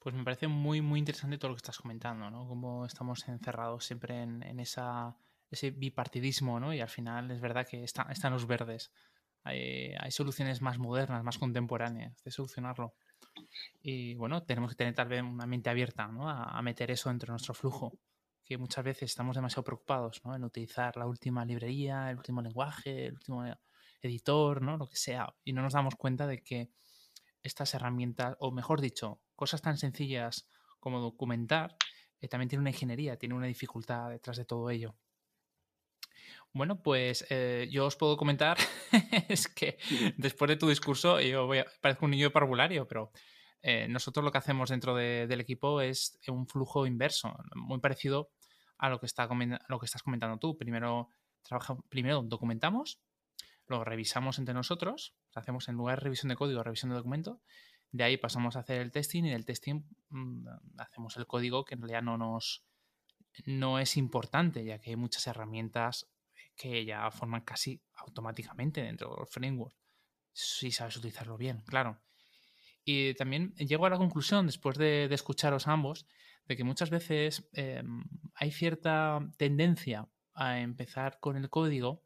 Pues 0.00 0.14
me 0.14 0.24
parece 0.24 0.48
muy, 0.48 0.80
muy 0.80 0.98
interesante 0.98 1.38
todo 1.38 1.50
lo 1.50 1.54
que 1.54 1.60
estás 1.60 1.78
comentando, 1.78 2.30
¿no? 2.30 2.46
Cómo 2.48 2.84
estamos 2.84 3.26
encerrados 3.28 3.84
siempre 3.84 4.22
en, 4.22 4.42
en 4.42 4.60
esa 4.60 5.16
ese 5.50 5.70
bipartidismo, 5.70 6.60
¿no? 6.60 6.74
Y 6.74 6.80
al 6.80 6.88
final 6.88 7.30
es 7.30 7.40
verdad 7.40 7.66
que 7.66 7.84
están 7.84 8.32
los 8.32 8.46
verdes. 8.46 8.90
Hay, 9.46 10.10
soluciones 10.10 10.60
más 10.60 10.78
modernas, 10.78 11.22
más 11.22 11.38
contemporáneas 11.38 12.20
de 12.24 12.32
solucionarlo. 12.32 12.94
Y 13.80 14.14
bueno, 14.16 14.42
tenemos 14.42 14.70
que 14.70 14.76
tener 14.76 14.94
tal 14.94 15.06
vez 15.06 15.22
una 15.22 15.46
mente 15.46 15.70
abierta 15.70 16.08
¿no? 16.08 16.28
a, 16.28 16.60
meter 16.62 16.90
eso 16.90 17.10
dentro 17.10 17.26
de 17.26 17.32
nuestro 17.34 17.54
flujo, 17.54 17.96
que 18.44 18.58
muchas 18.58 18.84
veces 18.84 19.10
estamos 19.10 19.36
demasiado 19.36 19.62
preocupados 19.62 20.20
¿no? 20.24 20.34
en 20.34 20.42
utilizar 20.42 20.96
la 20.96 21.06
última 21.06 21.44
librería, 21.44 22.10
el 22.10 22.16
último 22.16 22.42
lenguaje, 22.42 23.06
el 23.06 23.14
último 23.14 23.44
editor, 24.02 24.62
¿no? 24.62 24.76
lo 24.78 24.88
que 24.88 24.96
sea, 24.96 25.32
y 25.44 25.52
no 25.52 25.62
nos 25.62 25.74
damos 25.74 25.94
cuenta 25.94 26.26
de 26.26 26.42
que 26.42 26.72
estas 27.44 27.72
herramientas, 27.74 28.36
o 28.40 28.50
mejor 28.50 28.80
dicho, 28.80 29.20
cosas 29.36 29.62
tan 29.62 29.78
sencillas 29.78 30.48
como 30.80 30.98
documentar, 31.00 31.76
eh, 32.20 32.26
también 32.26 32.48
tiene 32.48 32.62
una 32.62 32.70
ingeniería, 32.70 33.16
tiene 33.16 33.36
una 33.36 33.46
dificultad 33.46 34.10
detrás 34.10 34.36
de 34.38 34.44
todo 34.44 34.70
ello. 34.70 34.96
Bueno, 36.52 36.82
pues 36.82 37.26
eh, 37.30 37.68
yo 37.70 37.86
os 37.86 37.96
puedo 37.96 38.16
comentar, 38.16 38.56
es 39.28 39.48
que 39.48 39.78
después 40.16 40.48
de 40.48 40.56
tu 40.56 40.68
discurso, 40.68 41.20
yo 41.20 41.46
voy 41.46 41.58
a, 41.58 41.66
parezco 41.80 42.06
un 42.06 42.12
niño 42.12 42.26
de 42.26 42.30
parvulario, 42.30 42.86
pero 42.88 43.12
eh, 43.62 43.88
nosotros 43.88 44.24
lo 44.24 44.32
que 44.32 44.38
hacemos 44.38 44.70
dentro 44.70 44.94
del 44.94 45.40
equipo 45.40 45.80
es 45.80 46.18
un 46.28 46.46
flujo 46.46 46.86
inverso, 46.86 47.36
muy 47.54 47.80
parecido 47.80 48.30
a 48.78 48.88
lo 48.88 49.00
que, 49.00 49.06
está, 49.06 49.28
lo 49.68 49.78
que 49.78 49.86
estás 49.86 50.02
comentando 50.02 50.38
tú. 50.38 50.56
Primero, 50.56 51.10
trabaja, 51.42 51.76
primero 51.88 52.22
documentamos, 52.22 53.00
lo 53.66 53.84
revisamos 53.84 54.38
entre 54.38 54.54
nosotros, 54.54 55.14
hacemos 55.34 55.68
en 55.68 55.74
lugar 55.76 55.98
de 55.98 56.04
revisión 56.04 56.28
de 56.28 56.36
código, 56.36 56.62
revisión 56.62 56.90
de 56.90 56.96
documento, 56.96 57.40
de 57.92 58.04
ahí 58.04 58.16
pasamos 58.16 58.56
a 58.56 58.60
hacer 58.60 58.80
el 58.80 58.92
testing 58.92 59.24
y 59.24 59.30
del 59.30 59.44
testing 59.44 59.82
mm, 60.10 60.46
hacemos 60.78 61.16
el 61.16 61.26
código 61.26 61.64
que 61.64 61.74
en 61.74 61.82
realidad 61.82 62.02
no 62.02 62.18
nos 62.18 62.64
no 63.44 63.78
es 63.78 63.96
importante, 63.96 64.64
ya 64.64 64.78
que 64.78 64.90
hay 64.90 64.96
muchas 64.96 65.26
herramientas 65.26 66.08
que 66.56 66.84
ya 66.84 67.10
forman 67.10 67.42
casi 67.42 67.80
automáticamente 67.94 68.82
dentro 68.82 69.14
del 69.14 69.26
framework, 69.26 69.76
si 70.32 70.70
sabes 70.72 70.96
utilizarlo 70.96 71.36
bien, 71.36 71.62
claro. 71.66 72.00
Y 72.84 73.14
también 73.14 73.54
llego 73.56 73.86
a 73.86 73.90
la 73.90 73.98
conclusión, 73.98 74.46
después 74.46 74.78
de, 74.78 75.04
escucharos 75.10 75.66
ambos, 75.66 76.06
de 76.46 76.56
que 76.56 76.64
muchas 76.64 76.90
veces 76.90 77.48
em, 77.52 78.04
hay 78.34 78.52
cierta 78.52 79.20
tendencia 79.36 80.08
a 80.34 80.60
empezar 80.60 81.18
con 81.18 81.36
el 81.36 81.50
código 81.50 82.04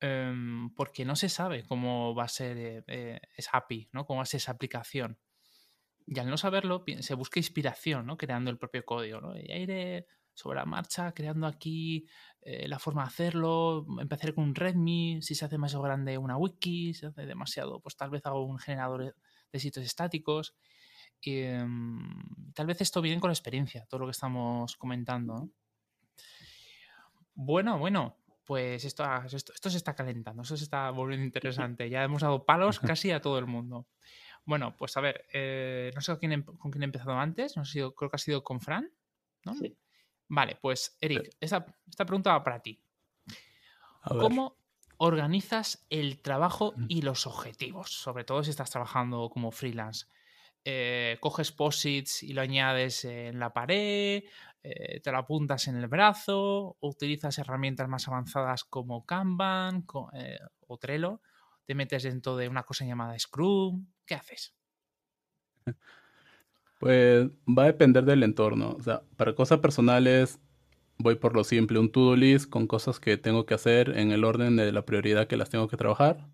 em, 0.00 0.74
porque 0.74 1.04
no 1.04 1.16
se 1.16 1.28
sabe 1.28 1.64
cómo 1.64 2.14
va 2.14 2.24
a 2.24 2.28
ser 2.28 2.58
eh, 2.58 2.84
eh, 2.88 3.20
esa 3.36 3.56
API, 3.56 3.88
¿no? 3.92 4.04
cómo 4.04 4.18
va 4.18 4.24
a 4.24 4.26
ser 4.26 4.38
esa 4.38 4.52
aplicación. 4.52 5.18
Y 6.06 6.18
al 6.18 6.28
no 6.28 6.36
saberlo, 6.36 6.84
se 7.00 7.14
busca 7.14 7.40
inspiración, 7.40 8.06
¿no? 8.06 8.16
Creando 8.16 8.50
el 8.50 8.58
propio 8.58 8.84
código, 8.84 9.20
¿no? 9.20 9.38
Y 9.38 9.46
sobre 10.34 10.58
la 10.58 10.64
marcha, 10.64 11.12
creando 11.12 11.46
aquí 11.46 12.06
eh, 12.40 12.66
la 12.68 12.78
forma 12.78 13.02
de 13.02 13.08
hacerlo, 13.08 13.86
empezar 14.00 14.34
con 14.34 14.44
un 14.44 14.54
Redmi, 14.54 15.20
si 15.22 15.34
se 15.34 15.44
hace 15.44 15.54
demasiado 15.54 15.84
grande 15.84 16.18
una 16.18 16.36
wiki, 16.36 16.94
si 16.94 17.00
se 17.00 17.06
hace 17.06 17.26
demasiado, 17.26 17.80
pues 17.80 17.96
tal 17.96 18.10
vez 18.10 18.24
hago 18.26 18.44
un 18.44 18.58
generador 18.58 19.14
de 19.52 19.60
sitios 19.60 19.84
estáticos. 19.84 20.54
Y, 21.20 21.38
em, 21.40 22.00
tal 22.54 22.66
vez 22.66 22.80
esto 22.80 23.00
viene 23.00 23.20
con 23.20 23.28
la 23.28 23.34
experiencia, 23.34 23.86
todo 23.88 24.00
lo 24.00 24.06
que 24.06 24.12
estamos 24.12 24.76
comentando. 24.76 25.50
Bueno, 27.34 27.78
bueno, 27.78 28.16
pues 28.44 28.84
esto, 28.84 29.04
esto, 29.24 29.70
se 29.70 29.76
está 29.76 29.94
calentando, 29.94 30.42
eso 30.42 30.56
se 30.56 30.64
está 30.64 30.90
volviendo 30.90 31.24
interesante. 31.24 31.88
Ya 31.88 32.02
hemos 32.02 32.22
dado 32.22 32.44
palos 32.44 32.80
casi 32.98 33.10
a 33.12 33.20
todo 33.20 33.38
el 33.38 33.46
mundo. 33.46 33.86
Bueno, 34.44 34.76
pues 34.76 34.96
a 34.96 35.00
ver, 35.00 35.26
eh, 35.32 35.92
no 35.94 36.00
sé 36.00 36.12
con 36.12 36.18
quién, 36.18 36.42
con 36.42 36.70
quién 36.72 36.82
he 36.82 36.86
empezado 36.86 37.12
antes, 37.12 37.56
no 37.56 37.64
sé, 37.64 37.78
creo 37.96 38.10
que 38.10 38.16
ha 38.16 38.18
sido 38.18 38.42
con 38.42 38.60
Fran, 38.60 38.90
¿no? 39.44 39.54
Sí. 39.54 39.76
Vale, 40.34 40.56
pues 40.58 40.96
Eric, 40.98 41.36
esta, 41.38 41.66
pregunta 42.06 42.32
va 42.32 42.42
para 42.42 42.62
ti. 42.62 42.82
¿Cómo 44.02 44.56
organizas 44.96 45.84
el 45.90 46.22
trabajo 46.22 46.72
mm. 46.74 46.86
y 46.88 47.02
los 47.02 47.26
objetivos? 47.26 47.90
Sobre 47.90 48.24
todo 48.24 48.42
si 48.42 48.48
estás 48.48 48.70
trabajando 48.70 49.28
como 49.28 49.50
freelance. 49.50 50.06
Eh, 50.64 51.18
coges 51.20 51.52
posits 51.52 52.22
y 52.22 52.32
lo 52.32 52.40
añades 52.40 53.04
en 53.04 53.38
la 53.38 53.52
pared, 53.52 54.24
eh, 54.62 55.00
te 55.00 55.12
lo 55.12 55.18
apuntas 55.18 55.68
en 55.68 55.76
el 55.76 55.86
brazo, 55.86 56.78
utilizas 56.80 57.36
herramientas 57.36 57.86
más 57.88 58.08
avanzadas 58.08 58.64
como 58.64 59.04
Kanban 59.04 59.84
eh, 60.14 60.38
o 60.66 60.78
Trello, 60.78 61.20
te 61.66 61.74
metes 61.74 62.04
dentro 62.04 62.38
de 62.38 62.48
una 62.48 62.62
cosa 62.62 62.86
llamada 62.86 63.18
Scrum, 63.18 63.86
¿qué 64.06 64.14
haces? 64.14 64.54
Pues 66.82 67.30
va 67.46 67.62
a 67.62 67.66
depender 67.66 68.04
del 68.04 68.24
entorno. 68.24 68.74
O 68.76 68.82
sea, 68.82 69.04
para 69.16 69.36
cosas 69.36 69.60
personales 69.60 70.40
voy 70.98 71.14
por 71.14 71.36
lo 71.36 71.44
simple, 71.44 71.78
un 71.78 71.92
to-do 71.92 72.16
list 72.16 72.50
con 72.50 72.66
cosas 72.66 72.98
que 72.98 73.16
tengo 73.16 73.46
que 73.46 73.54
hacer 73.54 73.96
en 73.96 74.10
el 74.10 74.24
orden 74.24 74.56
de 74.56 74.72
la 74.72 74.84
prioridad 74.84 75.28
que 75.28 75.36
las 75.36 75.48
tengo 75.48 75.68
que 75.68 75.76
trabajar. 75.76 76.28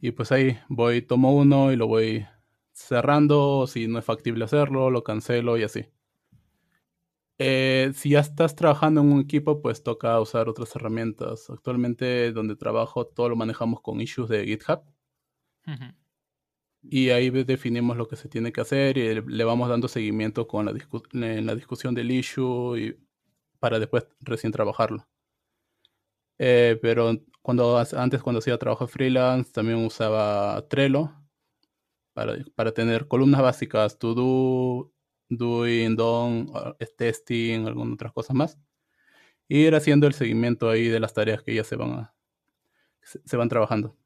Y 0.00 0.12
pues 0.12 0.30
ahí 0.30 0.56
voy, 0.68 1.02
tomo 1.02 1.34
uno 1.34 1.72
y 1.72 1.76
lo 1.76 1.88
voy 1.88 2.24
cerrando. 2.74 3.66
Si 3.66 3.88
no 3.88 3.98
es 3.98 4.04
factible 4.04 4.44
hacerlo, 4.44 4.88
lo 4.90 5.02
cancelo 5.02 5.58
y 5.58 5.64
así. 5.64 5.86
Eh, 7.38 7.90
si 7.92 8.10
ya 8.10 8.20
estás 8.20 8.54
trabajando 8.54 9.00
en 9.00 9.12
un 9.14 9.20
equipo, 9.20 9.62
pues 9.62 9.82
toca 9.82 10.20
usar 10.20 10.48
otras 10.48 10.76
herramientas. 10.76 11.50
Actualmente 11.50 12.30
donde 12.30 12.54
trabajo 12.54 13.04
todo 13.04 13.30
lo 13.30 13.34
manejamos 13.34 13.80
con 13.80 14.00
issues 14.00 14.28
de 14.28 14.44
GitHub. 14.46 14.82
Y 16.88 17.10
ahí 17.10 17.30
definimos 17.30 17.96
lo 17.96 18.06
que 18.08 18.16
se 18.16 18.28
tiene 18.28 18.52
que 18.52 18.60
hacer 18.60 18.98
y 18.98 19.20
le 19.20 19.44
vamos 19.44 19.68
dando 19.68 19.88
seguimiento 19.88 20.46
con 20.46 20.66
la, 20.66 20.72
en 21.12 21.46
la 21.46 21.54
discusión 21.54 21.94
del 21.94 22.10
issue 22.10 22.78
y 22.78 22.96
para 23.58 23.78
después 23.78 24.06
recién 24.20 24.52
trabajarlo. 24.52 25.06
Eh, 26.38 26.78
pero 26.82 27.12
cuando 27.42 27.78
antes 27.78 28.22
cuando 28.22 28.40
hacía 28.40 28.58
trabajo 28.58 28.86
freelance 28.86 29.52
también 29.52 29.84
usaba 29.84 30.66
Trello 30.68 31.12
para, 32.12 32.36
para 32.54 32.72
tener 32.72 33.08
columnas 33.08 33.42
básicas, 33.42 33.98
to 33.98 34.14
do, 34.14 34.92
doing, 35.28 35.96
done, 35.96 36.46
testing, 36.96 37.66
algunas 37.66 37.94
otras 37.94 38.12
cosas 38.12 38.36
más. 38.36 38.58
Y 39.48 39.66
ir 39.66 39.74
haciendo 39.74 40.06
el 40.06 40.14
seguimiento 40.14 40.70
ahí 40.70 40.88
de 40.88 41.00
las 41.00 41.14
tareas 41.14 41.42
que 41.42 41.54
ya 41.54 41.64
se 41.64 41.76
van, 41.76 42.10
se, 43.02 43.36
van 43.36 43.48
trabajando. 43.48 43.96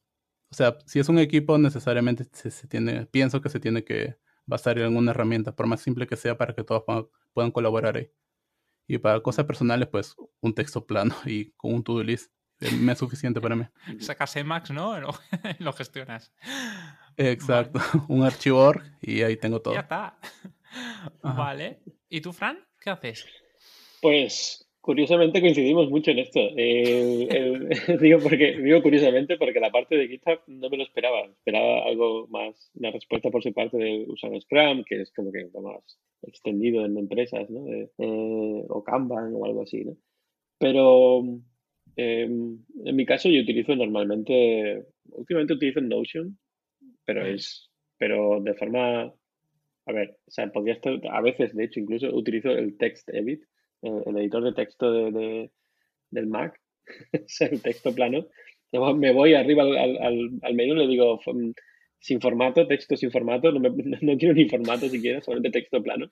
O 0.50 0.54
sea, 0.54 0.78
si 0.84 0.98
es 0.98 1.08
un 1.08 1.18
equipo, 1.18 1.58
necesariamente 1.58 2.26
se, 2.32 2.66
tiene, 2.66 3.06
pienso 3.06 3.40
que 3.40 3.48
se 3.48 3.60
tiene 3.60 3.84
que 3.84 4.16
basar 4.46 4.78
en 4.78 4.84
alguna 4.84 5.12
herramienta, 5.12 5.54
por 5.54 5.66
más 5.66 5.80
simple 5.80 6.06
que 6.06 6.16
sea, 6.16 6.36
para 6.36 6.54
que 6.54 6.64
todos 6.64 6.82
puedan, 7.32 7.52
colaborar 7.52 7.96
ahí. 7.96 8.10
Y 8.88 8.98
para 8.98 9.20
cosas 9.20 9.46
personales, 9.46 9.88
pues 9.88 10.16
un 10.40 10.52
texto 10.54 10.84
plano 10.84 11.14
y 11.24 11.52
con 11.52 11.74
un 11.74 11.84
to-do 11.84 12.02
list 12.02 12.32
me 12.78 12.92
es 12.92 12.98
suficiente 12.98 13.40
para 13.40 13.56
mí. 13.56 13.64
Sacas 14.00 14.36
Emacs, 14.36 14.70
¿no? 14.70 15.00
Lo, 15.58 15.72
gestionas. 15.72 16.32
Exacto, 17.16 17.80
un 18.08 18.24
archivo 18.24 18.74
y 19.00 19.22
ahí 19.22 19.36
tengo 19.36 19.62
todo. 19.62 19.74
Ya 19.74 19.80
está. 19.80 20.18
Vale. 21.22 21.80
¿Y 22.08 22.20
tú, 22.20 22.32
Fran? 22.32 22.58
¿Qué 22.78 22.90
haces? 22.90 23.24
Pues 24.02 24.69
curiosamente 24.80 25.40
coincidimos 25.40 25.90
mucho 25.90 26.10
en 26.10 26.18
esto. 26.20 26.40
digo, 28.00 28.18
porque, 28.22 28.58
digo 28.58 28.82
curiosamente 28.82 29.36
porque 29.36 29.60
la 29.60 29.70
parte 29.70 29.96
de 29.96 30.08
GitHub 30.08 30.40
no 30.46 30.70
me 30.70 30.76
lo 30.76 30.82
esperaba. 30.84 31.26
Esperaba 31.26 31.84
algo 31.84 32.26
más, 32.28 32.70
una 32.74 32.90
respuesta 32.90 33.30
por 33.30 33.42
su 33.42 33.52
parte 33.52 33.76
de 33.76 34.04
usar 34.08 34.30
Scrum, 34.40 34.84
que 34.84 35.02
es 35.02 35.12
como 35.12 35.30
que 35.32 35.48
lo 35.52 35.60
más 35.62 35.98
extendido 36.22 36.84
en 36.84 36.96
empresas, 36.96 37.48
¿no? 37.50 37.66
Eh, 37.72 37.90
o 37.98 38.82
Kanban 38.84 39.34
o 39.34 39.44
algo 39.44 39.62
así, 39.62 39.84
¿no? 39.84 39.96
Pero 40.58 41.22
em, 41.96 42.58
en 42.84 42.96
mi 42.96 43.06
caso 43.06 43.28
yo 43.28 43.40
utilizo 43.40 43.74
normalmente, 43.74 44.84
últimamente 45.12 45.54
utilizo 45.54 45.80
Notion, 45.80 46.38
pero 47.04 47.26
es, 47.26 47.70
pero 47.98 48.40
de 48.40 48.54
forma 48.54 49.12
a 49.86 49.92
ver, 49.92 50.18
o 50.26 50.30
sea, 50.30 50.50
podría 50.52 50.74
estar, 50.74 51.00
a 51.10 51.20
veces, 51.20 51.54
de 51.54 51.64
hecho, 51.64 51.80
incluso 51.80 52.14
utilizo 52.14 52.50
el 52.50 52.76
Text 52.76 53.08
Edit, 53.08 53.42
el, 53.82 54.16
editor 54.18 54.44
de 54.44 54.52
texto 54.52 54.92
de, 54.92 55.50
del 56.10 56.26
Mac, 56.26 56.60
el 57.40 57.62
texto 57.62 57.94
plano. 57.94 58.26
Me 58.72 59.12
voy 59.12 59.34
arriba 59.34 59.64
al, 59.64 59.96
al, 59.98 60.30
al 60.42 60.54
menú 60.54 60.74
y 60.74 60.78
le 60.78 60.86
digo, 60.86 61.20
sin 62.00 62.20
formato, 62.20 62.66
texto 62.66 62.96
sin 62.96 63.10
formato, 63.10 63.52
no, 63.52 63.60
me, 63.60 63.70
no 64.00 64.16
quiero 64.16 64.34
ni 64.34 64.48
formato 64.48 64.88
siquiera, 64.88 65.20
solamente 65.20 65.60
texto 65.60 65.82
plano. 65.82 66.08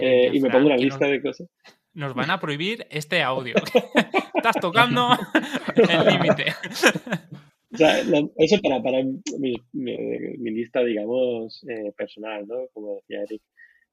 Eh, 0.00 0.30
y 0.32 0.40
me 0.40 0.50
pongo 0.50 0.66
una 0.66 0.76
lista 0.76 1.06
de 1.06 1.20
cosas. 1.20 1.48
Nos 1.94 2.14
van 2.14 2.30
a 2.30 2.40
prohibir 2.40 2.86
este 2.90 3.22
audio. 3.22 3.54
Estás 4.34 4.56
tocando 4.60 5.10
el 5.74 6.06
límite. 6.06 6.46
O 7.72 7.76
sea, 7.76 7.98
eso 8.36 8.60
para, 8.62 8.82
para 8.82 9.02
mi, 9.02 9.54
mi, 9.72 10.50
lista, 10.50 10.84
digamos, 10.84 11.64
eh, 11.68 11.92
personal, 11.96 12.46
¿no? 12.46 12.66
Como 12.72 12.96
decía 12.96 13.22
Eric. 13.22 13.42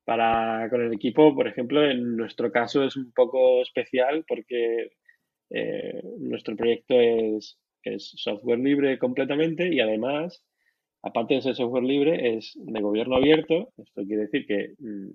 Para 0.09 0.67
con 0.71 0.81
el 0.81 0.91
equipo, 0.91 1.35
por 1.35 1.47
ejemplo, 1.47 1.85
en 1.85 2.17
nuestro 2.17 2.51
caso 2.51 2.83
es 2.83 2.97
un 2.97 3.11
poco 3.11 3.61
especial 3.61 4.25
porque 4.27 4.89
eh, 5.51 6.01
nuestro 6.17 6.55
proyecto 6.55 6.99
es, 6.99 7.59
es 7.83 8.13
software 8.15 8.57
libre 8.57 8.97
completamente 8.97 9.71
y 9.71 9.79
además, 9.79 10.43
aparte 11.03 11.35
de 11.35 11.43
ser 11.43 11.53
software 11.53 11.83
libre, 11.83 12.35
es 12.35 12.53
de 12.55 12.81
gobierno 12.81 13.17
abierto. 13.17 13.71
Esto 13.77 14.03
quiere 14.03 14.23
decir 14.23 14.47
que 14.47 14.73
mm, 14.79 15.11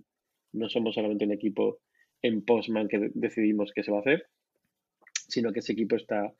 no 0.52 0.68
somos 0.68 0.94
solamente 0.94 1.24
un 1.24 1.32
equipo 1.32 1.80
en 2.22 2.44
Postman 2.44 2.86
que 2.86 3.10
decidimos 3.14 3.72
qué 3.74 3.82
se 3.82 3.90
va 3.90 3.96
a 3.96 4.02
hacer, 4.02 4.28
sino 5.26 5.52
que 5.52 5.58
ese 5.58 5.72
equipo 5.72 5.96
está 5.96 6.32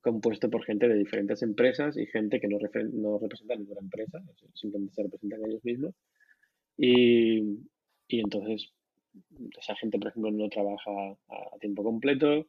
compuesto 0.00 0.50
por 0.50 0.64
gente 0.64 0.88
de 0.88 0.98
diferentes 0.98 1.42
empresas 1.42 1.96
y 1.96 2.06
gente 2.06 2.40
que 2.40 2.48
no, 2.48 2.58
no 2.92 3.20
representa 3.20 3.54
ninguna 3.54 3.82
empresa, 3.82 4.20
simplemente 4.54 4.96
se 4.96 5.04
representan 5.04 5.48
ellos 5.48 5.64
mismos. 5.64 5.94
Y, 6.76 7.60
y, 8.10 8.20
entonces, 8.20 8.72
esa 9.58 9.74
gente, 9.76 9.98
por 9.98 10.08
ejemplo, 10.08 10.30
no 10.30 10.48
trabaja 10.48 10.90
a, 11.28 11.58
tiempo 11.60 11.82
completo, 11.82 12.46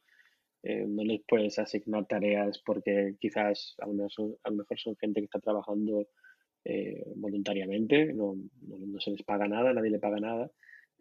eh, 0.63 0.85
no 0.87 1.03
les 1.03 1.21
puedes 1.27 1.57
asignar 1.59 2.05
tareas 2.07 2.61
porque 2.65 3.15
quizás 3.19 3.75
a 3.79 3.87
lo 3.87 3.93
mejor, 3.93 4.37
lo 4.45 4.51
mejor 4.51 4.79
son 4.79 4.95
gente 4.97 5.21
que 5.21 5.25
está 5.25 5.39
trabajando 5.39 6.07
eh, 6.65 7.03
voluntariamente, 7.15 8.13
no, 8.13 8.35
no, 8.61 8.99
se 8.99 9.11
les 9.11 9.23
paga 9.23 9.47
nada, 9.47 9.73
nadie 9.73 9.89
le 9.89 9.99
paga 9.99 10.19
nada 10.19 10.51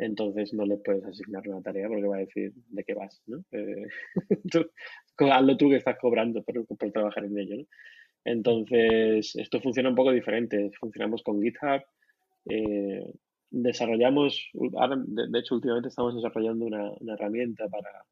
entonces 0.01 0.55
no 0.55 0.64
le 0.64 0.79
puedes 0.79 1.05
asignar 1.05 1.46
una 1.46 1.61
tarea 1.61 1.87
porque 1.87 2.07
va 2.07 2.16
a 2.16 2.20
decir 2.20 2.53
de 2.55 2.85
qué 2.85 2.94
vas, 2.94 3.23
¿no? 3.27 3.44
Eh, 3.53 3.87
hazlo 5.18 5.57
tú 5.59 5.68
que 5.68 5.77
estás 5.77 5.99
cobrando 5.99 6.42
por, 6.42 6.90
trabajar 6.90 7.25
en 7.25 7.38
ello. 7.38 7.57
Entonces, 8.25 9.37
esto 9.37 9.61
funciona 9.61 9.90
un 9.90 9.94
poco 9.94 10.12
diferente. 10.12 10.70
Funcionamos 10.81 11.23
con 11.23 11.42
GitHub. 11.42 11.83
Desarrollamos, 13.51 14.51
de, 14.53 15.39
hecho, 15.39 15.57
últimamente 15.57 15.89
estamos 15.89 16.15
desarrollando 16.15 16.67
una, 16.67 17.15
herramienta 17.15 17.69
para 17.69 18.05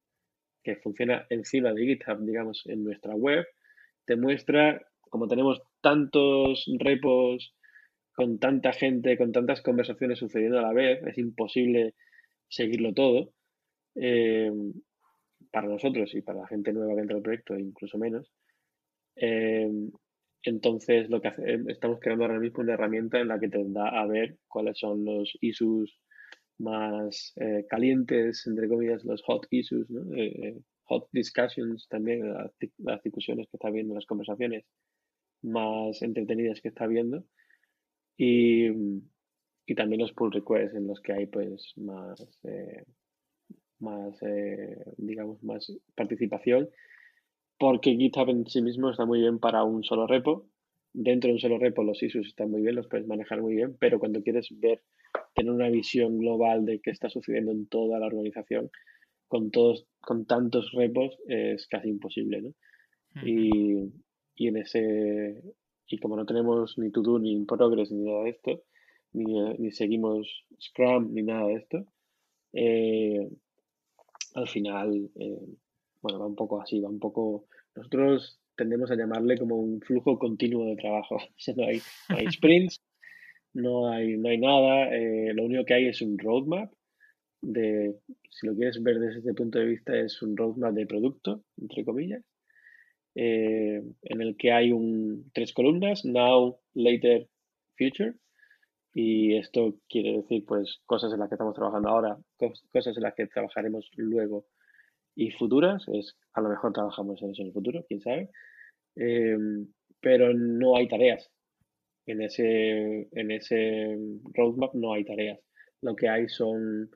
que 0.63 0.77
funciona 0.77 1.27
encima 1.31 1.73
de 1.73 1.87
GitHub, 1.87 2.25
digamos, 2.25 2.63
en 2.67 2.85
nuestra 2.85 3.15
web. 3.15 3.47
Te 4.05 4.17
muestra, 4.17 4.83
como 5.01 5.29
tenemos 5.29 5.63
tantos 5.81 6.65
repos 6.79 7.55
con 8.13 8.39
tanta 8.39 8.73
gente, 8.73 9.17
con 9.17 9.31
tantas 9.31 9.63
conversaciones 9.63 10.19
sucediendo 10.19 10.59
a 10.59 10.63
la 10.63 10.73
vez, 10.73 11.01
es 11.07 11.19
imposible 11.19 11.95
seguirlo 12.49 12.93
todo. 12.93 13.33
Eh, 13.95 14.51
para 15.51 15.69
nosotros 15.69 16.15
y 16.15 16.23
para 16.23 16.41
la 16.41 16.47
gente 16.47 16.73
nueva 16.73 16.95
que 16.95 17.01
entra 17.01 17.21
proyecto, 17.21 17.59
incluso 17.59 17.99
menos. 17.99 18.31
Eh, 19.17 19.71
entonces, 20.43 21.11
lo 21.11 21.21
que 21.21 21.33
estamos 21.69 21.99
creando 22.01 22.25
ahora 22.25 22.39
mismo 22.39 22.63
una 22.63 22.75
herramienta 22.75 23.21
en 23.21 23.29
la 23.29 23.41
que 23.41 23.49
te 23.49 23.63
da 23.69 23.89
a 23.89 24.07
ver 24.07 24.39
cuáles 24.47 24.79
son 24.79 25.05
los 25.05 25.37
issues 25.41 26.01
más 26.59 27.33
eh, 27.37 27.67
calientes, 27.69 28.47
entre 28.47 28.69
comillas, 28.69 29.05
los 29.05 29.23
hot 29.23 29.47
issues, 29.51 29.87
hot 30.85 31.09
discussions 31.13 31.87
también, 31.89 32.33
las, 32.79 33.03
discusiones 33.03 33.47
que 33.51 33.57
está 33.57 33.71
viendo, 33.71 33.95
las 33.95 34.07
conversaciones 34.07 34.65
más 35.43 36.03
entretenidas 36.03 36.61
que 36.61 36.69
está 36.69 36.87
viendo 36.87 37.25
y, 38.17 38.69
y 39.67 39.75
también 39.77 40.01
los 40.01 40.13
pull 40.13 40.33
requests 40.33 40.77
en 40.77 40.87
los 40.87 41.01
que 41.01 41.13
hay 41.13 41.27
pues 41.27 41.73
más, 41.77 42.21
eh, 42.45 42.85
más 43.79 44.19
digamos, 44.97 45.43
más 45.43 45.73
participación, 45.95 46.69
porque 47.59 47.97
GitHub 47.97 48.29
en 48.31 48.47
sí 48.47 48.63
mismo 48.63 48.91
está 48.91 49.05
muy 49.05 49.21
bien 49.21 49.39
para 49.39 49.65
un 49.65 49.83
solo 49.83 50.07
repo. 50.07 50.47
Dentro 50.93 51.29
de 51.29 51.35
un 51.35 51.41
solo 51.41 51.59
repo 51.59 51.83
los 51.83 52.03
issues 52.03 52.29
están 52.29 52.51
muy 52.51 52.63
bien, 52.63 52.75
los 52.75 52.89
puedes 52.89 53.07
manejar 53.07 53.41
muy 53.43 53.55
bien, 53.55 53.77
pero 53.79 53.99
cuando 53.99 54.23
quieres 54.23 54.49
ver, 54.59 54.83
tener 55.35 55.53
una 55.53 55.69
visión 55.69 56.19
global 56.19 56.65
de 56.65 56.81
qué 56.81 56.91
está 56.91 57.11
sucediendo 57.11 57.53
en 57.53 57.67
toda 57.67 57.99
la 57.99 58.07
organización, 58.07 58.71
con 59.27 59.51
todos, 59.51 59.87
con 60.01 60.25
tantos 60.27 60.73
repos, 60.73 61.17
es 61.29 61.67
casi 61.67 61.89
imposible, 61.89 62.43
¿no? 62.43 62.55
y, 63.25 63.93
y, 64.37 64.49
en 64.49 64.57
ese, 64.57 65.43
y 65.87 65.99
como 65.99 66.17
no 66.17 66.25
tenemos 66.25 66.79
ni 66.79 66.91
to 66.91 67.03
do, 67.03 67.19
ni 67.19 67.45
progress, 67.45 67.91
ni 67.91 68.05
nada 68.05 68.25
de 68.25 68.31
esto, 68.31 68.63
ni, 69.13 69.25
ni 69.59 69.71
seguimos 69.73 70.45
Scrum, 70.61 71.13
ni 71.13 71.23
nada 71.23 71.47
de 71.49 71.55
esto, 71.55 71.85
eh, 72.53 73.29
al 74.35 74.49
final, 74.49 75.11
eh, 75.17 75.47
bueno, 76.01 76.19
va 76.19 76.27
un 76.27 76.37
poco 76.37 76.61
así, 76.61 76.81
va 76.81 76.89
un 76.89 76.99
poco, 76.99 77.47
nosotros 77.75 78.41
tendemos 78.57 78.91
a 78.91 78.97
llamarle 78.97 79.39
como 79.39 79.57
un 79.57 79.81
flujo 79.81 80.19
continuo 80.19 80.67
de 80.67 80.77
trabajo. 80.77 81.19
no, 81.57 81.67
hay, 81.67 81.81
no 82.09 82.17
hay 82.17 82.27
sprints, 82.31 82.83
no 83.55 83.91
hay, 83.91 84.17
no 84.17 84.29
hay 84.29 84.39
nada, 84.39 84.91
lo 85.35 85.45
único 85.45 85.65
que 85.65 85.75
hay 85.75 85.87
es 85.87 86.03
un 86.03 86.19
roadmap 86.19 86.73
de, 87.41 87.97
si 88.31 88.47
lo 88.47 88.55
quieres 88.55 88.83
ver 88.83 88.99
desde 88.99 89.19
este 89.19 89.35
punto 89.35 89.59
de 89.59 89.67
vista, 89.67 89.97
es 89.97 90.21
un 90.23 90.37
roadmap 90.37 90.75
de 90.75 90.87
producto, 90.87 91.45
entre 91.57 91.85
comillas, 91.85 92.25
eh, 93.15 93.83
en 94.03 94.21
el 94.21 94.37
que 94.37 94.53
hay 94.53 94.73
un, 94.73 95.31
tres 95.33 95.53
columnas, 95.53 96.05
now, 96.05 96.59
later, 96.75 97.29
future. 97.77 98.15
Y 98.95 99.37
esto 99.37 99.77
quiere 99.89 100.19
decir, 100.19 100.45
pues, 100.47 100.81
cosas 100.87 101.13
en 101.13 101.21
las 101.21 101.29
que 101.29 101.35
estamos 101.35 101.55
trabajando 101.55 101.89
ahora, 101.89 102.19
cosas 102.73 102.97
en 102.97 103.03
las 103.03 103.15
que 103.15 103.27
trabajaremos 103.27 103.89
luego 103.97 104.47
y 105.19 105.31
futuras. 105.33 105.85
Es, 105.89 106.17
a 106.35 106.41
lo 106.41 106.49
mejor 106.49 106.73
trabajamos 106.73 107.23
en 107.23 107.31
eso 107.31 107.43
en 107.43 107.49
el 107.49 107.55
futuro, 107.55 107.85
quién 107.89 108.01
sabe. 108.01 108.31
Em, 108.97 109.69
pero 110.01 110.33
no 110.35 110.77
hay 110.77 110.89
tareas. 110.89 111.31
En 112.07 112.23
ese, 112.23 113.09
en 113.13 113.31
ese 113.31 113.99
roadmap 114.35 114.75
no 114.75 114.95
hay 114.95 115.05
tareas. 115.05 115.41
Lo 115.83 115.95
que 115.95 116.09
hay 116.09 116.29
son 116.29 116.91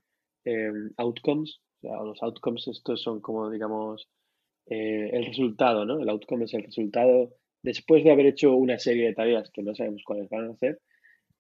Em, 0.45 0.91
outcomes. 0.97 1.61
O 1.83 1.89
sea, 1.89 2.03
los 2.03 2.23
outcomes 2.23 2.67
estos 2.69 3.03
son 3.03 3.21
como, 3.21 3.51
digamos, 3.51 4.09
eh, 4.67 5.11
el 5.13 5.27
resultado, 5.27 5.85
¿no? 5.85 6.01
El 6.01 6.09
outcome 6.09 6.45
es 6.45 6.55
el 6.55 6.65
resultado 6.65 7.35
después 7.63 8.05
de 8.05 8.11
haber 8.13 8.27
hecho 8.27 8.55
una 8.57 8.79
serie 8.79 9.07
de 9.07 9.15
tareas 9.15 9.51
que 9.53 9.63
no 9.63 9.75
sabemos 9.75 10.03
cuáles 10.05 10.29
van 10.29 10.51
a 10.51 10.57
ser. 10.57 10.81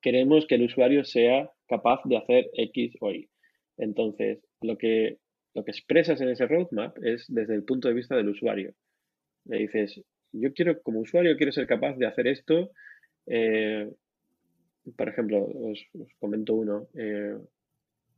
Queremos 0.01 0.47
que 0.47 0.57
el 0.57 0.65
usuario 0.65 1.05
sea 1.05 1.51
capaz 1.69 2.01
de 2.05 2.17
hacer 2.17 2.51
X 2.55 2.95
o 3.01 3.11
Y. 3.13 3.29
Entonces, 3.77 4.41
lo 4.61 4.77
que, 4.79 5.19
lo 5.55 5.65
que 5.65 5.71
expresas 5.71 6.21
en 6.21 6.29
ese 6.29 6.47
roadmap 6.47 6.97
es 7.05 7.25
desde 7.29 7.55
el 7.55 7.65
punto 7.65 7.89
de 7.89 7.95
vista 7.95 8.17
del 8.17 8.29
usuario. 8.29 8.75
Le 9.45 9.59
dices, 9.59 10.01
yo 10.33 10.53
quiero, 10.53 10.81
como 10.83 11.01
usuario, 11.01 11.37
quiero 11.37 11.53
ser 11.53 11.67
capaz 11.67 11.97
de 11.97 12.07
hacer 12.07 12.27
esto. 12.27 12.71
Eh, 13.27 13.91
por 14.97 15.09
ejemplo, 15.09 15.45
os, 15.45 15.85
comento 16.19 16.55
uno. 16.55 16.89
Eh, 16.95 17.37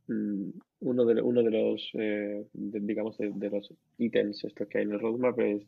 Mm, 0.07 0.51
uno 0.81 1.05
de, 1.05 1.21
uno 1.21 1.41
de 1.41 1.51
los, 1.51 1.89
eh, 1.93 2.45
digamos, 2.53 3.17
de, 3.17 3.49
los 3.49 3.73
ítems 3.97 4.43
estos 4.43 4.67
que 4.67 4.77
hay 4.77 4.83
en 4.83 4.91
el 4.91 4.99
roadmap 4.99 5.39
es 5.39 5.63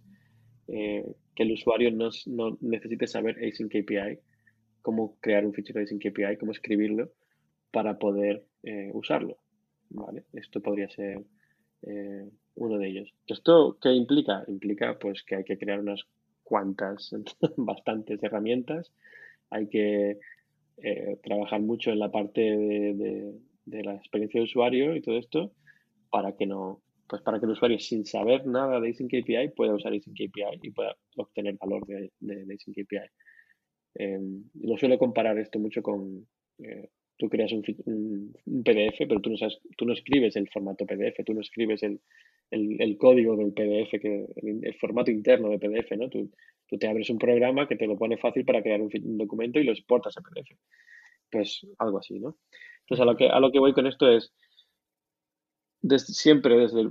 que 0.68 1.44
el 1.44 1.52
usuario 1.54 1.92
no, 1.92 2.10
no, 2.26 2.58
necesite 2.60 3.08
saber 3.08 3.38
async 3.44 3.74
API, 3.74 4.20
cómo 4.82 5.18
crear 5.22 5.46
un 5.46 5.54
fichero 5.54 5.82
async 5.82 6.06
API, 6.06 6.38
cómo 6.38 6.52
escribirlo 6.52 7.10
para 7.72 7.98
poder 7.98 8.44
usarlo. 8.94 9.38
¿vale? 9.90 10.26
Esto 10.34 10.62
podría 10.62 10.90
ser 10.90 11.24
uno 11.82 12.78
de 12.78 12.88
ellos. 12.88 13.14
¿Esto 13.28 13.78
qué 13.82 13.92
implica? 13.92 14.44
Implica 14.48 14.98
pues 15.00 15.24
que 15.24 15.36
hay 15.36 15.44
que 15.44 15.58
crear 15.58 15.80
unas 15.80 16.02
cuantas, 16.44 17.12
bastantes 17.58 18.22
herramientas, 18.24 18.92
hay 19.50 19.68
que 19.68 20.18
trabajar 21.24 21.62
mucho 21.62 21.92
en 21.92 22.00
la 22.00 22.12
parte 22.12 22.42
de 22.42 23.84
la 23.84 23.96
experiencia 23.96 24.40
de 24.40 24.46
usuario 24.46 24.96
y 24.96 25.02
todo 25.02 25.18
esto 25.18 25.52
para 26.10 26.36
que 26.36 26.46
no, 26.46 26.82
pues 27.08 27.22
para 27.22 27.40
que 27.40 27.46
el 27.46 27.52
usuario 27.52 27.80
sin 27.80 28.06
saber 28.06 28.46
nada 28.46 28.80
de 28.80 28.90
Async 28.90 29.14
API 29.14 29.50
pueda 29.56 29.74
usar 29.74 29.94
Async 29.94 30.20
API 30.20 30.60
y 30.62 30.72
pueda 30.72 30.96
obtener 31.16 31.56
valor 31.58 31.86
de, 31.86 32.12
Async 32.54 32.78
API. 32.78 33.10
Em, 33.96 34.44
lo 34.62 34.78
suelo 34.78 34.98
comparar 34.98 35.38
esto 35.40 35.60
mucho 35.60 35.82
con, 35.82 36.28
eh, 36.60 36.90
tú 37.18 37.30
creas 37.30 37.52
un, 37.52 37.62
PDF, 37.62 38.98
pero 39.08 39.20
tú 39.20 39.32
no, 39.32 39.38
sabes, 39.38 39.60
tú 39.76 39.86
no 39.86 39.94
escribes 39.94 40.36
el 40.36 40.50
formato 40.50 40.86
PDF, 40.86 41.24
tú 41.26 41.34
no 41.34 41.42
escribes 41.42 41.84
el, 41.84 42.00
el, 42.52 42.98
código 42.98 43.36
del 43.36 43.54
PDF, 43.54 44.00
que, 44.00 44.28
el, 44.36 44.76
formato 44.76 45.12
interno 45.12 45.50
de 45.50 45.60
PDF, 45.60 45.92
¿no? 45.98 46.10
Tú, 46.10 46.32
tú, 46.68 46.78
te 46.78 46.88
abres 46.88 47.10
un 47.10 47.18
programa 47.18 47.68
que 47.68 47.76
te 47.76 47.88
lo 47.88 47.98
pone 47.98 48.18
fácil 48.18 48.46
para 48.46 48.62
crear 48.62 48.82
un, 48.82 48.90
documento 49.18 49.60
y 49.60 49.64
lo 49.64 49.72
exportas 49.72 50.16
a 50.18 50.22
PDF. 50.22 50.58
Pues 51.32 51.66
algo 51.80 51.98
así, 51.98 52.20
¿no? 52.20 52.38
Entonces, 52.82 53.02
a 53.02 53.06
lo 53.06 53.18
que, 53.18 53.28
a 53.28 53.40
lo 53.40 53.52
que 53.52 53.60
voy 53.60 53.74
con 53.74 53.88
esto 53.88 54.10
es, 54.10 54.32
siempre 55.98 56.56
desde 56.58 56.90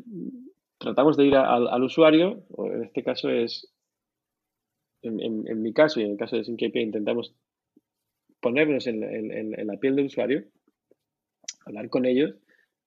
tratamos 0.79 1.17
de 1.17 1.27
ir 1.27 1.37
al, 1.37 1.83
usuario, 1.83 2.45
o 2.51 2.67
en 2.67 2.85
este 2.85 3.03
caso 3.03 3.31
es, 3.31 3.73
en, 5.03 5.63
mi 5.63 5.73
caso 5.73 6.01
y 6.01 6.05
en 6.05 6.13
el 6.13 6.17
caso 6.17 6.37
de 6.37 6.45
SyncAPI, 6.45 6.81
intentamos 6.81 7.35
ponernos 8.41 8.87
en, 8.87 9.03
en, 9.03 9.67
la 9.67 9.77
piel 9.79 9.97
del 9.97 10.07
usuario, 10.07 10.45
hablar 11.65 11.89
con 11.89 12.05
ellos, 12.05 12.35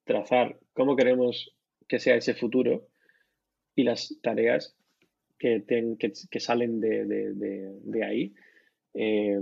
trazar 0.03 0.57
cómo 0.73 0.95
queremos 0.95 1.55
que 1.87 1.99
sea 1.99 2.15
ese 2.15 2.33
futuro 2.33 2.87
y 3.75 3.83
las 3.83 4.19
tareas 4.21 4.75
que, 5.37 5.63
salen 6.39 6.79
de, 6.79 8.03
ahí, 8.03 8.33
eh, 8.93 9.39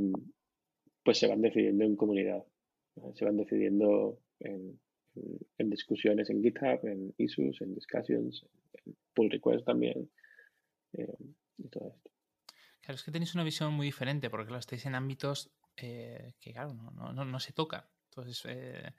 pues 1.03 1.17
se 1.17 1.27
van 1.27 1.41
decidiendo 1.41 1.85
en 1.85 1.95
comunidad 1.95 2.43
se 3.13 3.25
van 3.25 3.37
decidiendo 3.37 4.19
en, 4.39 4.79
discusiones 5.57 6.29
en 6.29 6.41
GitHub, 6.41 6.85
en 6.85 7.13
issues, 7.17 7.61
en 7.61 7.73
discussions, 7.73 8.45
en 8.85 8.95
pull 9.13 9.29
requests 9.29 9.65
también, 9.65 10.09
eh, 10.93 11.17
y 11.57 11.67
todo 11.69 11.89
esto. 11.89 12.11
Claro, 12.81 12.95
es 12.95 13.03
que 13.03 13.11
tenéis 13.11 13.33
una 13.35 13.43
visión 13.43 13.73
muy 13.73 13.87
diferente 13.87 14.29
porque 14.29 14.51
lo 14.51 14.57
estáis 14.57 14.85
en 14.85 14.95
ámbitos 14.95 15.51
eh, 15.77 16.33
que, 16.39 16.51
claro, 16.51 16.73
no, 16.73 17.13
no, 17.13 17.25
no, 17.25 17.39
se 17.39 17.53
tocan. 17.53 17.85
Entonces, 18.09 18.41
eh, 18.45 18.93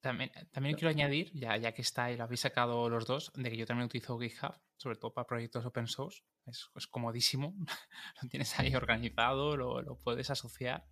también, 0.00 0.30
también 0.50 0.76
quiero 0.76 0.90
añadir, 0.90 1.30
ya, 1.34 1.56
ya 1.56 1.72
que 1.72 1.82
está 1.82 2.10
y 2.10 2.16
lo 2.16 2.24
habéis 2.24 2.40
sacado 2.40 2.88
los 2.88 3.06
dos, 3.06 3.32
de 3.34 3.50
que 3.50 3.56
yo 3.56 3.66
también 3.66 3.86
utilizo 3.86 4.18
GitHub, 4.18 4.54
sobre 4.76 4.96
todo 4.96 5.12
para 5.12 5.26
proyectos 5.26 5.66
open 5.66 5.86
source. 5.86 6.22
Es, 6.46 6.70
es 6.74 6.86
comodísimo, 6.86 7.54
lo 8.22 8.28
tienes 8.28 8.58
ahí 8.58 8.74
organizado, 8.74 9.56
lo, 9.56 9.82
lo 9.82 9.96
puedes 9.98 10.30
asociar. 10.30 10.86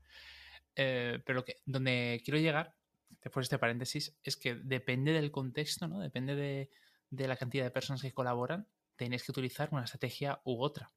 Eh, 0.81 1.21
pero 1.27 1.45
que, 1.45 1.57
donde 1.67 2.23
quiero 2.25 2.39
llegar, 2.39 2.77
después 3.21 3.45
de 3.45 3.47
este 3.47 3.59
paréntesis, 3.59 4.17
es 4.23 4.37
que 4.37 4.55
depende 4.55 5.13
del 5.13 5.33
contexto, 5.33 5.89
¿no? 5.89 5.99
Depende 5.99 6.37
de, 6.37 7.27
la 7.27 7.37
cantidad 7.37 7.65
de 7.65 7.73
personas 7.73 8.01
que 8.01 8.15
colaboran, 8.15 8.69
tenéis 8.95 9.25
que 9.25 9.33
utilizar 9.33 9.71
una 9.73 9.85
estrategia 9.85 10.41
u 10.45 10.63
otra. 10.63 10.93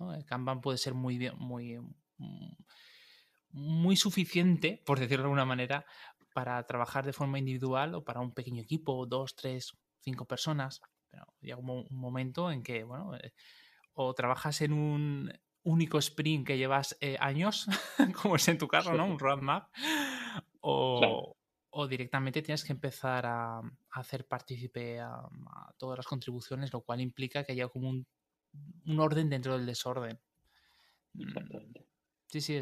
El 0.00 0.24
Kanban 0.24 0.62
puede 0.62 0.78
ser 0.78 0.94
muy 0.94 1.18
bien, 1.18 1.34
muy, 1.36 1.78
mm, 2.16 2.52
muy 3.50 3.96
suficiente, 3.96 4.82
por 4.84 4.98
decirlo 4.98 5.22
de 5.22 5.26
alguna 5.26 5.44
manera, 5.44 5.86
para 6.34 6.62
trabajar 6.66 7.04
de 7.04 7.12
forma 7.12 7.38
individual 7.38 7.94
o 7.94 8.04
para 8.04 8.20
un 8.20 8.32
pequeño 8.32 8.62
equipo, 8.62 9.06
dos, 9.06 9.34
tres, 9.34 9.76
cinco 10.00 10.24
personas. 10.26 10.80
Pero 11.10 11.26
llega 11.40 11.56
un, 11.56 11.86
momento 11.90 12.50
en 12.50 12.62
que, 12.62 12.84
bueno, 12.84 13.16
eh, 13.16 13.32
o 13.94 14.14
trabajas 14.14 14.60
en 14.60 14.72
un, 14.72 15.32
único 15.68 15.98
sprint 15.98 16.46
que 16.46 16.58
llevas 16.58 16.96
eh, 17.00 17.16
años, 17.20 17.66
como 18.22 18.36
es 18.36 18.48
en 18.48 18.58
tu 18.58 18.68
caso, 18.68 18.92
¿no? 18.94 19.06
Un 19.06 19.18
roadmap. 19.18 19.68
O, 20.60 21.36
o 21.70 21.86
directamente 21.86 22.42
tienes 22.42 22.64
que 22.64 22.72
empezar 22.72 23.26
a, 23.26 23.60
hacer 23.90 24.26
partícipe 24.26 25.00
a, 25.00 25.22
todas 25.76 25.98
las 25.98 26.06
contribuciones, 26.06 26.72
lo 26.72 26.80
cual 26.80 27.00
implica 27.00 27.44
que 27.44 27.52
haya 27.52 27.68
como 27.68 27.88
un, 27.88 28.06
un 28.86 29.00
orden 29.00 29.28
dentro 29.28 29.56
del 29.56 29.66
desorden. 29.66 30.18
Mm, 31.14 31.32
sí, 32.26 32.40
sí, 32.40 32.58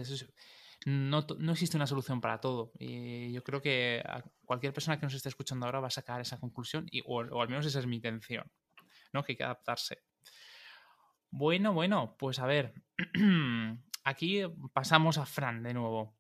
no, 0.86 1.26
no, 1.40 1.52
existe 1.52 1.76
una 1.76 1.88
solución 1.88 2.20
para 2.20 2.40
todo. 2.40 2.70
Y 2.78 3.32
yo 3.32 3.42
creo 3.42 3.60
que 3.60 4.04
cualquier 4.44 4.72
persona 4.72 5.00
que 5.00 5.06
nos 5.06 5.14
esté 5.14 5.28
escuchando 5.28 5.66
ahora 5.66 5.80
va 5.80 5.88
a 5.88 5.90
sacar 5.90 6.20
esa 6.20 6.38
conclusión, 6.38 6.86
y, 6.92 7.02
o, 7.04 7.40
al 7.40 7.48
menos 7.48 7.66
esa 7.66 7.80
es 7.80 7.88
mi 7.88 7.96
intención, 7.96 8.48
¿no? 9.12 9.24
Que 9.24 9.32
hay 9.32 9.36
que 9.36 9.42
adaptarse. 9.42 10.04
Bueno, 11.28 11.72
bueno, 11.72 12.14
pues 12.16 12.38
a 12.38 12.46
ver, 12.46 12.72
aquí 14.04 14.42
pasamos 14.72 15.18
a 15.18 15.26
Fran 15.26 15.64
de 15.64 15.74
nuevo. 15.74 16.16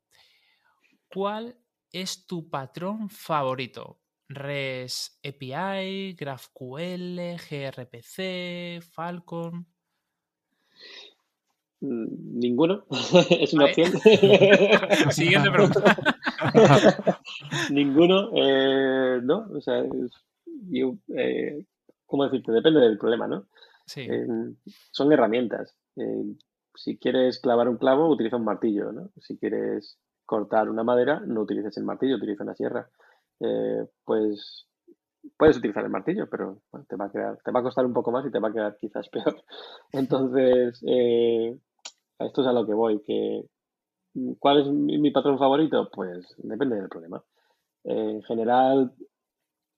¿Cuál 1.06 1.56
es 1.92 2.26
tu 2.26 2.50
patrón 2.50 3.08
favorito? 3.08 4.00
REST 4.28 5.24
API, 5.24 6.14
GraphQL, 6.14 7.36
gRPC, 7.36 8.82
Falcon. 8.82 9.64
Mm, 11.80 12.38
ninguno, 12.38 12.86
es 13.30 13.52
una 13.52 13.66
opción. 13.66 13.92
Siguiente 15.10 15.50
pregunta. 15.50 15.96
Ninguno, 17.70 18.30
eh, 18.34 19.20
no, 19.22 19.46
o 19.52 19.60
sea, 19.60 19.84
eh, 19.84 21.64
¿cómo 22.06 22.24
decirte? 22.24 22.52
Depende 22.52 22.80
del 22.80 22.98
problema, 22.98 23.26
¿no? 23.26 23.46
Sí. 23.84 24.00
Eh, 24.00 24.26
son 24.90 25.12
herramientas. 25.12 25.76
si 26.74 26.98
quieres 26.98 27.40
clavar 27.40 27.68
un 27.68 27.76
clavo, 27.76 28.08
utiliza 28.08 28.36
un 28.36 28.44
martillo, 28.44 28.92
¿no? 28.92 29.10
Si 29.20 29.38
quieres 29.38 29.98
cortar 30.24 30.68
una 30.70 30.82
madera, 30.82 31.20
no 31.26 31.42
utilices 31.42 31.76
el 31.76 31.84
martillo, 31.84 32.16
utiliza 32.16 32.42
una 32.42 32.54
sierra. 32.54 32.88
pues 34.04 34.66
puedes 35.36 35.56
utilizar 35.56 35.84
el 35.84 35.90
martillo, 35.90 36.28
pero 36.28 36.62
te, 36.88 36.96
va 36.96 37.06
a 37.06 37.10
quedar, 37.10 37.38
te 37.44 37.50
va 37.50 37.60
a 37.60 37.62
costar 37.62 37.84
un 37.84 37.92
poco 37.92 38.10
más 38.12 38.24
y 38.26 38.30
te 38.30 38.38
va 38.38 38.48
a 38.48 38.52
quedar 38.52 38.76
quizás 38.78 39.08
peor. 39.08 39.42
Entonces, 39.92 40.82
esto 42.18 42.42
es 42.42 42.46
a 42.46 42.52
lo 42.52 42.66
que 42.66 42.74
voy, 42.74 43.00
que 43.02 43.44
¿cuál 44.38 44.60
es 44.60 44.68
mi, 44.68 45.10
patrón 45.10 45.38
favorito? 45.38 45.90
Pues 45.92 46.34
depende 46.38 46.76
del 46.76 46.88
problema. 46.88 47.22
en 47.84 48.22
general, 48.22 48.92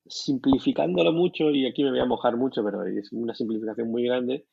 simplificándolo 0.07 1.13
mucho, 1.13 1.51
y 1.51 1.67
aquí 1.67 1.85
me 1.85 1.91
voy 1.91 2.01
a 2.01 2.07
mojar 2.07 2.37
mucho, 2.37 2.65
pero 2.65 2.85
es 2.85 3.13
una 3.13 3.35
simplificación 3.35 3.91
muy 3.91 4.05
grande, 4.05 4.47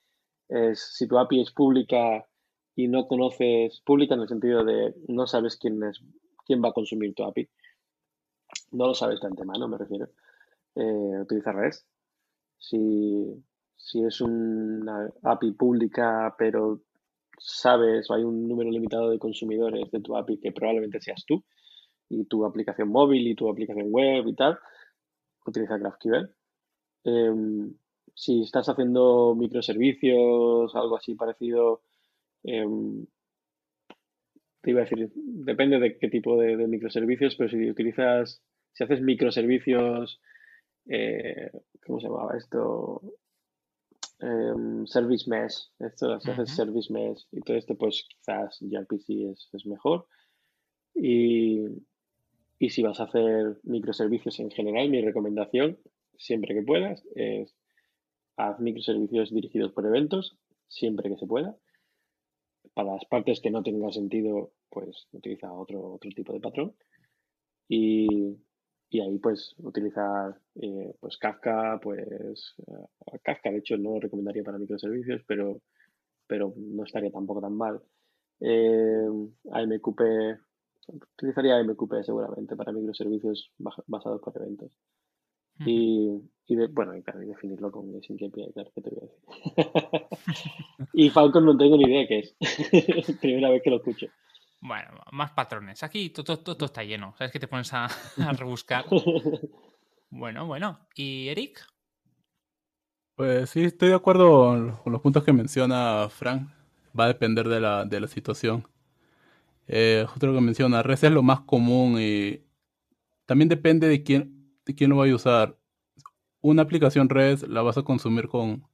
es 0.49 0.79
si 0.93 1.07
tu 1.07 1.17
API 1.17 1.41
es 1.41 1.51
pública 1.51 2.27
y 2.75 2.87
no 2.87 3.07
conoces, 3.07 3.81
pública 3.85 4.15
en 4.15 4.21
el 4.21 4.27
sentido 4.27 4.63
de 4.65 4.93
no 5.07 5.27
sabes 5.27 5.57
quién 5.57 5.81
es, 5.83 6.01
quién 6.45 6.61
va 6.63 6.69
a 6.69 6.73
consumir 6.73 7.13
tu 7.15 7.23
API. 7.23 7.49
No 8.71 8.87
lo 8.87 8.93
sabes 8.93 9.21
de 9.21 9.27
antemano, 9.27 9.67
me 9.67 9.77
refiero. 9.77 10.07
Eh, 10.75 11.19
utiliza 11.21 11.51
REST. 11.53 11.87
Si, 12.57 13.43
si 13.75 14.03
es 14.03 14.21
una 14.21 15.09
API 15.23 15.51
pública, 15.51 16.35
pero 16.37 16.81
sabes 17.39 18.09
o 18.09 18.13
hay 18.13 18.23
un 18.23 18.47
número 18.47 18.69
limitado 18.69 19.09
de 19.09 19.19
consumidores 19.19 19.91
de 19.91 20.01
tu 20.01 20.15
API 20.15 20.39
que 20.39 20.51
probablemente 20.51 21.01
seas 21.01 21.23
tú 21.25 21.43
y 22.09 22.25
tu 22.25 22.45
aplicación 22.45 22.89
móvil 22.89 23.27
y 23.27 23.35
tu 23.35 23.49
aplicación 23.49 23.87
web 23.89 24.27
y 24.27 24.35
tal, 24.35 24.59
utiliza 25.45 25.77
GraphQL. 25.77 26.29
Em, 27.03 27.73
si 28.13 28.41
estás 28.41 28.69
haciendo 28.69 29.35
microservicios, 29.35 30.75
algo 30.75 30.97
así 30.97 31.15
parecido, 31.15 31.81
em, 32.43 33.05
te 34.61 34.71
iba 34.71 34.81
a 34.81 34.85
decir, 34.85 35.11
depende 35.15 35.79
de 35.79 35.97
qué 35.97 36.09
tipo 36.09 36.37
de, 36.37 36.55
microservicios, 36.67 37.35
pero 37.35 37.49
si 37.49 37.69
utilizas, 37.69 38.41
si 38.73 38.83
haces 38.83 39.01
microservicios, 39.01 40.21
eh, 40.87 41.51
¿cómo 41.85 41.99
se 41.99 42.07
llamaba 42.07 42.37
esto? 42.37 43.01
Em, 44.19 44.87
service 44.87 45.29
mesh, 45.29 45.71
esto 45.79 46.19
si 46.21 46.31
haces 46.31 46.55
service 46.55 46.91
mesh 46.91 47.27
y 47.31 47.41
todo 47.41 47.57
esto, 47.57 47.75
pues 47.75 48.07
quizás 48.07 48.57
gRPC 48.61 49.31
es, 49.31 49.49
es 49.51 49.65
mejor. 49.65 50.07
Y, 50.93 51.65
y 52.57 52.69
si 52.69 52.81
vas 52.81 52.99
a 52.99 53.03
hacer 53.03 53.59
microservicios 53.63 54.39
en 54.39 54.51
general, 54.51 54.89
mi 54.89 55.01
recomendación, 55.01 55.77
siempre 56.17 56.55
que 56.55 56.61
puedas, 56.61 57.03
es 57.15 57.53
haz 58.37 58.59
microservicios 58.59 59.33
dirigidos 59.33 59.73
por 59.73 59.85
eventos, 59.85 60.37
siempre 60.67 61.09
que 61.09 61.17
se 61.17 61.27
pueda. 61.27 61.57
Para 62.73 62.93
las 62.93 63.05
partes 63.05 63.41
que 63.41 63.51
no 63.51 63.63
tengan 63.63 63.91
sentido, 63.91 64.53
pues 64.69 65.07
utiliza 65.11 65.51
otro, 65.51 65.93
otro 65.93 66.09
tipo 66.11 66.33
de 66.33 66.39
patrón. 66.39 66.75
Y, 67.67 68.37
y 68.89 69.01
ahí 69.01 69.17
pues 69.19 69.55
utilizar 69.57 70.39
eh, 70.55 70.95
pues 70.99 71.17
Kafka, 71.17 71.79
pues 71.81 72.55
eh, 72.67 73.19
Kafka 73.23 73.51
de 73.51 73.57
hecho 73.57 73.77
no 73.77 73.91
lo 73.95 73.99
recomendaría 73.99 74.43
para 74.43 74.57
microservicios, 74.57 75.21
pero, 75.27 75.61
pero 76.27 76.53
no 76.55 76.83
estaría 76.83 77.11
tampoco 77.11 77.41
tan 77.41 77.55
mal. 77.55 77.81
Eh, 78.39 79.07
AMQP, 79.51 80.01
utilizaría 81.17 81.57
AMQP 81.57 82.03
seguramente 82.03 82.55
para 82.55 82.71
microservicios 82.71 83.51
basados 83.87 84.21
por 84.21 84.35
eventos. 84.37 84.71
Y, 85.65 86.21
y 86.47 86.55
bueno, 86.67 86.95
y, 86.97 87.01
claro, 87.01 87.23
y 87.23 87.27
definirlo 87.27 87.71
con 87.71 88.01
SyncAPI, 88.01 88.51
claro, 88.53 88.71
que 88.75 88.81
te 88.81 88.89
voy 88.89 88.99
a 88.99 89.05
decir. 89.05 90.07
y 90.93 91.09
Falcon 91.09 91.45
no 91.45 91.57
tengo 91.57 91.77
ni 91.77 91.85
idea 91.85 92.07
qué 92.07 92.19
es. 92.19 92.35
Primera 93.21 93.49
vez 93.49 93.61
que 93.63 93.69
lo 93.69 93.77
escucho. 93.77 94.07
Bueno, 94.67 94.89
más 95.11 95.29
patrones. 95.31 95.83
Aquí 95.83 96.09
todo, 96.09 96.39
todo, 96.39 96.65
está 96.65 96.83
lleno. 96.83 97.13
¿Sabes 97.19 97.31
que 97.31 97.39
te 97.39 97.47
pones 97.47 97.71
a, 97.71 97.87
rebuscar? 98.35 98.85
bueno, 100.09 100.47
bueno. 100.47 100.79
¿Y 100.95 101.27
Eric? 101.27 101.63
Pues 103.13 103.51
sí, 103.51 103.65
estoy 103.65 103.89
de 103.89 103.95
acuerdo 103.95 104.79
con 104.83 104.91
los 104.91 105.01
puntos 105.01 105.23
que 105.23 105.33
menciona 105.33 106.09
Frank. 106.09 106.49
Va 106.99 107.03
a 107.03 107.09
depender 107.09 107.47
de 107.47 107.59
la, 107.59 107.85
de 107.85 107.99
la 107.99 108.07
situación. 108.07 108.67
Eh, 109.67 110.03
justo 110.09 110.25
lo 110.25 110.33
que 110.33 110.41
menciona, 110.41 110.81
REST 110.81 111.05
es 111.05 111.11
lo 111.11 111.21
más 111.21 111.41
común 111.41 111.97
y 111.99 112.43
también 113.27 113.49
depende 113.49 113.87
de 113.87 114.01
quién, 114.01 114.51
de 114.65 114.73
quién 114.73 114.89
lo 114.89 114.97
vaya 114.97 115.13
a 115.13 115.17
usar. 115.17 115.59
Una 116.41 116.63
aplicación 116.63 117.09
REST 117.09 117.43
la 117.47 117.61
vas 117.61 117.77
a 117.77 117.83
consumir 117.83 118.29
con 118.29 118.67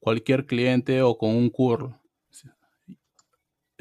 cualquier 0.00 0.44
cliente 0.46 1.00
o 1.00 1.16
con 1.16 1.30
un 1.30 1.48
curl 1.48 1.94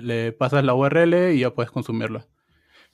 le 0.02 0.32
pasas 0.32 0.64
la 0.64 0.74
URL 0.74 1.34
y 1.34 1.40
ya 1.40 1.54
puedes 1.54 1.72
consumirla. 1.72 2.28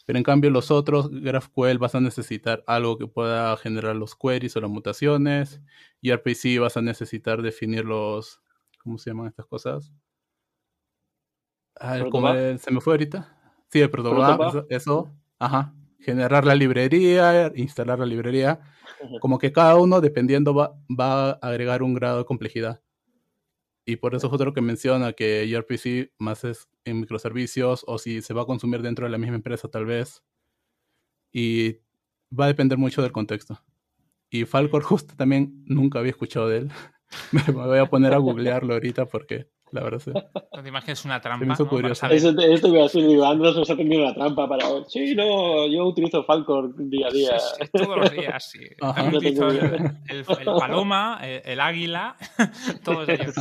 Pero 0.06 0.18
en 0.18 0.24
cambio 0.24 0.52
los 0.52 0.70
otros, 0.70 1.10
GraphQL 1.10 1.80
vas 1.80 1.96
a 1.96 2.00
necesitar 2.00 2.64
algo 2.68 2.98
que 2.98 3.08
pueda 3.08 3.58
generar 3.58 3.96
los 3.96 4.16
queries 4.16 4.56
o 4.56 4.62
las 4.62 4.70
mutaciones. 4.70 5.62
Y 6.00 6.12
RPC 6.12 6.60
vas 6.60 6.78
a 6.78 6.82
necesitar 6.82 7.42
definir 7.42 7.86
los, 7.86 8.40
¿cómo 8.84 9.00
se 9.00 9.10
llaman 9.10 9.28
estas 9.28 9.48
cosas? 9.48 9.92
Ah, 11.80 11.98
se 11.98 12.72
me 12.72 12.82
fue 12.82 12.94
ahorita. 12.94 13.36
Sí, 13.70 13.82
el 13.82 13.90
protobuf, 13.90 14.64
eso, 14.70 15.12
ajá. 15.40 15.74
Generar 16.00 16.46
la 16.46 16.54
librería, 16.54 17.52
instalar 17.56 17.98
la 17.98 18.06
librería. 18.06 18.60
Como 19.22 19.40
que 19.40 19.52
cada 19.52 19.76
uno, 19.76 20.02
dependiendo, 20.02 20.54
va, 20.54 20.78
va 20.88 21.32
a 21.32 21.40
agregar 21.42 21.82
un 21.82 21.96
grado 21.96 22.20
de 22.20 22.26
complejidad. 22.26 22.82
Y 23.86 23.98
por 23.98 24.16
eso 24.16 24.28
es 24.28 24.34
otro 24.34 24.54
que 24.54 24.62
menciona 24.62 25.14
que 25.14 25.46
gRPC 25.48 26.12
más 26.18 26.44
es 26.44 26.68
en 26.86 27.00
microservicios 27.02 27.84
o 27.88 28.00
si 28.00 28.22
se 28.22 28.34
va 28.34 28.42
a 28.42 28.46
consumir 28.46 28.82
dentro 28.82 29.06
de 29.06 29.12
la 29.12 29.18
misma 29.18 29.36
empresa 29.36 29.68
tal 29.68 29.86
vez. 29.86 30.24
Y 31.32 31.78
va 32.38 32.46
a 32.46 32.48
depender 32.48 32.78
mucho 32.78 33.02
del 33.04 33.12
contexto. 33.12 33.62
Y 34.30 34.46
Falcor 34.46 34.84
justo 34.84 35.16
también 35.16 35.64
nunca 35.66 36.00
había 36.00 36.12
escuchado 36.12 36.50
de 36.50 36.58
él. 36.58 36.72
me 37.32 37.42
voy 37.54 37.78
a 37.78 37.86
poner 37.86 38.14
a 38.14 38.18
googlearlo 38.18 38.74
ahorita 38.74 39.06
porque 39.06 39.50
la 39.72 39.84
verdad 39.84 40.02
es 40.06 40.14
No 40.14 40.64
te 40.64 40.70
imaginas 40.70 41.06
una 41.06 41.20
trampa. 41.20 41.46
Me 41.46 41.54
hizo 41.54 41.68
curioso. 41.68 42.08
Esto, 42.08 42.40
esto 42.40 42.70
voy 42.70 42.80
a 42.80 42.84
decir, 42.84 43.06
digo, 43.06 43.26
Andros 43.26 43.58
nos 43.58 43.70
ha 43.70 43.76
tenido 43.76 44.04
una 44.04 44.14
trampa 44.14 44.48
para. 44.48 44.66
Sí, 44.88 45.14
no, 45.16 45.68
yo 45.68 45.86
utilizo 45.86 46.24
Falcor 46.24 46.74
día 46.90 47.08
a 47.08 47.12
día. 47.12 47.38
todos 47.74 47.98
los 47.98 48.12
días, 48.12 48.52
sí. 48.52 48.60
Utilizo 49.14 49.50
el, 49.50 49.98
el, 50.08 50.26
paloma, 50.26 51.20
el, 51.22 51.60
águila, 51.60 52.16
todos 52.84 53.10
ellos. 53.10 53.36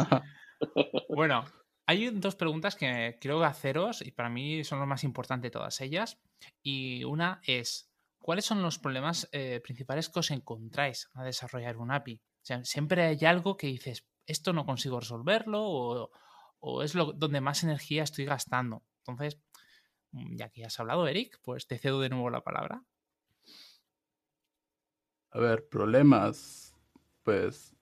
Bueno, 1.09 1.45
hay 1.87 2.11
dos 2.11 2.35
preguntas 2.35 2.77
que 2.77 3.19
quiero 3.21 3.45
haceros 3.45 4.01
y 4.03 4.11
para 4.11 4.29
mí 4.29 4.65
son 4.65 4.81
lo 4.81 4.87
más 4.87 5.05
importante 5.05 5.49
de 5.49 5.53
todas 5.53 5.81
ellas. 5.81 6.19
Y 6.63 7.05
una 7.05 7.41
es, 7.45 7.91
¿cuáles 8.19 8.45
son 8.45 8.63
los 8.63 8.79
problemas 8.79 9.29
eh, 9.33 9.61
principales 9.63 10.09
que 10.09 10.21
os 10.21 10.31
encontráis 10.31 11.09
a 11.15 11.25
desarrollar 11.25 11.77
un 11.77 11.93
API? 11.93 12.17
O 12.17 12.47
sea, 12.47 12.65
siempre 12.65 13.03
hay 13.03 13.25
algo 13.25 13.57
que 13.57 13.67
dices, 13.67 14.07
esto 14.27 14.53
no 14.53 14.65
consigo 14.67 15.01
resolverlo 15.01 15.63
o, 15.63 16.83
es 16.83 16.95
donde 16.95 17.43
más 17.43 17.63
energía 17.63 18.03
estoy 18.03 18.25
gastando. 18.25 18.83
Entonces, 19.01 19.39
ya 20.13 20.49
que 20.49 20.65
has 20.65 20.81
hablado, 20.81 21.07
Eric, 21.07 21.39
pues 21.43 21.67
te 21.67 21.79
cedo 21.79 22.01
de 22.01 22.09
nuevo 22.09 22.31
la 22.31 22.43
palabra. 22.43 22.83
A 25.31 25.39
ver, 25.39 25.69
problemas. 25.69 26.75
Pues 27.23 27.75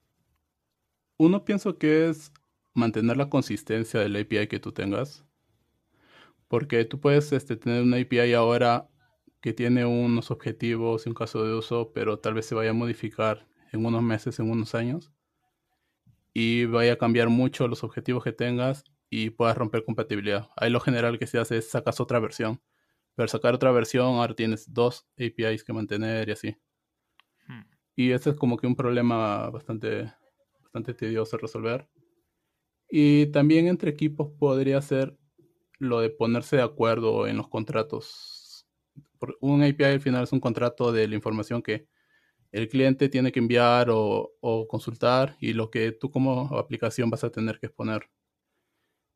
uno 1.17 1.45
pienso 1.45 1.77
que 1.77 2.09
es 2.09 2.31
mantener 2.73 3.17
la 3.17 3.29
consistencia 3.29 3.99
del 3.99 4.15
API 4.15 4.47
que 4.47 4.59
tú 4.59 4.71
tengas. 4.71 5.25
Porque 6.47 6.85
tú 6.85 6.99
puedes 6.99 7.31
este, 7.31 7.55
tener 7.55 7.83
una 7.83 7.97
API 7.97 8.33
ahora 8.33 8.89
que 9.41 9.53
tiene 9.53 9.85
unos 9.85 10.31
objetivos 10.31 11.05
y 11.05 11.09
un 11.09 11.15
caso 11.15 11.43
de 11.45 11.53
uso, 11.53 11.91
pero 11.93 12.19
tal 12.19 12.33
vez 12.33 12.45
se 12.45 12.55
vaya 12.55 12.69
a 12.69 12.73
modificar 12.73 13.47
en 13.71 13.85
unos 13.85 14.01
meses, 14.01 14.39
en 14.39 14.49
unos 14.49 14.73
años. 14.75 15.11
Y 16.33 16.65
vaya 16.65 16.93
a 16.93 16.97
cambiar 16.97 17.29
mucho 17.29 17.67
los 17.67 17.83
objetivos 17.83 18.23
que 18.23 18.31
tengas 18.31 18.85
y 19.09 19.31
puedas 19.31 19.57
romper 19.57 19.83
compatibilidad. 19.83 20.49
Ahí 20.55 20.69
lo 20.71 20.79
general 20.79 21.19
que 21.19 21.27
se 21.27 21.37
hace 21.37 21.57
es 21.57 21.69
sacas 21.69 21.99
otra 21.99 22.19
versión. 22.19 22.61
Pero 23.15 23.27
sacar 23.27 23.53
otra 23.53 23.71
versión, 23.71 24.15
ahora 24.15 24.33
tienes 24.33 24.73
dos 24.73 25.05
APIs 25.17 25.63
que 25.63 25.73
mantener 25.73 26.29
y 26.29 26.31
así. 26.31 26.57
Hmm. 27.47 27.61
Y 27.95 28.11
ese 28.11 28.31
es 28.31 28.35
como 28.35 28.57
que 28.57 28.65
un 28.65 28.75
problema 28.75 29.49
bastante, 29.49 30.11
bastante 30.61 30.93
tedioso 30.93 31.37
resolver. 31.37 31.87
Y 32.95 33.25
también 33.31 33.65
entre 33.65 33.89
equipos 33.89 34.29
podría 34.37 34.79
ser 34.79 35.17
lo 35.79 35.99
de 35.99 36.11
ponerse 36.11 36.57
de 36.57 36.61
acuerdo 36.61 37.25
en 37.25 37.37
los 37.37 37.49
contratos. 37.49 38.67
Un 39.41 39.63
API 39.63 39.85
al 39.85 39.99
final 39.99 40.21
es 40.25 40.31
un 40.31 40.39
contrato 40.39 40.91
de 40.91 41.07
la 41.07 41.15
información 41.15 41.63
que 41.63 41.87
el 42.51 42.69
cliente 42.69 43.09
tiene 43.09 43.31
que 43.31 43.39
enviar 43.39 43.87
o, 43.89 44.37
consultar 44.69 45.35
y 45.39 45.53
lo 45.53 45.71
que 45.71 45.91
tú 45.91 46.11
como 46.11 46.55
aplicación 46.55 47.09
vas 47.09 47.23
a 47.23 47.31
tener 47.31 47.59
que 47.59 47.65
exponer. 47.65 48.11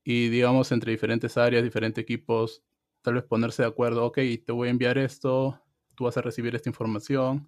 Y 0.04 0.30
digamos 0.30 0.72
entre 0.72 0.92
diferentes 0.92 1.38
áreas, 1.38 1.64
diferentes 1.64 2.02
equipos, 2.02 2.64
tal 3.04 3.14
vez 3.14 3.26
ponerse 3.26 3.62
de 3.62 3.68
acuerdo, 3.68 4.06
ok, 4.06 4.18
te 4.44 4.54
voy 4.54 4.70
a 4.70 4.72
enviar 4.72 4.98
esto, 4.98 5.62
tú 5.94 6.06
vas 6.06 6.18
a 6.18 6.24
recibir 6.24 6.56
esta 6.56 6.70
información. 6.70 7.48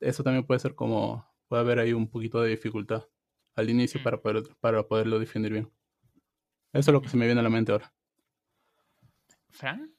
Eso 0.00 0.22
también 0.22 0.44
puede 0.44 0.60
ser 0.60 0.74
como 0.74 1.26
puede 1.48 1.62
haber 1.62 1.78
ahí 1.78 1.94
un 1.94 2.10
poquito 2.10 2.42
de 2.42 2.50
dificultad 2.50 3.04
al 3.60 3.70
inicio 3.70 4.00
Mm. 4.00 4.04
para, 4.04 4.20
poder, 4.20 4.42
para 4.60 4.82
poderlo 4.86 5.18
definir 5.18 5.52
bien. 5.52 5.70
Eso 6.72 6.90
es 6.90 6.92
lo 6.92 7.02
que 7.02 7.08
se 7.08 7.16
me 7.16 7.26
viene 7.26 7.40
a 7.40 7.44
la 7.44 7.50
mente 7.50 7.72
ahora. 7.72 7.92
¿Fran? 9.50 9.92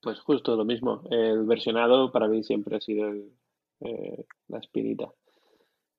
Pues 0.00 0.18
justo 0.20 0.56
lo 0.56 0.64
mismo. 0.64 1.02
El 1.10 1.44
versionado 1.44 2.10
para 2.10 2.28
mí 2.28 2.42
siempre 2.42 2.76
ha 2.76 2.80
sido 2.80 3.08
el, 3.08 3.32
eh, 3.80 4.24
la 4.48 4.58
espinita. 4.58 5.12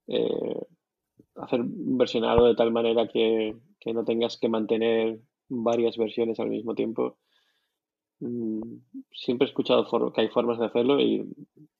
Eh, 0.07 0.59
hacer 1.35 1.61
un 1.61 1.97
versionado 1.97 2.45
de 2.45 2.55
tal 2.55 2.71
manera 2.71 3.07
que, 3.07 3.55
que 3.79 3.93
no 3.93 4.03
tengas 4.03 4.37
que 4.37 4.49
mantener 4.49 5.19
varias 5.47 5.95
versiones 5.97 6.39
al 6.39 6.49
mismo 6.49 6.75
tiempo. 6.75 7.17
Mm, 8.19 8.77
siempre 9.11 9.47
he 9.47 9.49
escuchado 9.49 10.11
que 10.11 10.21
hay 10.21 10.27
formas 10.29 10.59
de 10.59 10.65
hacerlo 10.65 10.99
y 10.99 11.25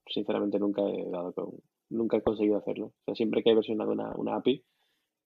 sinceramente 0.07 0.59
nunca 0.59 0.81
he 0.81 1.09
dado 1.09 1.33
con, 1.33 1.51
nunca 1.89 2.17
he 2.17 2.21
conseguido 2.23 2.57
hacerlo. 2.57 2.87
O 2.87 3.03
sea, 3.05 3.15
siempre 3.15 3.43
que 3.43 3.51
he 3.51 3.55
versionado 3.55 3.91
una, 3.91 4.15
una 4.15 4.35
API, 4.37 4.63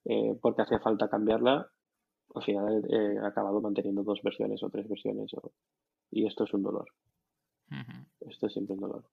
eh, 0.09 0.37
porque 0.41 0.61
hacía 0.61 0.79
falta 0.79 1.09
cambiarla, 1.09 1.69
al 2.35 2.43
final 2.43 2.83
he, 2.89 3.13
he 3.15 3.25
acabado 3.25 3.61
manteniendo 3.61 4.03
dos 4.03 4.21
versiones 4.23 4.61
o 4.63 4.69
tres 4.69 4.87
versiones 4.87 5.33
o- 5.33 5.53
y 6.11 6.25
esto 6.25 6.43
es 6.45 6.53
un 6.53 6.63
dolor. 6.63 6.87
Ujú. 7.71 8.29
Esto 8.29 8.47
es 8.47 8.53
siempre 8.53 8.75
un 8.75 8.81
dolor. 8.81 9.05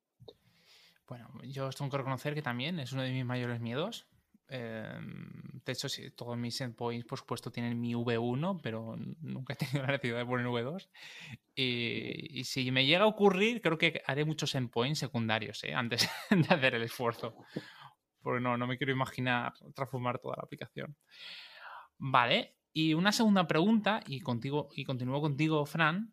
Bueno, 1.07 1.29
yo 1.45 1.67
os 1.67 1.77
tengo 1.77 1.91
que 1.91 1.99
reconocer 1.99 2.35
que 2.35 2.43
también 2.43 2.79
es 2.79 2.93
uno 2.93 3.03
de 3.03 3.13
mis 3.13 3.25
mayores 3.25 3.61
miedos. 3.61 4.07
Eh, 4.49 4.99
de 5.65 5.73
hecho, 5.73 5.89
sí, 5.89 6.11
todos 6.11 6.37
mis 6.37 6.61
endpoints, 6.61 7.07
por 7.07 7.19
supuesto, 7.19 7.51
tienen 7.51 7.81
mi 7.81 7.95
V1, 7.95 8.61
pero 8.63 8.95
nunca 9.21 9.55
he 9.55 9.57
tenido 9.57 9.83
la 9.87 9.93
necesidad 9.93 10.19
de 10.19 10.27
poner 10.27 10.47
V2. 10.47 10.89
Y, 11.55 12.41
y 12.41 12.45
si 12.45 12.71
me 12.71 12.87
llega 12.87 13.05
a 13.05 13.09
ocurrir, 13.09 13.61
creo 13.61 13.77
que 13.79 14.03
haré 14.07 14.25
muchos 14.25 14.55
endpoints 14.55 14.99
secundarios 14.99 15.63
¿eh? 15.65 15.75
antes 15.75 16.09
de 16.31 16.55
hacer 16.55 16.75
el 16.75 16.83
esfuerzo. 16.83 17.35
Porque 18.25 18.41
no, 18.41 18.57
no 18.57 18.67
me 18.67 18.77
quiero 18.77 18.93
imaginar 18.93 19.53
transformar 19.75 20.19
toda 20.19 20.35
la 20.39 20.43
aplicación. 20.43 20.97
Vale, 21.99 22.57
y 22.73 22.95
una 22.95 23.13
segunda 23.13 23.47
pregunta, 23.47 24.01
y, 24.07 24.21
contigo, 24.21 24.69
y 24.75 24.85
continúo 24.85 25.21
contigo, 25.21 25.65
Fran, 25.67 26.13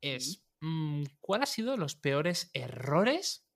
es, 0.00 0.46
mm, 0.60 1.02
¿cuál 1.20 1.42
ha 1.42 1.46
sido 1.46 1.76
los 1.76 1.96
peores 1.96 2.50
errores 2.54 3.48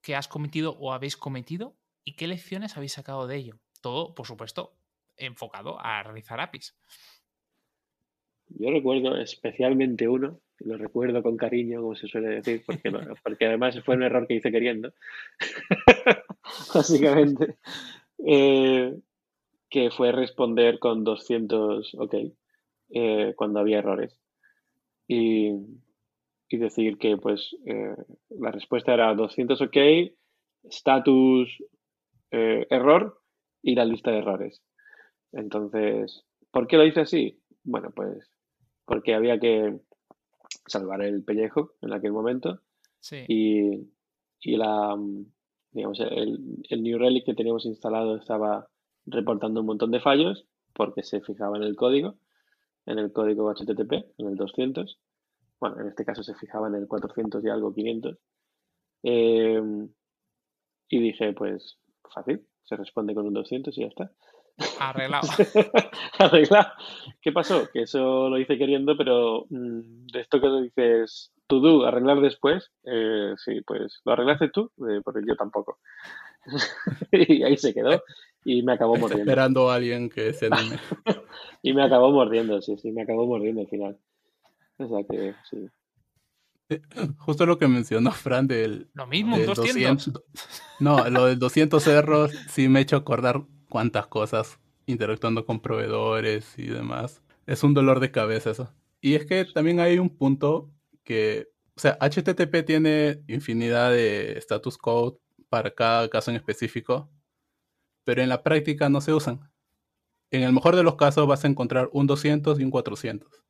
que 0.00 0.14
has 0.14 0.28
cometido 0.28 0.76
o 0.78 0.92
habéis 0.92 1.16
cometido 1.16 1.76
y 2.04 2.14
qué 2.14 2.28
lecciones 2.28 2.76
habéis 2.76 2.92
sacado 2.92 3.26
de 3.26 3.36
ello? 3.36 3.58
Todo, 3.80 4.14
por 4.14 4.26
supuesto, 4.26 4.76
enfocado 5.16 5.80
a 5.80 6.02
realizar 6.04 6.38
APIs. 6.40 6.76
Yo 8.48 8.70
recuerdo 8.70 9.16
especialmente 9.16 10.06
uno, 10.08 10.40
lo 10.58 10.76
recuerdo 10.76 11.22
con 11.22 11.36
cariño, 11.36 11.80
como 11.80 11.94
se 11.96 12.06
suele 12.06 12.28
decir, 12.28 12.62
porque, 12.66 12.90
no- 12.90 13.00
porque 13.24 13.46
además 13.46 13.80
fue 13.84 13.96
un 13.96 14.02
error 14.02 14.26
que 14.28 14.34
hice 14.34 14.52
queriendo, 14.52 14.92
básicamente, 16.74 17.56
eh, 18.26 18.98
que 19.70 19.90
fue 19.90 20.12
responder 20.12 20.78
con 20.78 21.04
200 21.04 21.94
OK 21.94 22.14
eh, 22.90 23.34
cuando 23.36 23.60
había 23.60 23.78
errores. 23.78 24.18
Y, 25.08 25.52
y 26.48 26.56
decir 26.58 26.98
que 26.98 27.16
pues 27.16 27.56
eh, 27.66 27.96
la 28.30 28.50
respuesta 28.50 28.94
era 28.94 29.14
200 29.14 29.60
OK, 29.60 29.76
status 30.64 31.48
error 32.30 33.20
y 33.60 33.74
la 33.74 33.84
lista 33.84 34.10
de 34.10 34.18
errores. 34.18 34.62
Entonces, 35.32 36.24
¿por 36.50 36.66
qué 36.66 36.78
lo 36.78 36.86
hice 36.86 37.00
así? 37.00 37.42
Bueno, 37.62 37.90
pues 37.94 38.30
porque 38.84 39.14
había 39.14 39.38
que 39.38 39.78
salvar 40.66 41.02
el 41.02 41.24
pellejo 41.24 41.72
en 41.82 41.92
aquel 41.92 42.12
momento 42.12 42.60
Sí. 43.00 43.24
y, 43.26 43.90
y 44.40 44.56
la, 44.56 44.96
digamos, 45.72 46.00
el, 46.00 46.62
el 46.68 46.82
New 46.82 46.98
Relic 46.98 47.24
que 47.24 47.34
teníamos 47.34 47.66
instalado 47.66 48.16
estaba 48.16 48.68
reportando 49.06 49.60
un 49.60 49.66
montón 49.66 49.90
de 49.90 50.00
fallos 50.00 50.46
porque 50.74 51.02
se 51.02 51.20
fijaba 51.20 51.56
en 51.56 51.64
el 51.64 51.76
código, 51.76 52.16
en 52.86 52.98
el 52.98 53.12
código 53.12 53.52
HTTP, 53.52 53.92
en 54.18 54.26
el 54.26 54.36
200. 54.36 54.98
Bueno, 55.60 55.80
en 55.80 55.88
este 55.88 56.04
caso 56.04 56.22
se 56.22 56.34
fijaba 56.34 56.68
en 56.68 56.74
el 56.74 56.88
400 56.88 57.44
y 57.44 57.48
algo, 57.48 57.74
500. 57.74 58.18
Eh, 59.04 59.60
y 60.88 61.00
dije, 61.00 61.32
pues 61.32 61.78
fácil, 62.12 62.46
se 62.64 62.76
responde 62.76 63.14
con 63.14 63.26
un 63.26 63.34
200 63.34 63.76
y 63.76 63.80
ya 63.80 63.86
está. 63.86 64.12
Arreglado. 64.80 65.28
Arreglado. 66.18 66.72
¿Qué 67.20 67.32
pasó? 67.32 67.68
Que 67.72 67.82
eso 67.82 68.28
lo 68.28 68.38
hice 68.38 68.58
queriendo, 68.58 68.96
pero 68.96 69.46
mm, 69.48 70.06
de 70.12 70.20
esto 70.20 70.40
que 70.40 70.48
dices, 70.62 71.32
to 71.52 71.60
do, 71.60 71.84
arreglar 71.84 72.20
después, 72.22 72.70
eh, 72.84 73.34
sí, 73.36 73.60
pues 73.66 74.00
lo 74.06 74.12
arreglaste 74.12 74.48
tú, 74.48 74.70
eh, 74.88 75.02
porque 75.04 75.20
yo 75.26 75.36
tampoco. 75.36 75.78
y 77.12 77.42
ahí 77.42 77.58
se 77.58 77.74
quedó 77.74 78.02
y 78.44 78.62
me 78.62 78.72
acabó 78.72 78.94
Está 78.94 79.02
mordiendo. 79.02 79.30
esperando 79.30 79.70
a 79.70 79.74
alguien 79.74 80.08
que 80.08 80.32
se 80.32 80.46
anime. 80.46 80.78
Y 81.64 81.74
me 81.74 81.84
acabó 81.84 82.10
mordiendo, 82.10 82.60
sí, 82.60 82.76
sí, 82.76 82.90
me 82.90 83.02
acabó 83.02 83.24
mordiendo 83.24 83.60
al 83.60 83.68
final. 83.68 83.96
O 84.78 84.88
sea 84.88 85.04
que 85.08 85.34
sí. 85.48 85.68
Justo 87.18 87.46
lo 87.46 87.56
que 87.56 87.68
mencionó 87.68 88.10
Fran 88.10 88.48
del, 88.48 88.88
Lo 88.94 89.06
mismo, 89.06 89.36
del 89.36 89.46
200. 89.46 90.10
No, 90.80 91.08
lo 91.08 91.26
del 91.26 91.38
200 91.38 91.86
errors 91.86 92.36
sí 92.48 92.68
me 92.68 92.80
ha 92.80 92.82
hecho 92.82 92.96
acordar 92.96 93.42
cuántas 93.68 94.08
cosas 94.08 94.58
interactuando 94.86 95.46
con 95.46 95.60
proveedores 95.60 96.58
y 96.58 96.66
demás. 96.66 97.22
Es 97.46 97.62
un 97.62 97.74
dolor 97.74 98.00
de 98.00 98.10
cabeza 98.10 98.50
eso. 98.50 98.74
Y 99.00 99.14
es 99.14 99.24
que 99.24 99.44
también 99.44 99.78
hay 99.78 100.00
un 100.00 100.10
punto 100.10 100.68
que, 101.04 101.48
o 101.76 101.80
sea, 101.80 101.96
HTTP 102.00 102.62
tiene 102.64 103.22
infinidad 103.28 103.90
de 103.92 104.38
status 104.38 104.78
code 104.78 105.18
para 105.48 105.74
cada 105.74 106.08
caso 106.10 106.30
en 106.30 106.36
específico, 106.36 107.10
pero 108.04 108.22
en 108.22 108.28
la 108.28 108.42
práctica 108.42 108.88
no 108.88 109.00
se 109.00 109.12
usan. 109.14 109.50
En 110.30 110.42
el 110.44 110.52
mejor 110.52 110.76
de 110.76 110.82
los 110.84 110.96
casos 110.96 111.26
vas 111.28 111.44
a 111.44 111.48
encontrar 111.48 111.90
un 111.92 112.06
200 112.08 112.60
y 112.60 112.64
un 112.64 112.70
400. 112.72 113.42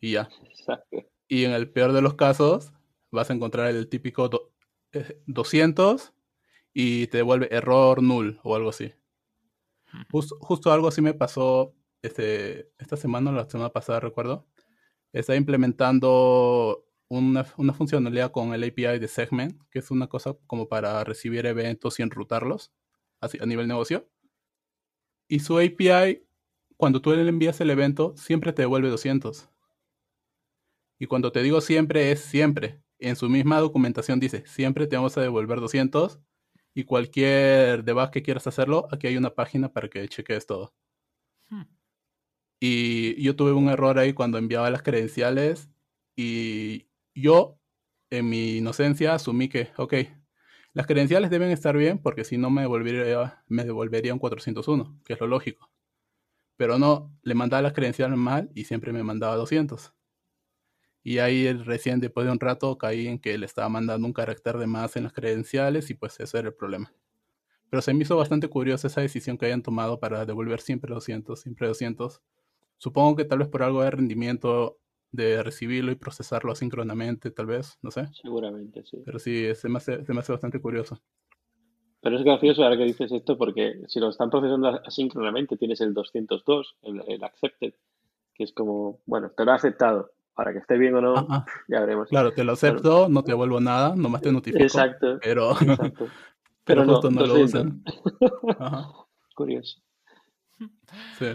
Y 0.00 0.12
ya. 0.12 0.28
Exacto. 0.50 1.04
Y 1.28 1.44
en 1.44 1.52
el 1.52 1.70
peor 1.70 1.92
de 1.92 2.02
los 2.02 2.14
casos, 2.14 2.72
vas 3.10 3.30
a 3.30 3.34
encontrar 3.34 3.68
el 3.68 3.88
típico 3.88 4.28
do- 4.28 4.52
eh, 4.92 5.20
200 5.26 6.14
y 6.72 7.06
te 7.08 7.18
devuelve 7.18 7.48
error 7.54 8.02
null 8.02 8.40
o 8.44 8.54
algo 8.56 8.70
así. 8.70 8.92
Jus- 10.10 10.34
justo 10.40 10.72
algo 10.72 10.88
así 10.88 11.00
me 11.00 11.14
pasó 11.14 11.74
este, 12.02 12.70
esta 12.78 12.96
semana 12.96 13.30
o 13.30 13.34
la 13.34 13.48
semana 13.48 13.70
pasada, 13.70 14.00
recuerdo. 14.00 14.46
Estaba 15.12 15.36
implementando 15.36 16.84
una, 17.08 17.44
funcionalidad 17.44 18.30
con 18.30 18.52
el 18.52 18.64
API 18.64 18.98
de 18.98 19.08
Segment, 19.08 19.62
que 19.70 19.78
es 19.78 19.90
una 19.90 20.08
cosa 20.08 20.36
como 20.46 20.68
para 20.68 21.02
recibir 21.04 21.46
eventos 21.46 21.98
y 21.98 22.02
enrutarlos 22.02 22.72
a 23.20 23.46
nivel 23.46 23.68
negocio. 23.68 24.08
Y 25.28 25.40
su 25.40 25.58
API, 25.58 26.26
cuando 26.76 27.00
tú 27.00 27.12
le 27.12 27.28
envías 27.28 27.60
el 27.60 27.70
evento, 27.70 28.14
siempre 28.16 28.52
te 28.52 28.62
devuelve 28.62 28.88
200. 28.88 29.48
Y 30.98 31.06
cuando 31.06 31.32
te 31.32 31.42
digo 31.42 31.60
siempre, 31.60 32.10
es 32.12 32.20
siempre. 32.20 32.82
En 32.98 33.16
su 33.16 33.28
misma 33.28 33.60
documentación 33.60 34.18
dice, 34.18 34.44
siempre 34.46 34.86
te 34.86 34.96
vamos 34.96 35.16
a 35.16 35.20
devolver 35.20 35.60
200. 35.60 36.20
Y 36.74 36.84
cualquier 36.84 37.84
debug 37.84 38.10
que 38.10 38.22
quieras 38.22 38.46
hacerlo, 38.46 38.88
aquí 38.90 39.06
hay 39.06 39.16
una 39.16 39.34
página 39.34 39.72
para 39.72 39.88
que 39.88 40.08
cheques 40.08 40.46
todo. 40.46 40.74
Hmm. 41.48 41.77
Y 42.60 43.22
yo 43.22 43.36
tuve 43.36 43.52
un 43.52 43.68
error 43.68 43.98
ahí 43.98 44.12
cuando 44.12 44.38
enviaba 44.38 44.70
las 44.70 44.82
credenciales. 44.82 45.68
Y 46.16 46.88
yo, 47.14 47.58
en 48.10 48.28
mi 48.28 48.56
inocencia, 48.56 49.14
asumí 49.14 49.48
que, 49.48 49.70
ok, 49.76 49.94
las 50.72 50.86
credenciales 50.86 51.30
deben 51.30 51.50
estar 51.50 51.76
bien 51.76 51.98
porque 51.98 52.24
si 52.24 52.38
no 52.38 52.50
me 52.50 52.62
devolvería, 52.62 53.42
me 53.48 53.64
devolvería 53.64 54.12
un 54.12 54.20
401, 54.20 55.00
que 55.04 55.14
es 55.14 55.20
lo 55.20 55.26
lógico. 55.26 55.70
Pero 56.56 56.78
no, 56.78 57.12
le 57.22 57.34
mandaba 57.34 57.62
las 57.62 57.72
credenciales 57.72 58.18
mal 58.18 58.50
y 58.54 58.64
siempre 58.64 58.92
me 58.92 59.02
mandaba 59.02 59.36
200. 59.36 59.92
Y 61.02 61.18
ahí 61.18 61.52
recién 61.52 62.00
después 62.00 62.26
de 62.26 62.32
un 62.32 62.40
rato 62.40 62.76
caí 62.78 63.06
en 63.08 63.18
que 63.18 63.38
le 63.38 63.46
estaba 63.46 63.68
mandando 63.68 64.06
un 64.06 64.12
carácter 64.12 64.58
de 64.58 64.66
más 64.66 64.96
en 64.96 65.04
las 65.04 65.12
credenciales 65.12 65.90
y 65.90 65.94
pues 65.94 66.20
ese 66.20 66.38
era 66.38 66.48
el 66.48 66.54
problema. 66.54 66.92
Pero 67.70 67.82
se 67.82 67.94
me 67.94 68.02
hizo 68.02 68.16
bastante 68.16 68.48
curiosa 68.48 68.88
esa 68.88 69.00
decisión 69.00 69.38
que 69.38 69.46
hayan 69.46 69.62
tomado 69.62 70.00
para 70.00 70.26
devolver 70.26 70.60
siempre 70.60 70.94
200, 70.94 71.40
siempre 71.40 71.68
200. 71.68 72.22
Supongo 72.78 73.16
que 73.16 73.24
tal 73.24 73.40
vez 73.40 73.48
por 73.48 73.62
algo 73.62 73.82
de 73.82 73.90
rendimiento 73.90 74.78
de 75.10 75.42
recibirlo 75.42 75.90
y 75.90 75.96
procesarlo 75.96 76.52
asíncronamente, 76.52 77.30
tal 77.30 77.46
vez, 77.46 77.78
no 77.82 77.90
sé. 77.90 78.08
Seguramente, 78.12 78.84
sí. 78.84 79.02
Pero 79.04 79.18
sí, 79.18 79.54
se 79.54 79.68
me 79.68 79.78
hace, 79.78 80.04
se 80.04 80.12
me 80.12 80.20
hace 80.20 80.32
bastante 80.32 80.60
curioso. 80.60 81.00
Pero 82.00 82.16
es 82.16 82.24
gracioso 82.24 82.62
ahora 82.62 82.76
que 82.76 82.84
dices 82.84 83.10
esto 83.10 83.36
porque 83.36 83.80
si 83.88 83.98
lo 84.00 84.08
están 84.10 84.30
procesando 84.30 84.68
asíncronamente 84.86 85.56
tienes 85.56 85.80
el 85.80 85.94
202, 85.94 86.76
el, 86.82 87.02
el 87.08 87.24
accepted, 87.24 87.74
que 88.34 88.44
es 88.44 88.52
como, 88.52 89.00
bueno, 89.06 89.30
te 89.36 89.44
lo 89.44 89.52
he 89.52 89.54
aceptado. 89.54 90.12
Para 90.34 90.52
que 90.52 90.58
esté 90.60 90.78
bien 90.78 90.94
o 90.94 91.00
no, 91.00 91.14
Ah, 91.16 91.26
ah, 91.30 91.46
ya 91.66 91.80
veremos. 91.80 92.08
claro, 92.08 92.32
te 92.32 92.44
lo 92.44 92.52
acepto, 92.52 93.08
no 93.08 93.24
te 93.24 93.32
devuelvo 93.32 93.58
nada, 93.58 93.96
nomás 93.96 94.22
te 94.22 94.30
notifico. 94.30 94.62
Exacto, 94.62 95.18
Pero, 95.20 95.50
exacto. 95.60 96.06
pero 96.06 96.08
Pero 96.64 96.84
no, 96.84 96.92
justo 96.92 97.10
no, 97.10 97.22
lo 97.26 97.34
200. 97.38 97.48
usan. 97.48 97.82
Ajá, 98.60 98.88
Curioso. 99.34 99.80
sí. 101.18 101.26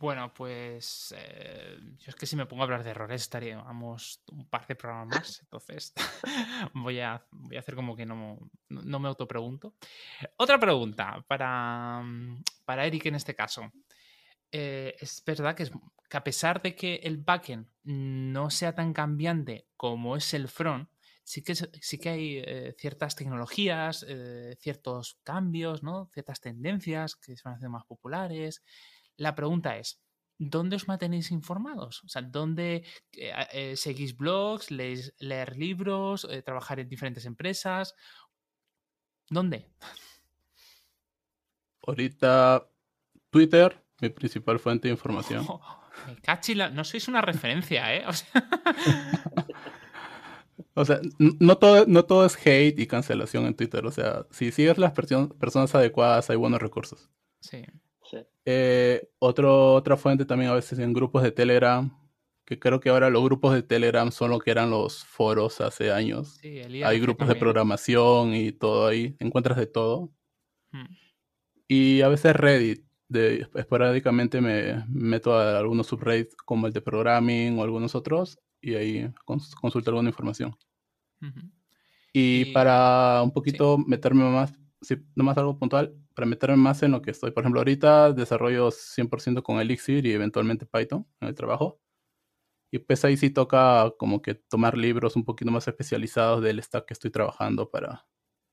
Bueno, 0.00 0.32
pues 0.32 1.14
eh, 1.14 1.78
yo 1.98 2.08
es 2.08 2.14
que 2.14 2.24
si 2.24 2.34
me 2.34 2.46
pongo 2.46 2.62
a 2.62 2.64
hablar 2.64 2.82
de 2.82 2.92
errores 2.92 3.20
estaríamos 3.20 4.22
un 4.32 4.48
par 4.48 4.66
de 4.66 4.74
programas 4.74 5.18
más, 5.18 5.40
entonces 5.42 5.92
voy, 6.72 7.00
a, 7.00 7.22
voy 7.30 7.56
a 7.56 7.60
hacer 7.60 7.74
como 7.74 7.94
que 7.94 8.06
no, 8.06 8.38
no 8.70 8.98
me 8.98 9.08
autopregunto. 9.08 9.74
Otra 10.38 10.58
pregunta 10.58 11.22
para, 11.28 12.02
para 12.64 12.86
Eric 12.86 13.06
en 13.06 13.16
este 13.16 13.34
caso. 13.34 13.70
Eh, 14.50 14.96
es 14.98 15.22
verdad 15.26 15.54
que, 15.54 15.64
es, 15.64 15.70
que 16.08 16.16
a 16.16 16.24
pesar 16.24 16.62
de 16.62 16.74
que 16.74 16.94
el 17.02 17.18
backend 17.18 17.66
no 17.84 18.48
sea 18.48 18.74
tan 18.74 18.94
cambiante 18.94 19.66
como 19.76 20.16
es 20.16 20.32
el 20.32 20.48
front, 20.48 20.88
sí 21.22 21.42
que, 21.42 21.54
sí 21.54 21.98
que 21.98 22.08
hay 22.08 22.38
eh, 22.38 22.74
ciertas 22.78 23.16
tecnologías, 23.16 24.06
ciertos 24.60 25.18
cambios, 25.22 25.82
¿no? 25.82 26.08
ciertas 26.14 26.40
tendencias 26.40 27.16
que 27.16 27.36
se 27.36 27.42
van 27.44 27.52
a 27.52 27.56
hacer 27.58 27.68
más 27.68 27.84
populares. 27.84 28.62
La 29.20 29.34
pregunta 29.34 29.76
es, 29.76 30.02
¿dónde 30.38 30.76
os 30.76 30.88
mantenéis 30.88 31.30
informados? 31.30 32.02
O 32.04 32.08
sea, 32.08 32.22
¿dónde 32.22 32.86
eh, 33.12 33.32
eh, 33.52 33.76
seguís 33.76 34.16
blogs, 34.16 34.70
leéis, 34.70 35.12
leer 35.18 35.58
libros, 35.58 36.26
eh, 36.30 36.40
trabajar 36.40 36.80
en 36.80 36.88
diferentes 36.88 37.26
empresas? 37.26 37.94
¿Dónde? 39.28 39.68
Ahorita 41.86 42.66
Twitter, 43.28 43.84
mi 44.00 44.08
principal 44.08 44.58
fuente 44.58 44.88
de 44.88 44.92
información. 44.92 45.46
cachila, 46.24 46.70
no 46.70 46.82
sois 46.82 47.06
una 47.06 47.20
referencia, 47.20 47.94
¿eh? 47.94 48.06
O 50.72 50.84
sea, 50.86 50.98
no, 51.18 51.58
todo, 51.58 51.84
no 51.86 52.06
todo 52.06 52.24
es 52.24 52.38
hate 52.38 52.78
y 52.78 52.86
cancelación 52.86 53.44
en 53.44 53.54
Twitter. 53.54 53.84
O 53.84 53.90
sea, 53.90 54.24
si 54.30 54.50
sigues 54.50 54.78
las 54.78 54.92
personas 54.92 55.74
adecuadas, 55.74 56.30
hay 56.30 56.36
buenos 56.36 56.62
recursos. 56.62 57.10
Sí. 57.40 57.66
Eh, 58.44 59.08
otro, 59.18 59.74
otra 59.74 59.96
fuente 59.96 60.24
también 60.24 60.50
a 60.50 60.54
veces 60.54 60.78
en 60.78 60.92
grupos 60.92 61.22
de 61.22 61.32
Telegram, 61.32 61.90
que 62.44 62.58
creo 62.58 62.80
que 62.80 62.88
ahora 62.88 63.10
los 63.10 63.22
grupos 63.22 63.54
de 63.54 63.62
Telegram 63.62 64.10
son 64.10 64.30
lo 64.30 64.38
que 64.38 64.50
eran 64.50 64.70
los 64.70 65.04
foros 65.04 65.60
hace 65.60 65.92
años. 65.92 66.40
Hay 66.42 67.00
grupos 67.00 67.28
de 67.28 67.36
programación 67.36 68.34
y 68.34 68.52
todo 68.52 68.86
ahí, 68.86 69.16
encuentras 69.18 69.58
de 69.58 69.66
todo. 69.66 70.10
Hmm. 70.72 70.86
Y 71.68 72.00
a 72.00 72.08
veces 72.08 72.34
Reddit, 72.34 72.84
de, 73.10 73.46
esporádicamente 73.54 74.40
me 74.40 74.84
meto 74.88 75.34
a 75.34 75.58
algunos 75.58 75.88
subreddits 75.88 76.36
como 76.36 76.66
el 76.66 76.72
de 76.72 76.80
programming 76.80 77.58
o 77.58 77.62
algunos 77.62 77.94
otros 77.94 78.38
y 78.60 78.74
ahí 78.74 79.12
consulto 79.24 79.90
alguna 79.90 80.08
información. 80.08 80.56
y, 82.12 82.46
para 82.46 83.20
un 83.22 83.32
poquito 83.32 83.78
meterme 83.78 84.24
más, 84.24 84.52
sí, 84.80 84.96
nomás 85.14 85.36
algo 85.38 85.58
puntual, 85.58 85.94
para 86.20 86.28
meterme 86.28 86.56
más 86.58 86.82
en 86.82 86.92
lo 86.92 87.00
que 87.00 87.12
estoy. 87.12 87.30
Por 87.30 87.42
ejemplo, 87.42 87.60
ahorita 87.60 88.12
desarrollo 88.12 88.70
100% 88.70 89.42
con 89.42 89.58
Elixir 89.58 90.04
y 90.04 90.12
eventualmente 90.12 90.66
Python 90.66 91.06
en 91.18 91.28
el 91.28 91.34
trabajo. 91.34 91.80
Y 92.70 92.78
pues 92.78 93.06
ahí 93.06 93.16
sí 93.16 93.30
toca 93.30 93.90
como 93.98 94.20
que 94.20 94.34
tomar 94.34 94.76
libros 94.76 95.16
un 95.16 95.24
poquito 95.24 95.50
más 95.50 95.66
especializados 95.66 96.42
del 96.42 96.62
stack 96.62 96.84
que 96.84 96.92
estoy 96.92 97.10
trabajando 97.10 97.70
para 97.70 98.06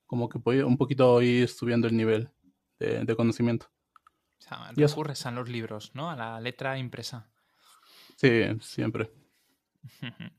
como 0.06 0.30
que 0.30 0.38
un 0.64 0.78
poquito 0.78 1.20
ir 1.20 1.46
subiendo 1.46 1.86
el 1.88 1.94
nivel 1.94 2.30
de, 2.78 3.14
conocimiento. 3.14 3.66
O 4.38 4.42
sea, 4.42 4.72
recurres 4.74 5.26
a 5.26 5.30
los 5.30 5.46
libros, 5.46 5.90
¿no? 5.94 6.08
A 6.08 6.16
la 6.16 6.40
letra 6.40 6.78
impresa. 6.78 7.28
Sí, 8.16 8.44
siempre. 8.62 9.10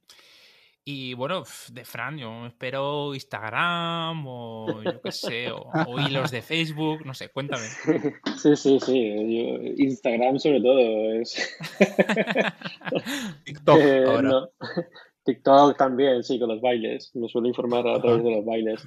Y 0.85 1.13
bueno, 1.13 1.43
de 1.71 1.85
Fran, 1.85 2.17
yo 2.17 2.47
espero 2.47 3.13
Instagram 3.13 4.25
o 4.25 4.81
yo 4.81 5.01
qué 5.01 5.11
sé, 5.11 5.51
o, 5.51 5.99
hilos 5.99 6.31
de 6.31 6.41
Facebook, 6.41 7.05
no 7.05 7.13
sé, 7.13 7.29
cuéntame. 7.29 7.63
Sí, 8.37 8.55
sí, 8.55 8.79
sí, 8.79 9.75
Instagram 9.77 10.39
sobre 10.39 10.61
todo 10.61 11.13
es... 11.19 11.59
TikTok 13.43 13.79
eh, 13.79 14.03
ahora. 14.07 14.49
TikTok 15.25 15.77
también, 15.77 16.23
sí, 16.23 16.39
con 16.39 16.49
los 16.49 16.61
bailes. 16.61 17.13
Me 17.13 17.27
suelo 17.27 17.49
informar 17.49 17.85
a 17.87 18.01
través 18.01 18.23
de 18.23 18.31
los 18.31 18.45
bailes. 18.45 18.83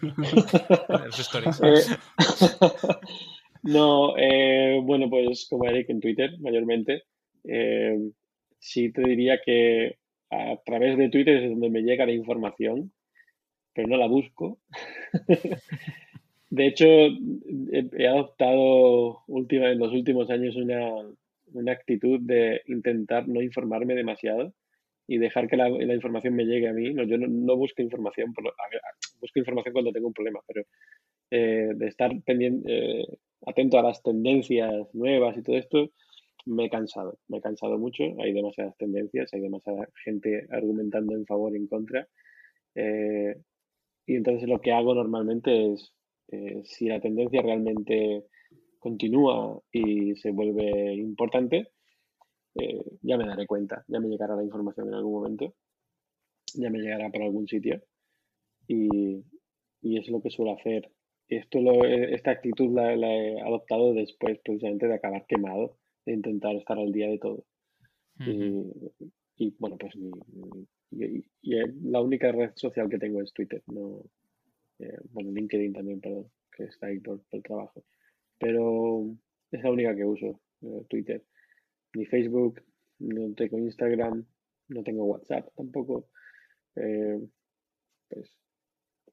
Eh, 1.62 1.96
no, 3.62 4.16
eh, 4.16 4.80
bueno, 4.82 5.08
pues 5.10 5.46
como 5.48 5.66
Eric 5.66 5.90
en 5.90 6.00
Twitter, 6.00 6.30
mayormente. 6.40 7.04
sí 8.58 8.90
te 8.92 9.02
diría 9.02 9.38
que 9.44 10.01
a 10.32 10.56
través 10.64 10.96
de 10.96 11.10
Twitter 11.10 11.42
es 11.42 11.50
donde 11.50 11.68
me 11.68 11.82
llega 11.82 12.06
la 12.06 12.12
información, 12.12 12.90
pero 13.74 13.88
no 13.88 13.96
la 13.98 14.06
busco. 14.06 14.58
de 16.50 16.66
hecho, 16.66 16.86
he, 16.86 18.08
adoptado 18.08 19.20
última, 19.26 19.70
en 19.70 19.78
los 19.78 19.92
últimos 19.92 20.30
años 20.30 20.56
una, 20.56 21.70
actitud 21.70 22.18
de 22.20 22.62
intentar 22.66 23.28
no 23.28 23.42
informarme 23.42 23.94
demasiado 23.94 24.54
y 25.06 25.18
dejar 25.18 25.48
que 25.48 25.58
la, 25.58 25.68
información 25.68 26.34
me 26.34 26.46
llegue 26.46 26.68
a 26.68 26.72
mí. 26.72 26.94
No, 26.94 27.02
yo 27.02 27.18
no, 27.18 27.56
busco 27.56 27.82
información, 27.82 28.32
busco 29.20 29.38
información 29.38 29.74
cuando 29.74 29.92
tengo 29.92 30.06
un 30.06 30.14
problema, 30.14 30.40
pero 30.46 30.62
eh, 31.30 31.72
de 31.74 31.86
estar 31.88 32.10
pendiente, 32.22 32.64
eh, 32.68 33.06
atento 33.46 33.78
a 33.78 33.82
las 33.82 34.02
tendencias 34.02 34.94
nuevas 34.94 35.36
y 35.36 35.42
todo 35.42 35.56
esto, 35.58 35.90
me 36.46 36.66
he 36.66 36.70
cansado, 36.70 37.18
me 37.28 37.38
he 37.38 37.40
cansado 37.40 37.78
mucho, 37.78 38.04
hay 38.18 38.32
demasiadas 38.32 38.76
tendencias, 38.76 39.32
hay 39.32 39.40
demasiada 39.40 39.88
gente 40.04 40.46
argumentando 40.50 41.14
en 41.14 41.26
favor 41.26 41.52
y 41.52 41.56
en 41.56 41.66
contra. 41.66 42.08
Eh, 42.74 43.36
y 44.06 44.16
entonces 44.16 44.48
lo 44.48 44.60
que 44.60 44.72
hago 44.72 44.94
normalmente 44.94 45.72
es, 45.72 45.92
eh, 46.28 46.62
si 46.64 46.86
la 46.86 47.00
tendencia 47.00 47.42
realmente 47.42 48.24
continúa 48.78 49.60
y 49.70 50.16
se 50.16 50.30
vuelve 50.30 50.94
importante, 50.94 51.68
eh, 52.54 52.84
ya 53.02 53.16
me 53.16 53.26
daré 53.26 53.46
cuenta, 53.46 53.84
ya 53.88 54.00
me 54.00 54.08
llegará 54.08 54.36
la 54.36 54.44
información 54.44 54.88
en 54.88 54.94
algún 54.94 55.12
momento, 55.12 55.54
ya 56.54 56.70
me 56.70 56.80
llegará 56.80 57.10
por 57.10 57.22
algún 57.22 57.46
sitio. 57.46 57.82
Y, 58.66 59.24
y 59.82 59.98
es 59.98 60.08
lo 60.08 60.22
que 60.22 60.30
suelo 60.30 60.52
hacer. 60.52 60.90
Esto 61.28 61.58
esta 61.84 62.30
actitud 62.32 62.74
la, 62.74 62.94
he 62.94 63.40
adoptado 63.40 63.94
después 63.94 64.38
precisamente 64.44 64.86
de 64.86 64.94
acabar 64.94 65.24
quemado 65.26 65.78
de 66.04 66.12
intentar 66.12 66.54
estar 66.56 66.78
al 66.78 66.92
día 66.92 67.08
de 67.08 67.18
todo. 67.18 67.44
y, 69.36 69.54
bueno, 69.58 69.76
pues 69.78 69.94
y, 70.90 71.24
la 71.82 72.00
única 72.00 72.30
red 72.32 72.52
social 72.54 72.88
que 72.88 72.98
tengo 72.98 73.22
es 73.22 73.32
Twitter, 73.32 73.62
no, 73.66 74.04
eh, 74.78 74.98
bueno, 75.10 75.30
LinkedIn 75.32 75.72
también, 75.72 76.00
perdón, 76.00 76.30
que 76.54 76.64
está 76.64 76.88
ahí 76.88 77.00
por, 77.00 77.20
el 77.30 77.42
trabajo. 77.42 77.84
Pero 78.38 79.14
es 79.50 79.62
la 79.62 79.70
única 79.70 79.94
que 79.94 80.04
uso, 80.04 80.40
eh, 80.62 80.84
Twitter. 80.88 81.24
Ni 81.94 82.06
Facebook, 82.06 82.62
no 82.98 83.34
tengo 83.34 83.58
Instagram, 83.58 84.26
no 84.68 84.82
tengo 84.82 85.04
WhatsApp 85.04 85.48
tampoco. 85.56 86.08
Eh, 86.76 87.20
pues, 88.08 88.30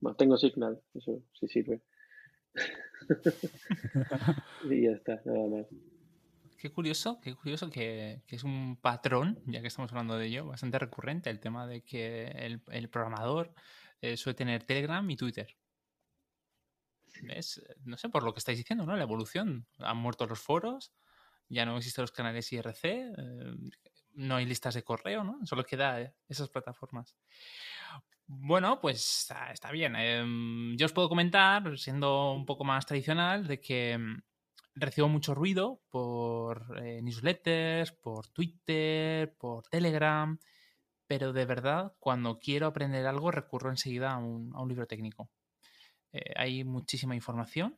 no 0.01 0.15
tengo 0.15 0.37
Signal, 0.37 0.81
eso 0.93 1.23
sí 1.33 1.47
sirve. 1.47 1.81
y 4.69 4.83
ya 4.83 4.91
está, 4.91 5.21
nada 5.25 5.47
más. 5.47 5.67
Qué 6.59 6.69
curioso, 6.71 7.21
qué 7.21 7.33
curioso 7.35 7.69
que, 7.69 8.21
es 8.27 8.43
un 8.43 8.75
patrón, 8.75 9.41
ya 9.45 9.61
que 9.61 9.67
estamos 9.67 9.89
hablando 9.91 10.17
de 10.17 10.27
ello, 10.27 10.45
bastante 10.45 10.77
recurrente, 10.77 11.29
el 11.29 11.39
tema 11.39 11.65
de 11.65 11.81
que 11.83 12.25
el, 12.27 12.89
programador 12.89 13.53
eh, 14.01 14.17
suele 14.17 14.35
tener 14.35 14.65
Telegram 14.65 15.09
y 15.09 15.15
Twitter. 15.15 15.55
No 17.85 17.97
sé, 17.97 18.09
por 18.09 18.23
lo 18.23 18.33
que 18.33 18.39
estáis 18.39 18.57
diciendo, 18.57 18.85
¿no? 18.85 18.97
La 18.97 19.03
evolución. 19.03 19.67
Han 19.77 19.97
muerto 19.97 20.27
los 20.27 20.41
foros, 20.41 20.91
ya 21.47 21.65
no 21.65 21.77
existen 21.77 22.01
los 22.01 22.11
canales 22.11 22.51
IRC, 22.51 22.83
eh, 22.83 23.55
no 24.15 24.35
hay 24.35 24.45
listas 24.45 24.73
de 24.73 24.83
correo, 24.83 25.23
¿no? 25.23 25.39
Solo 25.45 25.63
queda 25.63 26.13
esas 26.27 26.49
plataformas. 26.49 27.15
Bueno, 28.27 28.81
pues 28.81 29.31
está, 29.53 29.71
bien. 29.71 29.95
Em, 29.95 30.75
yo 30.75 30.87
os 30.87 30.93
puedo 30.93 31.07
comentar, 31.07 31.77
siendo 31.79 32.33
un 32.33 32.45
poco 32.45 32.65
más 32.65 32.85
tradicional, 32.85 33.47
de 33.47 33.61
que 33.61 33.97
recibo 34.79 35.07
mucho 35.09 35.33
ruido 35.35 35.81
por 35.89 36.79
eh, 36.83 37.01
newsletters, 37.01 37.91
por 37.91 38.27
Twitter, 38.27 39.35
por 39.37 39.67
Telegram, 39.67 40.39
pero 41.07 41.33
de 41.33 41.45
verdad, 41.45 41.93
cuando 41.99 42.39
quiero 42.39 42.67
aprender 42.67 43.05
algo, 43.07 43.31
recurro 43.31 43.69
enseguida 43.69 44.13
a 44.13 44.17
un, 44.17 44.53
libro 44.67 44.87
técnico. 44.87 45.29
Eh, 46.11 46.33
hay 46.35 46.63
muchísima 46.63 47.15
información 47.15 47.77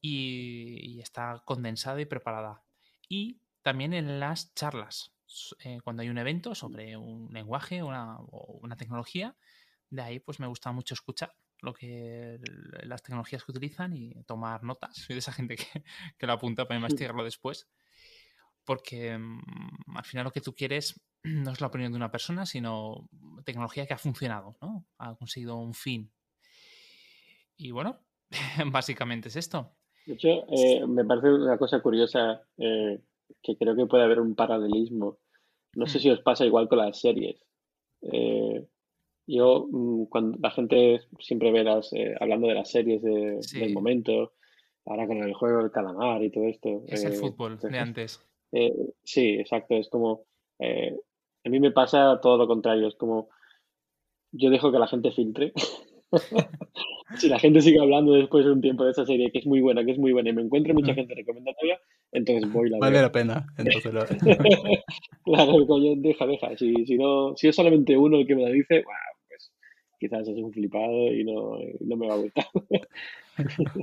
y, 0.00 1.00
está 1.00 1.42
condensada 1.44 2.00
y 2.00 2.06
preparada. 2.06 2.62
Y 3.08 3.40
también 3.62 3.92
en 3.94 4.20
las 4.20 4.54
charlas, 4.54 5.12
eh, 5.64 5.80
cuando 5.82 6.02
hay 6.02 6.08
un 6.08 6.18
evento 6.18 6.54
sobre 6.54 6.96
un 6.96 7.32
lenguaje 7.32 7.82
una, 7.82 8.18
o 8.18 8.58
una 8.62 8.76
tecnología, 8.76 9.36
de 9.90 10.02
ahí 10.02 10.20
pues 10.20 10.40
me 10.40 10.46
gusta 10.46 10.72
mucho 10.72 10.94
escuchar 10.94 11.34
lo 11.62 11.72
que 11.72 12.38
las 12.84 13.02
tecnologías 13.02 13.44
que 13.44 13.52
utilizan 13.52 13.94
y 13.96 14.14
tomar 14.24 14.62
notas. 14.62 14.96
Soy 15.06 15.14
de 15.14 15.18
esa 15.20 15.32
gente 15.32 15.56
que, 15.56 15.84
que 16.18 16.26
lo 16.26 16.32
apunta 16.32 16.66
para 16.66 16.78
investigarlo 16.80 17.24
después. 17.24 17.68
Porque 18.64 19.16
mm, 19.16 19.40
al 19.96 20.04
final 20.04 20.24
lo 20.24 20.32
que 20.32 20.40
tú 20.40 20.54
quieres 20.54 21.00
no 21.24 21.52
es 21.52 21.60
la 21.60 21.68
opinión 21.68 21.92
de 21.92 21.96
una 21.96 22.10
persona, 22.10 22.46
sino 22.46 23.08
tecnología 23.44 23.86
que 23.86 23.94
ha 23.94 23.98
funcionado, 23.98 24.56
¿no? 24.60 24.86
Ha 24.98 25.14
conseguido 25.16 25.56
un 25.56 25.74
fin. 25.74 26.12
Y 27.56 27.70
bueno, 27.70 28.00
básicamente 28.72 29.28
es 29.28 29.36
esto. 29.36 29.76
De 30.04 30.14
hecho, 30.14 30.28
eh, 30.28 30.86
me 30.86 31.04
parece 31.04 31.32
una 31.32 31.58
cosa 31.58 31.80
curiosa 31.80 32.42
eh, 32.58 33.00
que 33.42 33.56
creo 33.56 33.74
que 33.74 33.86
puede 33.86 34.04
haber 34.04 34.20
un 34.20 34.34
paralelismo. 34.34 35.18
No 35.74 35.86
sé 35.86 35.98
Mm. 35.98 36.00
si 36.02 36.10
os 36.10 36.20
pasa 36.20 36.44
igual 36.44 36.68
con 36.68 36.78
las 36.78 37.00
series. 37.00 37.40
Eh, 38.02 38.66
yo, 39.26 39.66
mm, 39.70 40.04
cuando 40.06 40.38
la 40.40 40.50
gente 40.50 41.00
siempre 41.18 41.50
ve 41.52 41.64
las, 41.64 41.92
eh, 41.92 42.14
hablando 42.20 42.46
de 42.48 42.54
las 42.54 42.70
series 42.70 43.02
de- 43.02 43.38
Sí. 43.42 43.58
del 43.60 43.72
momento, 43.72 44.32
ahora 44.84 45.06
con 45.06 45.18
el 45.18 45.34
juego 45.34 45.58
del 45.62 45.70
calamar 45.70 46.22
y 46.22 46.30
todo 46.30 46.44
esto. 46.44 46.82
Es 46.86 47.04
el 47.04 47.12
eh, 47.14 47.16
fútbol 47.16 47.58
de 47.58 47.78
antes. 47.78 48.20
eh, 48.52 48.72
sí, 49.02 49.30
exacto. 49.40 49.74
Es 49.74 49.88
como, 49.88 50.22
eh, 50.60 50.96
a 51.44 51.48
mí 51.48 51.60
me 51.60 51.70
pasa 51.72 52.18
todo 52.22 52.36
lo 52.38 52.46
contrario. 52.46 52.86
Es 52.88 52.94
como, 52.96 53.28
yo 54.32 54.50
dejo 54.50 54.70
que 54.72 54.78
la 54.78 54.86
gente 54.88 55.10
filtre. 55.12 55.52
Si 57.16 57.28
la 57.28 57.38
gente 57.38 57.60
sigue 57.62 57.80
hablando 57.80 58.12
después 58.12 58.44
de 58.44 58.50
un 58.52 58.60
tiempo 58.60 58.84
de 58.84 58.90
esa 58.90 59.06
serie, 59.06 59.30
que 59.30 59.38
es 59.38 59.46
muy 59.46 59.60
buena, 59.60 59.84
que 59.84 59.92
es 59.92 59.98
muy 59.98 60.12
buena, 60.12 60.30
y 60.30 60.32
me 60.34 60.42
encuentro 60.42 60.74
mucha 60.74 60.92
Mm. 60.92 60.96
gente 60.96 61.14
recomendatoria, 61.14 61.80
entonces 62.12 62.52
voy 62.52 62.68
la 62.68 62.78
Vale 62.78 62.92
veo. 62.94 63.02
la 63.02 63.12
pena. 63.12 63.46
Entonces, 63.56 63.94
la- 63.94 64.06
Claro, 65.24 65.66
coño, 65.66 65.94
deja, 65.96 66.26
deja. 66.26 66.56
Si, 66.56 66.84
si 66.84 66.96
no, 66.96 67.34
si 67.36 67.48
es 67.48 67.56
solamente 67.56 67.96
uno 67.96 68.18
el 68.18 68.26
que 68.26 68.34
me 68.34 68.42
lo 68.46 68.52
dice, 68.52 68.82
pues 68.82 68.96
quizás 69.98 70.26
es 70.28 70.36
un 70.36 70.52
flipado 70.52 71.12
y 71.12 71.24
no, 71.24 71.58
no 71.80 71.96
me 71.96 72.06
va 72.08 72.14
a 72.14 72.18
gustar. 72.18 72.46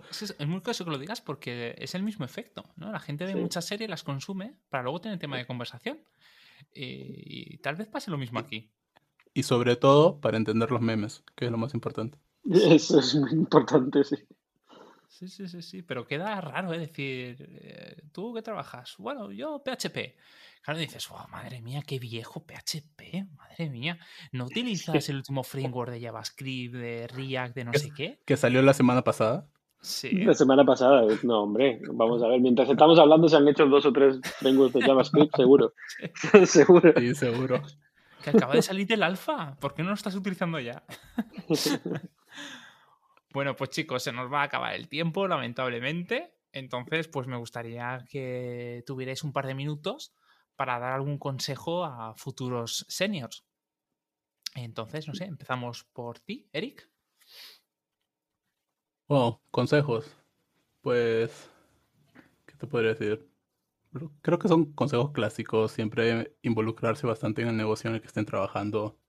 Es, 0.10 0.22
es- 0.24 0.36
es 0.40 0.48
muy 0.48 0.60
curioso 0.62 0.84
que 0.84 0.90
lo 0.92 0.98
digas 0.98 1.22
porque 1.22 1.76
es 1.78 1.94
el 1.94 2.02
mismo 2.02 2.26
efecto, 2.26 2.64
¿no? 2.76 2.92
La 2.92 3.00
gente 3.00 3.26
ve 3.26 3.34
Sí. 3.34 3.38
muchas 3.40 3.66
series, 3.66 3.88
las 3.90 4.04
consume 4.04 4.56
para 4.70 4.82
luego 4.84 5.00
tener 5.00 5.20
tema 5.20 5.38
de 5.38 5.46
conversación. 5.46 6.00
Y, 6.74 7.54
y 7.54 7.58
tal 7.60 7.76
vez 7.76 7.88
pase 7.88 8.10
lo 8.10 8.18
mismo 8.18 8.40
aquí. 8.40 8.72
y 9.36 9.44
sobre 9.44 9.76
todo 9.76 10.20
para 10.20 10.38
entender 10.38 10.72
los 10.72 10.82
memes, 10.82 11.24
que 11.36 11.46
es 11.46 11.52
lo 11.52 11.58
más 11.58 11.74
importante. 11.76 12.18
Eso 12.52 13.00
es 13.00 13.14
muy 13.16 13.32
importante, 13.34 14.04
sí. 14.04 14.16
Sí, 15.14 15.28
sí, 15.28 15.48
sí, 15.48 15.62
sí, 15.62 15.82
pero 15.84 16.08
queda 16.08 16.42
raro, 16.42 16.74
¿eh? 16.74 16.80
Decir, 16.80 17.38
eh, 17.62 17.96
¿tú 18.12 18.34
qué 18.34 18.42
trabajas? 18.42 18.96
Bueno, 18.98 19.32
yo 19.32 19.62
PHP. 19.64 20.16
Claro, 20.64 20.80
dices, 20.80 21.08
wow, 21.08 21.28
madre 21.30 21.62
mía, 21.62 21.84
qué 21.86 22.00
viejo 22.00 22.44
PHP, 22.44 23.24
madre 23.36 23.70
mía. 23.70 24.00
¿No 24.32 24.46
utilizas 24.46 25.08
el 25.10 25.18
último 25.18 25.44
framework 25.44 25.92
de 25.92 26.02
JavaScript, 26.02 26.74
de 26.74 27.08
React, 27.08 27.56
de 27.56 27.64
no 27.64 27.72
Es- 27.74 27.82
sé 27.84 27.92
qué? 27.96 28.20
Que 28.26 28.36
salió 28.38 28.64
la 28.64 28.74
semana 28.74 29.04
pasada. 29.04 29.48
Sí. 29.82 30.10
La 30.24 30.34
semana 30.34 30.66
pasada, 30.66 31.04
no, 31.22 31.44
hombre, 31.44 31.80
vamos 31.92 32.24
a 32.24 32.28
ver, 32.28 32.40
mientras 32.40 32.68
estamos 32.70 32.98
hablando 32.98 33.28
se 33.30 33.36
han 33.36 33.48
hecho 33.48 33.68
dos 33.68 33.86
o 33.86 33.94
tres 33.94 34.20
frameworks 34.40 34.74
de 34.74 34.82
JavaScript, 34.82 35.36
seguro. 35.36 35.74
seguro. 36.48 36.92
Sí, 36.98 37.14
seguro. 37.14 37.62
Que 38.24 38.32
acaba 38.32 38.56
de 38.56 38.62
salir 38.64 38.88
del 38.88 39.04
alfa. 39.04 39.56
¿Por 39.60 39.76
qué 39.76 39.84
no 39.84 39.90
lo 39.90 39.96
estás 39.96 40.16
utilizando 40.16 40.60
ya? 40.60 40.82
Bueno, 43.34 43.56
pues 43.56 43.72
chicos, 43.72 44.04
se 44.04 44.12
nos 44.12 44.32
va 44.32 44.42
a 44.42 44.44
acabar 44.46 44.74
el 44.76 44.88
tiempo, 44.90 45.28
lamentablemente. 45.28 46.36
Entonces, 46.52 47.08
pues 47.08 47.28
me 47.28 47.38
gustaría 47.38 48.06
que 48.10 48.84
tuvierais 48.86 49.24
un 49.24 49.34
par 49.34 49.48
de 49.48 49.56
minutos 49.56 50.14
para 50.56 50.80
dar 50.80 50.94
algún 50.94 51.18
consejo 51.18 51.84
a 51.84 52.14
futuros 52.16 52.86
seniors. 52.90 53.46
Entonces, 54.56 55.08
no 55.08 55.14
sé, 55.14 55.26
empezamos 55.26 55.84
por 55.84 56.20
ti, 56.20 56.50
Eric. 56.54 56.90
Bueno, 59.08 59.42
consejos. 59.52 60.18
Pues, 60.82 61.50
¿qué 62.46 62.56
te 62.58 62.68
podría 62.68 62.94
decir? 62.96 63.30
Creo- 64.24 64.40
que 64.40 64.48
son 64.50 64.74
consejos 64.74 65.12
clásicos, 65.14 65.72
siempre 65.74 66.38
involucrarse 66.44 67.08
bastante 67.08 67.42
en 67.44 67.50
el 67.50 67.58
negocio 67.58 67.90
en 67.90 67.96
el 67.98 68.02
que 68.02 68.08
estén 68.08 68.26
trabajando. 68.26 69.00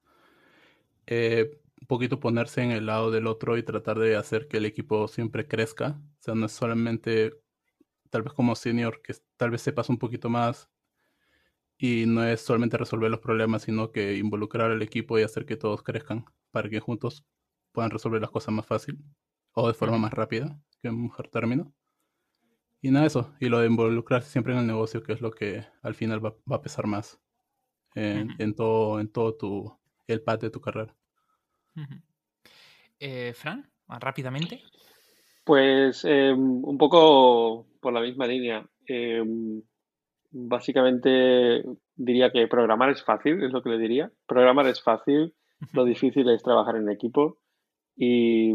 Eh, 1.07 1.61
un 1.85 1.87
poquito 1.87 2.19
ponerse 2.19 2.63
en 2.63 2.71
el 2.71 2.87
lado 2.87 3.11
del 3.11 3.27
otro 3.27 3.59
y 3.59 3.63
tratar 3.63 3.99
de 3.99 4.17
hacer 4.17 4.49
que 4.49 4.57
el 4.57 4.65
equipo 4.65 5.07
siempre 5.07 5.47
crezca. 5.47 6.01
O 6.19 6.23
sea, 6.23 6.35
no 6.35 6.47
es 6.47 6.53
solamente, 6.53 7.35
tal 8.09 8.23
vez 8.23 8.33
como 8.33 8.57
senior, 8.57 9.03
que 9.03 9.15
tal 9.37 9.51
vez 9.51 9.61
sepas 9.61 9.91
un 9.91 9.99
poquito 9.99 10.31
más 10.31 10.71
y 11.77 12.07
no 12.07 12.25
es 12.25 12.41
solamente 12.41 12.79
resolver 12.79 13.11
los 13.11 13.21
problemas, 13.21 13.65
sino 13.65 13.93
que 13.93 14.17
involucrar 14.17 14.71
al 14.71 14.81
equipo 14.81 15.19
y 15.19 15.25
hacer 15.25 15.45
que 15.45 15.57
todos 15.59 15.83
crezcan 15.83 16.25
para 16.51 16.71
que 16.71 16.81
juntos 16.81 17.27
puedan 17.73 17.91
resolver 17.91 18.23
las 18.23 18.31
cosas 18.31 18.55
más 18.55 18.65
fácil 18.65 18.99
o 19.53 19.69
de 19.69 19.75
forma 19.75 19.99
más 19.99 20.15
rápida, 20.15 20.59
que 20.81 20.89
en 20.89 21.03
mejor 21.03 21.29
término. 21.29 21.75
Y 22.81 22.91
nada, 22.93 23.05
eso. 23.05 23.35
Y 23.41 23.51
lo 23.51 23.59
de 23.59 23.67
involucrarse 23.67 24.31
siempre 24.31 24.55
en 24.55 24.61
el 24.61 24.67
negocio, 24.67 25.03
que 25.03 25.13
es 25.13 25.21
lo 25.21 25.33
que 25.33 25.67
al 25.83 25.95
final 25.95 26.25
va, 26.25 26.35
va 26.51 26.57
a 26.57 26.63
pesar 26.63 26.87
más 26.87 27.21
en, 27.95 28.55
todo, 28.55 29.01
en 29.01 29.09
todo 29.09 29.35
tu, 29.35 29.79
el 30.07 30.23
path 30.23 30.41
de 30.41 30.51
tu 30.51 30.63
carrera. 30.63 30.97
Ujú. 31.77 31.95
Eh, 33.01 33.33
Fran, 33.35 33.69
ah, 33.89 33.99
rápidamente. 33.99 34.61
Pues 35.45 36.05
eh, 36.05 36.33
un 36.33 36.79
poco 36.79 37.67
por 37.81 37.93
la 37.93 38.01
misma 38.01 38.27
línea. 38.27 38.67
Eh, 38.87 39.23
básicamente 40.31 41.63
diría 41.95 42.31
que 42.31 42.49
programar 42.49 42.91
es 42.91 43.03
fácil, 43.05 43.43
es 43.43 43.53
lo 43.53 43.63
que 43.63 43.71
le 43.71 43.79
diría. 43.79 44.11
Programar 44.27 44.67
es 44.67 44.83
fácil, 44.83 45.35
lo 45.73 45.85
difícil 45.85 46.29
es 46.31 46.43
trabajar 46.43 46.77
en 46.77 46.91
equipo 46.91 47.39
y, 47.97 48.53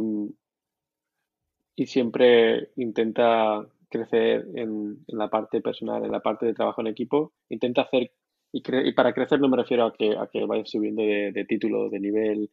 y 1.76 1.86
siempre 1.88 2.72
intenta 2.76 3.65
crecer 3.89 4.45
en, 4.55 5.03
en 5.07 5.17
la 5.17 5.30
parte 5.30 5.61
personal, 5.61 6.03
en 6.03 6.11
la 6.11 6.20
parte 6.22 6.45
de 6.45 6.53
trabajo 6.53 6.82
en 6.82 6.88
equipo. 6.88 7.34
Intenta 7.49 7.84
hacer, 7.84 8.11
y, 8.51 8.61
cre- 8.61 8.88
y 8.88 8.93
para 8.93 9.13
crecer 9.13 9.39
no 9.39 9.47
me 9.47 9.57
refiero 9.57 9.86
a 9.86 9.93
que, 9.93 10.17
a 10.17 10.28
que 10.28 10.45
vayas 10.45 10.70
subiendo 10.70 11.01
de, 11.01 11.32
de 11.32 11.45
título, 11.45 11.89
de 11.89 11.99
nivel, 11.99 12.51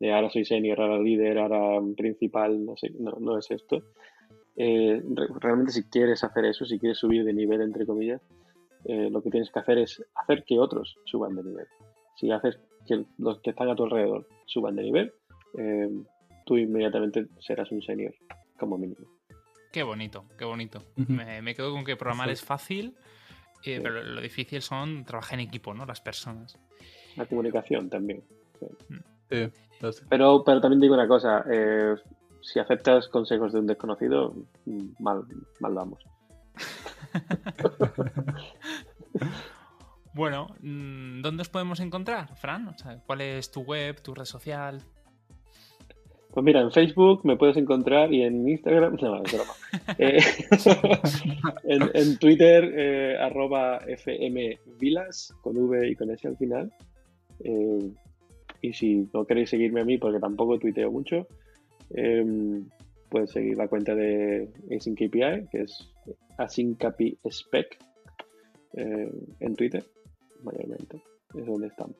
de 0.00 0.12
ahora 0.12 0.30
soy 0.30 0.44
senior, 0.44 0.80
ahora 0.80 0.98
líder, 0.98 1.38
ahora 1.38 1.80
principal, 1.96 2.64
no 2.64 2.76
sé, 2.76 2.90
no, 2.98 3.12
no 3.20 3.38
es 3.38 3.50
esto. 3.50 3.82
Eh, 4.56 5.02
re- 5.14 5.28
realmente 5.40 5.72
si 5.72 5.84
quieres 5.84 6.22
hacer 6.24 6.44
eso, 6.44 6.64
si 6.64 6.78
quieres 6.78 6.98
subir 6.98 7.24
de 7.24 7.32
nivel, 7.32 7.60
entre 7.60 7.86
comillas, 7.86 8.20
eh, 8.84 9.08
lo 9.10 9.22
que 9.22 9.30
tienes 9.30 9.50
que 9.50 9.58
hacer 9.58 9.78
es 9.78 10.04
hacer 10.14 10.44
que 10.44 10.58
otros 10.58 10.96
suban 11.06 11.34
de 11.34 11.42
nivel. 11.44 11.66
Si 12.16 12.30
haces 12.30 12.58
que 12.86 13.04
los 13.18 13.40
que 13.40 13.50
están 13.50 13.68
a 13.70 13.74
tu 13.76 13.84
alrededor 13.84 14.28
suban 14.46 14.76
de 14.76 14.82
nivel, 14.82 15.12
eh, 15.58 15.88
tú 16.44 16.56
inmediatamente 16.56 17.26
serás 17.40 17.70
un 17.72 17.80
senior, 17.82 18.14
como 18.58 18.76
mínimo. 18.78 19.06
Qué 19.72 19.82
bonito, 19.82 20.26
qué 20.38 20.44
bonito. 20.44 20.80
Me, 21.08 21.42
me 21.42 21.54
quedo 21.54 21.72
con 21.72 21.84
que 21.84 21.96
programar 21.96 22.30
es 22.30 22.42
fácil, 22.44 22.94
eh, 23.64 23.76
Sí. 23.76 23.80
pero 23.82 24.02
lo 24.04 24.20
difícil 24.20 24.60
son 24.62 25.04
trabajar 25.04 25.40
en 25.40 25.46
equipo, 25.48 25.72
¿no? 25.74 25.86
Las 25.86 26.00
personas. 26.00 26.56
La 27.16 27.26
comunicación 27.26 27.88
también. 27.88 28.22
Sí, 28.60 28.66
Pero, 30.08 30.44
pero 30.44 30.60
también 30.60 30.80
digo 30.80 30.94
una 30.94 31.08
cosa, 31.08 31.44
eh, 31.50 31.94
si 32.40 32.58
aceptas 32.58 33.08
consejos 33.08 33.52
de 33.52 33.60
un 33.60 33.66
desconocido, 33.66 34.34
mal, 34.98 35.24
mal 35.60 35.74
vamos. 35.74 36.02
Bueno, 40.14 40.46
mm, 40.60 41.22
¿dónde 41.22 41.42
os 41.42 41.48
podemos 41.48 41.80
encontrar, 41.80 42.36
Fran? 42.36 42.68
O 42.68 42.78
sea, 42.78 43.02
¿Cuál 43.04 43.20
es 43.20 43.50
tu 43.50 43.62
web, 43.62 44.00
tu 44.00 44.14
red 44.14 44.24
social? 44.24 44.80
Pues 46.32 46.44
mira, 46.44 46.60
en 46.60 46.70
Facebook 46.70 47.22
me 47.24 47.36
puedes 47.36 47.56
encontrar 47.56 48.12
y 48.12 48.22
en 48.22 48.48
Instagram, 48.48 48.96
no, 49.02 49.22
es 49.24 49.32
broma. 49.32 49.52
Eh, 49.98 50.20
en, 51.64 51.90
en 51.94 52.18
Twitter, 52.18 52.72
eh, 52.76 53.18
arroba 53.18 53.80
fmvilas, 53.80 55.34
con 55.42 55.56
V 55.56 55.88
y 55.88 55.96
con 55.96 56.10
S 56.10 56.28
al 56.28 56.36
final. 56.36 56.72
Eh, 57.40 57.90
y 58.64 58.72
si 58.72 59.06
no 59.12 59.26
queréis 59.26 59.50
seguirme 59.50 59.82
a 59.82 59.84
mí, 59.84 59.98
porque 59.98 60.18
tampoco 60.18 60.58
tuiteo 60.58 60.90
mucho, 60.90 61.26
eh, 61.90 62.62
puedes 63.10 63.30
seguir 63.30 63.58
la 63.58 63.68
cuenta 63.68 63.94
de 63.94 64.50
AsyncAPI, 64.74 65.48
que 65.50 65.62
es 65.62 65.92
AsyncAPISpec, 66.38 67.78
eh, 68.72 69.12
en 69.40 69.56
Twitter, 69.56 69.84
mayormente. 70.42 71.02
Es 71.34 71.44
donde 71.44 71.66
estamos. 71.66 71.96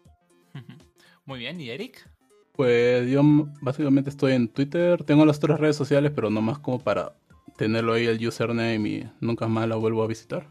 Muy 1.27 1.39
bien, 1.39 1.61
¿y 1.61 1.69
Eric? 1.69 2.09
Pues 2.53 3.11
yo 3.11 3.21
básicamente 3.61 4.09
estoy 4.09 4.33
en 4.33 4.49
Twitter, 4.49 5.05
tengo 5.05 5.27
las 5.27 5.37
otras 5.39 5.61
redes 5.61 5.77
sociales, 5.77 6.12
pero 6.15 6.31
nomás 6.31 6.61
como 6.61 6.79
para 6.79 7.12
tenerlo 7.59 7.93
ahí 7.93 8.07
el 8.07 8.27
username 8.27 8.89
y 8.89 9.05
nunca 9.21 9.49
más 9.49 9.69
la 9.69 9.77
vuelvo 9.77 10.03
a 10.03 10.07
visitar. 10.07 10.47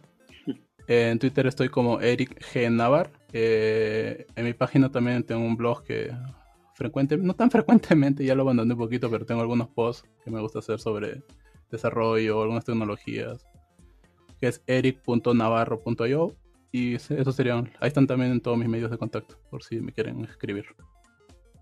En 0.88 1.20
Twitter 1.20 1.48
estoy 1.48 1.70
como 1.70 2.02
Eric 2.02 2.40
G. 2.54 2.70
Navar. 2.70 3.12
Eh, 3.32 4.28
en 4.36 4.46
mi 4.46 4.54
página 4.54 4.92
también 4.92 5.24
tengo 5.24 5.42
un 5.46 5.56
blog 5.56 5.84
que 5.84 6.14
frecuente, 6.74 7.18
no 7.18 7.34
tan 7.34 7.50
frecuentemente, 7.52 8.26
ya 8.26 8.36
lo 8.36 8.44
abandoné 8.44 8.74
un 8.74 8.80
poquito, 8.80 9.10
pero 9.10 9.26
tengo 9.26 9.42
algunos 9.42 9.70
posts 9.70 10.10
que 10.24 10.32
me 10.32 10.42
gusta 10.42 10.60
hacer 10.60 10.80
sobre 10.80 11.24
desarrollo, 11.72 12.42
algunas 12.42 12.66
tecnologías, 12.66 13.46
que 14.40 14.48
es 14.48 14.62
eric.navarro.io. 14.68 16.36
Y 16.76 16.96
eso 16.96 17.32
serían, 17.32 17.72
ahí 17.80 17.88
están 17.88 18.08
también 18.08 18.32
en 18.32 18.42
todos 18.42 18.58
mis 18.58 18.68
medios 18.68 18.90
de 18.90 18.98
contacto, 18.98 19.38
por 19.52 19.64
si 19.64 19.80
me 19.80 19.92
quieren 19.92 20.26
escribir. 20.26 20.66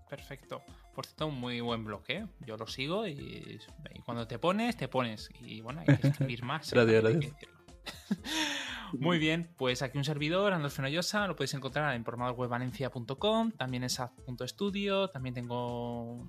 Perfecto. 0.08 0.62
Por 0.94 1.06
cierto, 1.06 1.26
un 1.26 1.38
muy 1.38 1.60
buen 1.60 1.84
blog, 1.84 2.02
¿eh? 2.08 2.26
Yo 2.46 2.56
lo 2.56 2.66
sigo 2.66 3.06
y, 3.06 3.58
y 3.94 4.00
cuando 4.04 4.26
te 4.26 4.38
pones, 4.38 4.76
te 4.76 4.88
pones. 4.88 5.28
Y 5.40 5.60
bueno, 5.60 5.82
hay 5.86 5.96
que 5.98 6.06
escribir 6.08 6.42
más. 6.44 6.72
¿eh? 6.72 6.76
Gracias, 6.76 7.02
gracias. 7.02 7.51
Muy 8.98 9.18
bien, 9.18 9.50
pues 9.56 9.82
aquí 9.82 9.96
un 9.96 10.04
servidor, 10.04 10.52
Andrés 10.52 10.74
Fenollosa, 10.74 11.26
lo 11.26 11.34
podéis 11.34 11.54
encontrar 11.54 11.94
en 11.94 12.04
programadorwebvalencia.com, 12.04 13.52
también 13.52 13.84
en 13.84 13.90
sap.studio, 13.90 15.08
también 15.08 15.34
tengo 15.34 16.26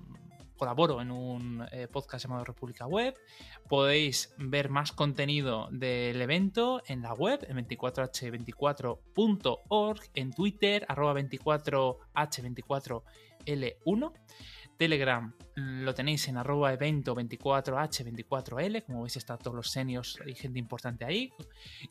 colaboro 0.56 1.00
en 1.00 1.10
un 1.10 1.66
eh, 1.72 1.88
podcast 1.88 2.24
llamado 2.24 2.44
República 2.44 2.86
Web. 2.86 3.16
Podéis 3.68 4.32
ver 4.38 4.68
más 4.70 4.92
contenido 4.92 5.66
del 5.70 6.22
evento 6.22 6.80
en 6.86 7.02
la 7.02 7.12
web, 7.12 7.44
en 7.48 7.58
24h24.org, 7.66 10.00
en 10.14 10.32
Twitter, 10.32 10.86
arroba 10.88 11.20
24h24L1. 11.20 14.12
Telegram 14.76 15.32
lo 15.56 15.94
tenéis 15.94 16.26
en 16.28 16.36
arroba 16.36 16.72
evento 16.72 17.14
24h24l, 17.14 18.84
como 18.84 19.02
veis 19.02 19.16
está 19.16 19.36
todos 19.36 19.54
los 19.54 19.70
seniors 19.70 20.18
y 20.26 20.34
gente 20.34 20.58
importante 20.58 21.04
ahí. 21.04 21.32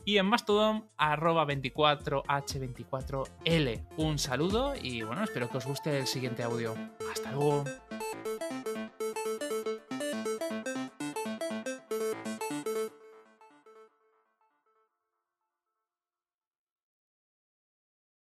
Y 0.04 0.18
en 0.18 0.26
Mastodon 0.26 0.90
arroba 0.96 1.46
24h24l. 1.46 3.86
Un 3.96 4.18
saludo 4.18 4.74
y 4.80 5.02
bueno, 5.02 5.24
espero 5.24 5.48
que 5.48 5.56
os 5.58 5.66
guste 5.66 5.98
el 5.98 6.06
siguiente 6.06 6.42
audio. 6.42 6.74
Hasta 7.10 7.32
luego. 7.32 7.64